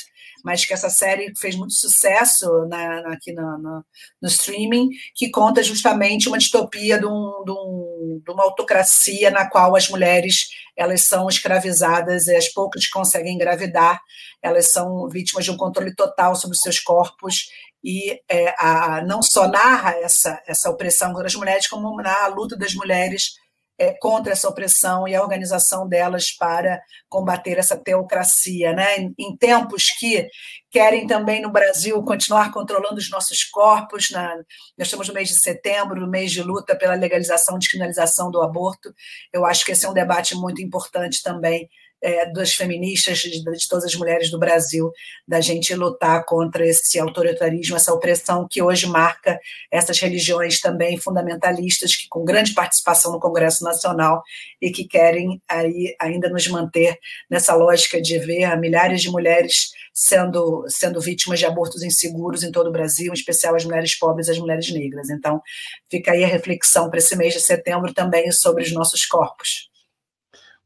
mas 0.45 0.65
que 0.65 0.73
essa 0.73 0.89
série 0.89 1.33
fez 1.39 1.57
muito 1.57 1.75
sucesso 1.75 2.47
na, 2.69 3.03
na, 3.03 3.13
aqui 3.13 3.33
no, 3.33 3.59
no, 3.59 3.85
no, 4.23 4.29
streaming, 4.29 4.89
que 5.15 5.31
conta 5.31 5.63
justamente 5.63 6.29
uma 6.29 6.39
distopia 6.39 6.99
de, 6.99 7.07
um, 7.07 7.45
de, 7.45 7.53
um, 7.53 8.23
de 8.25 8.33
uma 8.33 8.45
autocracia 8.45 9.31
na 9.31 9.49
qual 9.49 9.75
as 9.75 9.89
mulheres 9.89 10.49
elas 10.77 11.03
são 11.03 11.29
escravizadas 11.29 12.27
e 12.27 12.35
as 12.35 12.49
poucas 12.49 12.87
que 12.87 12.93
conseguem 12.93 13.35
engravidar, 13.35 14.01
elas 14.43 14.71
são 14.71 15.09
vítimas 15.09 15.45
de 15.45 15.51
um 15.51 15.57
controle 15.57 15.95
total 15.95 16.35
sobre 16.35 16.55
os 16.55 16.63
seus 16.63 16.79
corpos 16.79 17.49
e 17.83 18.21
é, 18.29 18.55
a, 18.59 19.03
não 19.07 19.23
só 19.23 19.49
narra 19.49 19.93
essa, 19.97 20.41
essa 20.47 20.71
opressão 20.71 21.13
contra 21.13 21.27
as 21.27 21.35
mulheres, 21.35 21.69
como 21.69 21.95
narra 21.97 22.25
a 22.25 22.29
luta 22.29 22.57
das 22.57 22.75
mulheres 22.75 23.33
é, 23.81 23.95
contra 23.99 24.35
essa 24.35 24.47
opressão 24.47 25.09
e 25.09 25.15
a 25.15 25.23
organização 25.23 25.89
delas 25.89 26.31
para 26.33 26.83
combater 27.09 27.57
essa 27.57 27.79
teocracia. 27.79 28.75
Né? 28.75 28.99
Em, 28.99 29.15
em, 29.19 29.37
tempos 29.39 29.87
que 29.99 30.29
querem 30.71 31.07
também 31.07 31.41
no 31.41 31.51
Brasil 31.51 32.03
continuar 32.03 32.53
controlando 32.53 32.97
os 32.97 33.11
nossos 33.11 33.43
corpos, 33.45 34.11
na, 34.11 34.37
nós 34.77 34.87
estamos 34.87 35.09
no 35.09 35.15
mês 35.15 35.29
de 35.29 35.41
setembro, 35.41 35.99
no 35.99 36.11
mês 36.11 36.31
de 36.31 36.43
luta 36.43 36.77
pela 36.77 36.95
legalização 36.95 37.57
e 37.57 37.59
descriminalização 37.59 38.31
do 38.31 38.43
aborto, 38.43 38.93
eu 39.33 39.47
acho 39.47 39.65
que 39.65 39.73
esse 39.73 39.87
é 39.87 39.89
um 39.89 39.95
debate 39.95 40.35
muito 40.35 40.61
importante 40.61 41.23
também 41.23 41.67
é, 42.03 42.31
das 42.31 42.55
feministas, 42.55 43.19
de, 43.19 43.43
de, 43.43 43.69
todas 43.69 43.85
as 43.85 43.95
mulheres 43.95 44.31
do 44.31 44.39
Brasil, 44.39 44.91
da 45.27 45.41
gente 45.41 45.75
lutar 45.75 46.25
contra 46.25 46.67
esse 46.67 46.99
autoritarismo, 46.99 47.77
essa 47.77 47.93
opressão 47.93 48.47
que 48.49 48.63
hoje 48.63 48.87
marca 48.87 49.39
essas 49.71 49.99
religiões 49.99 50.61
também 50.61 50.99
fundamentalistas, 50.99 51.97
que 51.97 52.09
com 52.09 52.25
grande 52.25 52.55
participação 52.55 53.13
no 53.13 53.21
Congresso 53.21 53.65
Nacional 53.65 54.23
e 54.61 54.71
que 54.71 54.85
querem 54.85 55.41
aí 55.49 55.95
ainda 56.01 56.29
nos 56.29 56.47
manter 56.49 56.99
nessa 57.29 57.55
lógica 57.55 58.01
de 58.01 58.19
ver 58.19 58.57
milhares 58.59 59.03
de 59.03 59.11
mulheres 59.11 59.71
sendo, 59.93 60.65
sendo 60.69 61.01
vítimas 61.01 61.39
de 61.39 61.47
abortos 61.47 61.83
inseguros 61.83 62.43
em 62.43 62.51
todo 62.51 62.69
o 62.69 62.73
Brasil, 62.73 63.11
em 63.11 63.15
especial 63.15 63.55
as 63.55 63.65
mulheres 63.65 63.99
pobres 63.99 64.29
e 64.29 64.31
as 64.31 64.39
mulheres 64.39 64.73
negras. 64.73 65.11
Então, 65.11 65.43
fica 65.91 66.13
aí 66.13 66.25
a 66.25 66.29
reflexão 66.29 66.89
para 66.89 66.99
esse 66.99 67.15
mês 67.17 67.35
de 67.35 67.41
setembro 67.41 67.93
também 67.93 68.31
sobre 68.33 68.63
os 68.63 68.73
nossos 68.73 69.05
corpos. 69.07 69.70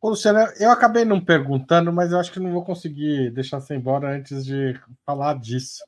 Ô, 0.05 0.11
Luciana, 0.11 0.53
eu 0.61 0.71
acabei 0.71 1.03
não 1.03 1.19
perguntando, 1.19 1.91
mas 1.91 2.13
eu 2.13 2.19
acho 2.21 2.31
que 2.31 2.39
não 2.39 2.53
vou 2.53 2.63
conseguir 2.63 3.31
deixar 3.31 3.59
você 3.59 3.75
embora 3.75 4.15
antes 4.15 4.45
de 4.45 4.79
falar 5.03 5.41
disso. 5.41 5.83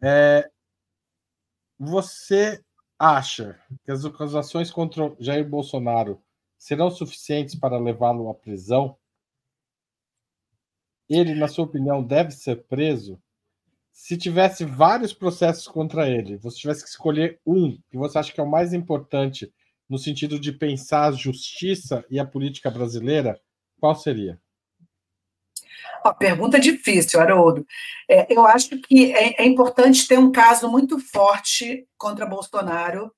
É, 0.00 0.48
você 1.76 2.62
acha 2.96 3.60
que 3.84 3.90
as 3.90 4.04
acusações 4.04 4.70
contra 4.70 5.12
Jair 5.18 5.44
Bolsonaro 5.44 6.22
serão 6.56 6.88
suficientes 6.88 7.56
para 7.56 7.80
levá-lo 7.80 8.30
à 8.30 8.34
prisão? 8.34 8.96
Ele, 11.08 11.34
na 11.34 11.48
sua 11.48 11.64
opinião, 11.64 12.04
deve 12.04 12.30
ser 12.30 12.62
preso? 12.68 13.20
Se 13.90 14.16
tivesse 14.16 14.64
vários 14.64 15.12
processos 15.12 15.66
contra 15.66 16.08
ele, 16.08 16.36
você 16.36 16.58
tivesse 16.58 16.84
que 16.84 16.90
escolher 16.90 17.40
um 17.44 17.76
que 17.90 17.98
você 17.98 18.20
acha 18.20 18.32
que 18.32 18.40
é 18.40 18.44
o 18.44 18.48
mais 18.48 18.72
importante 18.72 19.52
no 19.88 19.98
sentido 19.98 20.38
de 20.38 20.52
pensar 20.52 21.06
a 21.06 21.12
justiça 21.12 22.04
e 22.10 22.18
a 22.18 22.26
política 22.26 22.70
brasileira, 22.70 23.40
qual 23.78 23.94
seria? 23.94 24.40
Uma 26.04 26.14
pergunta 26.14 26.58
difícil, 26.60 27.20
Haroldo. 27.20 27.66
É, 28.08 28.32
eu 28.32 28.46
acho 28.46 28.78
que 28.80 29.12
é, 29.12 29.42
é, 29.42 29.46
importante 29.46 30.06
ter 30.06 30.18
um 30.18 30.30
caso 30.30 30.70
muito 30.70 30.98
forte 30.98 31.86
contra 31.96 32.26
Bolsonaro 32.26 33.10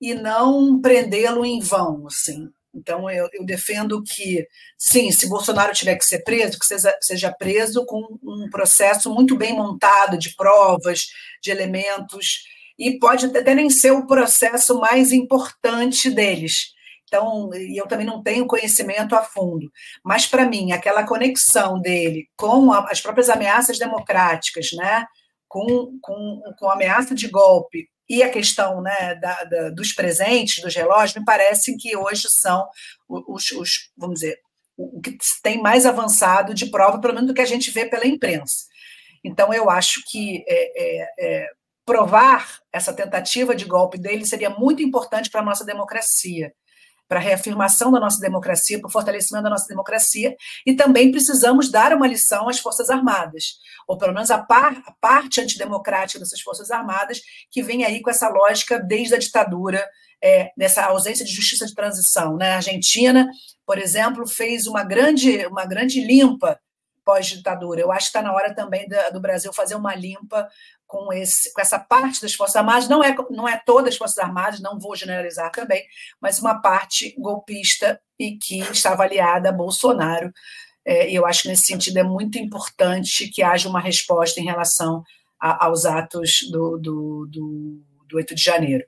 e 0.00 0.14
não 0.14 0.80
prendê-lo 0.80 1.44
em 1.44 1.60
vão, 1.60 2.06
assim. 2.06 2.48
Então, 2.74 3.10
eu, 3.10 3.28
eu, 3.32 3.44
defendo 3.44 4.02
que, 4.02 4.46
sim, 4.76 5.10
se 5.10 5.28
Bolsonaro 5.28 5.72
tiver 5.72 5.96
que 5.96 6.04
ser 6.04 6.22
preso, 6.22 6.58
que 6.58 6.66
seja, 6.66 6.96
seja 7.00 7.32
preso 7.32 7.86
com 7.86 8.18
um 8.22 8.50
processo 8.50 9.12
muito 9.12 9.34
bem 9.34 9.54
montado 9.54 10.18
de 10.18 10.36
provas, 10.36 11.06
de 11.42 11.50
elementos, 11.50 12.44
e 12.78 12.98
pode 12.98 13.26
até 13.26 13.54
nem 13.54 13.70
ser 13.70 13.92
o 13.92 14.06
processo 14.06 14.78
mais 14.80 15.12
importante 15.12 16.10
deles. 16.10 16.74
Então, 17.04 17.50
eu 17.54 17.86
também 17.86 18.06
não 18.06 18.22
tenho 18.22 18.46
conhecimento 18.46 19.14
a 19.14 19.22
fundo. 19.22 19.70
Mas, 20.04 20.26
para 20.26 20.44
mim, 20.44 20.72
aquela 20.72 21.04
conexão 21.06 21.80
dele 21.80 22.28
com 22.36 22.72
as 22.72 23.00
próprias 23.00 23.30
ameaças 23.30 23.78
democráticas, 23.78 24.72
né? 24.72 25.06
com, 25.48 25.98
com, 26.02 26.42
com 26.58 26.68
a 26.68 26.74
ameaça 26.74 27.14
de 27.14 27.28
golpe 27.28 27.88
e 28.08 28.22
a 28.22 28.30
questão 28.30 28.80
né, 28.82 29.14
da, 29.16 29.44
da, 29.44 29.70
dos 29.70 29.92
presentes, 29.92 30.62
dos 30.62 30.74
relógios, 30.74 31.16
me 31.16 31.24
parece 31.24 31.76
que 31.76 31.96
hoje 31.96 32.28
são 32.28 32.68
os, 33.08 33.50
os, 33.50 33.90
vamos 33.96 34.20
dizer, 34.20 34.38
o 34.76 35.00
que 35.00 35.16
tem 35.42 35.60
mais 35.60 35.86
avançado 35.86 36.54
de 36.54 36.66
prova, 36.66 37.00
pelo 37.00 37.14
menos 37.14 37.28
do 37.28 37.34
que 37.34 37.40
a 37.40 37.46
gente 37.46 37.70
vê 37.70 37.86
pela 37.86 38.06
imprensa. 38.06 38.66
Então, 39.24 39.52
eu 39.52 39.70
acho 39.70 40.02
que 40.06 40.44
é, 40.46 40.72
é, 40.76 41.08
é, 41.18 41.50
provar 41.86 42.58
essa 42.72 42.92
tentativa 42.92 43.54
de 43.54 43.64
golpe 43.64 43.96
dele 43.96 44.26
seria 44.26 44.50
muito 44.50 44.82
importante 44.82 45.30
para 45.30 45.40
a 45.40 45.44
nossa 45.44 45.64
democracia, 45.64 46.52
para 47.08 47.20
a 47.20 47.22
reafirmação 47.22 47.92
da 47.92 48.00
nossa 48.00 48.18
democracia, 48.20 48.80
para 48.80 48.88
o 48.88 48.90
fortalecimento 48.90 49.44
da 49.44 49.50
nossa 49.50 49.68
democracia, 49.68 50.34
e 50.66 50.74
também 50.74 51.12
precisamos 51.12 51.70
dar 51.70 51.94
uma 51.94 52.08
lição 52.08 52.48
às 52.48 52.58
Forças 52.58 52.90
Armadas, 52.90 53.54
ou 53.86 53.96
pelo 53.96 54.12
menos 54.12 54.32
a, 54.32 54.38
par, 54.38 54.82
a 54.84 54.92
parte 55.00 55.40
antidemocrática 55.40 56.18
dessas 56.18 56.40
Forças 56.40 56.72
Armadas, 56.72 57.20
que 57.52 57.62
vem 57.62 57.84
aí 57.84 58.02
com 58.02 58.10
essa 58.10 58.28
lógica 58.28 58.80
desde 58.80 59.14
a 59.14 59.18
ditadura, 59.18 59.88
é, 60.22 60.50
dessa 60.56 60.84
ausência 60.86 61.24
de 61.24 61.32
justiça 61.32 61.66
de 61.66 61.74
transição. 61.74 62.36
Né? 62.36 62.50
A 62.50 62.56
Argentina, 62.56 63.28
por 63.64 63.78
exemplo, 63.78 64.26
fez 64.26 64.66
uma 64.66 64.82
grande, 64.82 65.46
uma 65.46 65.64
grande 65.64 66.00
limpa 66.00 66.58
pós-ditadura. 67.04 67.80
Eu 67.80 67.92
acho 67.92 68.06
que 68.06 68.18
está 68.18 68.22
na 68.22 68.34
hora 68.34 68.52
também 68.52 68.88
do 69.12 69.20
Brasil 69.20 69.52
fazer 69.52 69.76
uma 69.76 69.94
limpa 69.94 70.48
com, 70.86 71.12
esse, 71.12 71.52
com 71.52 71.60
essa 71.60 71.78
parte 71.78 72.22
das 72.22 72.34
Forças 72.34 72.56
Armadas, 72.56 72.88
não 72.88 73.02
é, 73.02 73.14
não 73.30 73.48
é 73.48 73.60
todas 73.64 73.94
as 73.94 73.98
Forças 73.98 74.18
Armadas, 74.18 74.60
não 74.60 74.78
vou 74.78 74.94
generalizar 74.96 75.50
também, 75.50 75.84
mas 76.20 76.38
uma 76.38 76.60
parte 76.60 77.14
golpista 77.18 78.00
e 78.18 78.36
que 78.36 78.60
estava 78.60 79.02
aliada 79.02 79.48
a 79.48 79.52
Bolsonaro. 79.52 80.32
É, 80.84 81.10
e 81.10 81.14
eu 81.14 81.26
acho 81.26 81.42
que 81.42 81.48
nesse 81.48 81.64
sentido 81.64 81.98
é 81.98 82.02
muito 82.02 82.38
importante 82.38 83.28
que 83.28 83.42
haja 83.42 83.68
uma 83.68 83.80
resposta 83.80 84.40
em 84.40 84.44
relação 84.44 85.02
a, 85.40 85.66
aos 85.66 85.84
atos 85.84 86.48
do, 86.50 86.78
do, 86.78 87.26
do, 87.28 87.82
do 88.08 88.16
8 88.16 88.34
de 88.34 88.42
janeiro. 88.42 88.84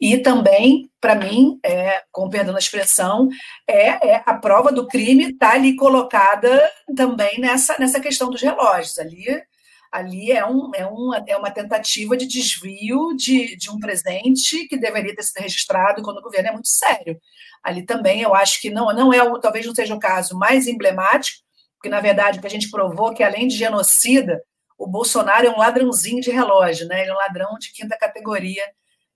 E 0.00 0.16
também, 0.18 0.88
para 1.00 1.16
mim, 1.16 1.58
é, 1.64 2.02
com 2.12 2.30
perdão 2.30 2.52
da 2.52 2.60
expressão, 2.60 3.28
é, 3.66 4.10
é 4.10 4.22
a 4.24 4.34
prova 4.34 4.70
do 4.70 4.86
crime 4.86 5.32
está 5.32 5.52
ali 5.52 5.74
colocada 5.74 6.70
também 6.96 7.40
nessa, 7.40 7.76
nessa 7.78 8.00
questão 8.00 8.30
dos 8.30 8.40
relógios. 8.40 8.98
Ali 8.98 9.42
ali 9.90 10.30
é, 10.30 10.46
um, 10.46 10.70
é, 10.74 10.86
uma, 10.86 11.24
é 11.26 11.36
uma 11.36 11.50
tentativa 11.50 12.16
de 12.16 12.26
desvio 12.26 13.14
de, 13.16 13.56
de 13.56 13.70
um 13.70 13.78
presente 13.78 14.66
que 14.68 14.78
deveria 14.78 15.14
ter 15.14 15.22
sido 15.22 15.42
registrado 15.42 16.02
quando 16.02 16.18
o 16.18 16.22
governo 16.22 16.48
é 16.48 16.52
muito 16.52 16.68
sério. 16.68 17.20
Ali 17.62 17.84
também 17.84 18.22
eu 18.22 18.34
acho 18.34 18.60
que 18.60 18.70
não, 18.70 18.92
não 18.94 19.12
é 19.12 19.22
o, 19.22 19.38
talvez 19.38 19.66
não 19.66 19.74
seja 19.74 19.94
o 19.94 19.98
caso 19.98 20.38
mais 20.38 20.66
emblemático, 20.66 21.38
porque 21.76 21.88
na 21.88 22.00
verdade 22.00 22.38
o 22.38 22.40
que 22.40 22.46
a 22.46 22.50
gente 22.50 22.70
provou 22.70 23.12
é 23.12 23.14
que 23.14 23.22
além 23.22 23.48
de 23.48 23.56
genocida, 23.56 24.42
o 24.78 24.86
Bolsonaro 24.86 25.46
é 25.46 25.50
um 25.50 25.58
ladrãozinho 25.58 26.22
de 26.22 26.30
relógio, 26.30 26.86
né? 26.86 27.02
Ele 27.02 27.10
é 27.10 27.14
um 27.14 27.18
ladrão 27.18 27.58
de 27.58 27.72
quinta 27.72 27.98
categoria, 27.98 28.64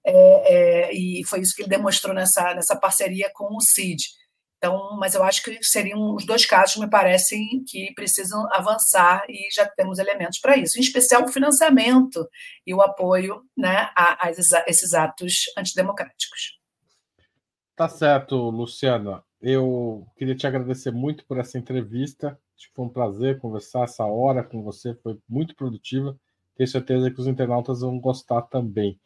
é, 0.05 0.13
é, 0.13 0.95
e 0.95 1.25
foi 1.25 1.41
isso 1.41 1.55
que 1.55 1.63
ele 1.63 1.71
demonstrou 1.71 2.15
nessa, 2.15 2.55
nessa 2.55 2.77
parceria 2.77 3.31
com 3.33 3.57
o 3.57 3.61
CID. 3.61 4.05
Então, 4.65 4.97
mas 4.97 5.15
eu 5.15 5.23
acho 5.23 5.43
que 5.43 5.63
seriam 5.63 6.15
os 6.15 6.25
dois 6.25 6.47
casos, 6.47 6.79
me 6.79 6.89
parecem, 6.89 7.63
que 7.69 7.93
precisam 7.95 8.49
avançar 8.51 9.23
e 9.29 9.53
já 9.55 9.67
temos 9.69 9.99
elementos 9.99 10.39
para 10.39 10.57
isso, 10.57 10.79
em 10.79 10.81
especial 10.81 11.25
o 11.25 11.29
financiamento 11.29 12.27
e 12.67 12.73
o 12.73 12.81
apoio 12.81 13.43
né, 13.55 13.91
a, 13.95 14.27
a 14.27 14.31
esses 14.31 14.95
atos 14.95 15.53
antidemocráticos. 15.59 16.59
Tá 17.77 17.91
certo, 17.91 18.37
Luciana. 18.49 19.23
Eu 19.39 20.07
queria 20.17 20.35
te 20.35 20.47
agradecer 20.47 20.91
muito 20.91 21.27
por 21.27 21.39
essa 21.39 21.59
entrevista. 21.59 22.39
Foi 22.75 22.87
um 22.87 22.89
prazer 22.89 23.39
conversar 23.41 23.85
essa 23.85 24.07
hora 24.07 24.43
com 24.43 24.63
você, 24.63 24.95
foi 24.95 25.19
muito 25.29 25.55
produtiva. 25.55 26.19
Tenho 26.57 26.69
certeza 26.69 27.11
que 27.11 27.21
os 27.21 27.27
internautas 27.27 27.83
vão 27.83 28.01
gostar 28.01 28.41
também. 28.41 28.99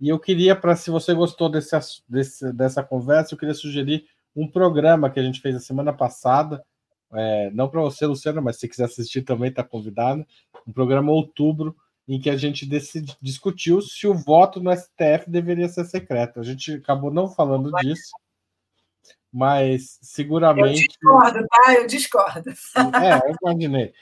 E 0.00 0.08
eu 0.08 0.20
queria, 0.20 0.54
para 0.54 0.76
se 0.76 0.88
você 0.88 1.12
gostou 1.12 1.48
desse, 1.48 1.76
desse, 2.08 2.52
dessa 2.52 2.84
conversa, 2.84 3.34
eu 3.34 3.38
queria 3.38 3.54
sugerir 3.54 4.06
um 4.34 4.48
programa 4.48 5.10
que 5.10 5.20
a 5.20 5.22
gente 5.22 5.40
fez 5.40 5.56
a 5.56 5.60
semana 5.60 5.92
passada, 5.92 6.64
é, 7.12 7.50
não 7.50 7.68
para 7.68 7.80
você, 7.80 8.06
Luciano, 8.06 8.40
mas 8.40 8.58
se 8.58 8.68
quiser 8.68 8.84
assistir 8.84 9.22
também 9.22 9.50
está 9.50 9.64
convidado, 9.64 10.24
um 10.66 10.72
programa 10.72 11.10
outubro 11.10 11.76
em 12.06 12.20
que 12.20 12.30
a 12.30 12.36
gente 12.36 12.66
decidi, 12.66 13.16
discutiu 13.20 13.80
se 13.80 14.06
o 14.06 14.14
voto 14.14 14.60
no 14.60 14.72
STF 14.74 15.28
deveria 15.28 15.68
ser 15.68 15.84
secreto. 15.84 16.40
A 16.40 16.42
gente 16.42 16.74
acabou 16.74 17.10
não 17.10 17.28
falando 17.28 17.70
disso, 17.80 18.10
mas 19.32 19.98
seguramente. 20.02 20.82
Eu 20.82 20.88
discordo, 20.88 21.46
tá? 21.48 21.74
Eu 21.74 21.86
discordo. 21.86 22.50
É, 23.00 23.30
eu 23.30 23.36
imaginei. 23.42 23.92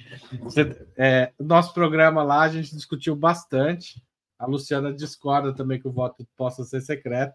Você, 0.40 0.86
é, 0.96 1.32
nosso 1.38 1.74
programa 1.74 2.22
lá 2.22 2.42
a 2.42 2.48
gente 2.48 2.74
discutiu 2.74 3.14
bastante. 3.14 4.02
A 4.38 4.46
Luciana 4.46 4.92
discorda 4.92 5.54
também 5.54 5.80
que 5.80 5.88
o 5.88 5.92
voto 5.92 6.26
possa 6.36 6.64
ser 6.64 6.80
secreto, 6.80 7.34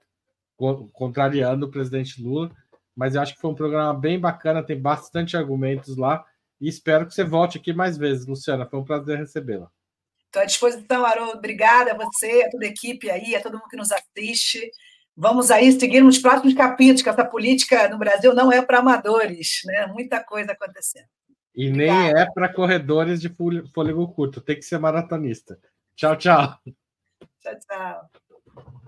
contrariando 0.93 1.65
o 1.65 1.71
presidente 1.71 2.21
Lula 2.21 2.49
mas 2.95 3.15
eu 3.15 3.21
acho 3.21 3.35
que 3.35 3.41
foi 3.41 3.51
um 3.51 3.55
programa 3.55 3.93
bem 3.93 4.19
bacana, 4.19 4.63
tem 4.63 4.79
bastante 4.79 5.35
argumentos 5.35 5.97
lá. 5.97 6.23
E 6.61 6.67
espero 6.67 7.05
que 7.05 7.13
você 7.13 7.23
volte 7.23 7.57
aqui 7.57 7.73
mais 7.73 7.97
vezes, 7.97 8.25
Luciana. 8.25 8.65
Foi 8.65 8.79
um 8.79 8.85
prazer 8.85 9.17
recebê-la. 9.17 9.69
Estou 10.25 10.41
à 10.41 10.45
disposição, 10.45 11.05
Haroldo. 11.05 11.37
Obrigada 11.37 11.91
a 11.91 11.97
você, 11.97 12.43
a 12.43 12.49
toda 12.49 12.65
a 12.65 12.69
equipe 12.69 13.09
aí, 13.09 13.35
a 13.35 13.41
todo 13.41 13.53
mundo 13.53 13.69
que 13.69 13.77
nos 13.77 13.91
assiste. 13.91 14.71
Vamos 15.15 15.51
aí 15.51 15.71
seguir 15.71 16.01
nos 16.01 16.17
próximos 16.17 16.55
capítulos, 16.55 17.01
que 17.01 17.09
essa 17.09 17.25
política 17.25 17.87
no 17.87 17.99
Brasil 17.99 18.33
não 18.33 18.51
é 18.51 18.61
para 18.61 18.79
amadores, 18.79 19.61
né? 19.65 19.85
Muita 19.87 20.23
coisa 20.23 20.53
acontecendo. 20.53 21.05
E 21.55 21.69
Obrigada. 21.69 21.99
nem 21.99 22.21
é 22.21 22.25
para 22.33 22.51
corredores 22.51 23.21
de 23.21 23.31
fôlego 23.73 24.07
curto, 24.11 24.41
tem 24.41 24.55
que 24.55 24.63
ser 24.63 24.79
maratonista. 24.79 25.59
Tchau, 25.95 26.15
tchau. 26.15 26.57
Tchau, 27.41 27.59
tchau. 27.59 28.79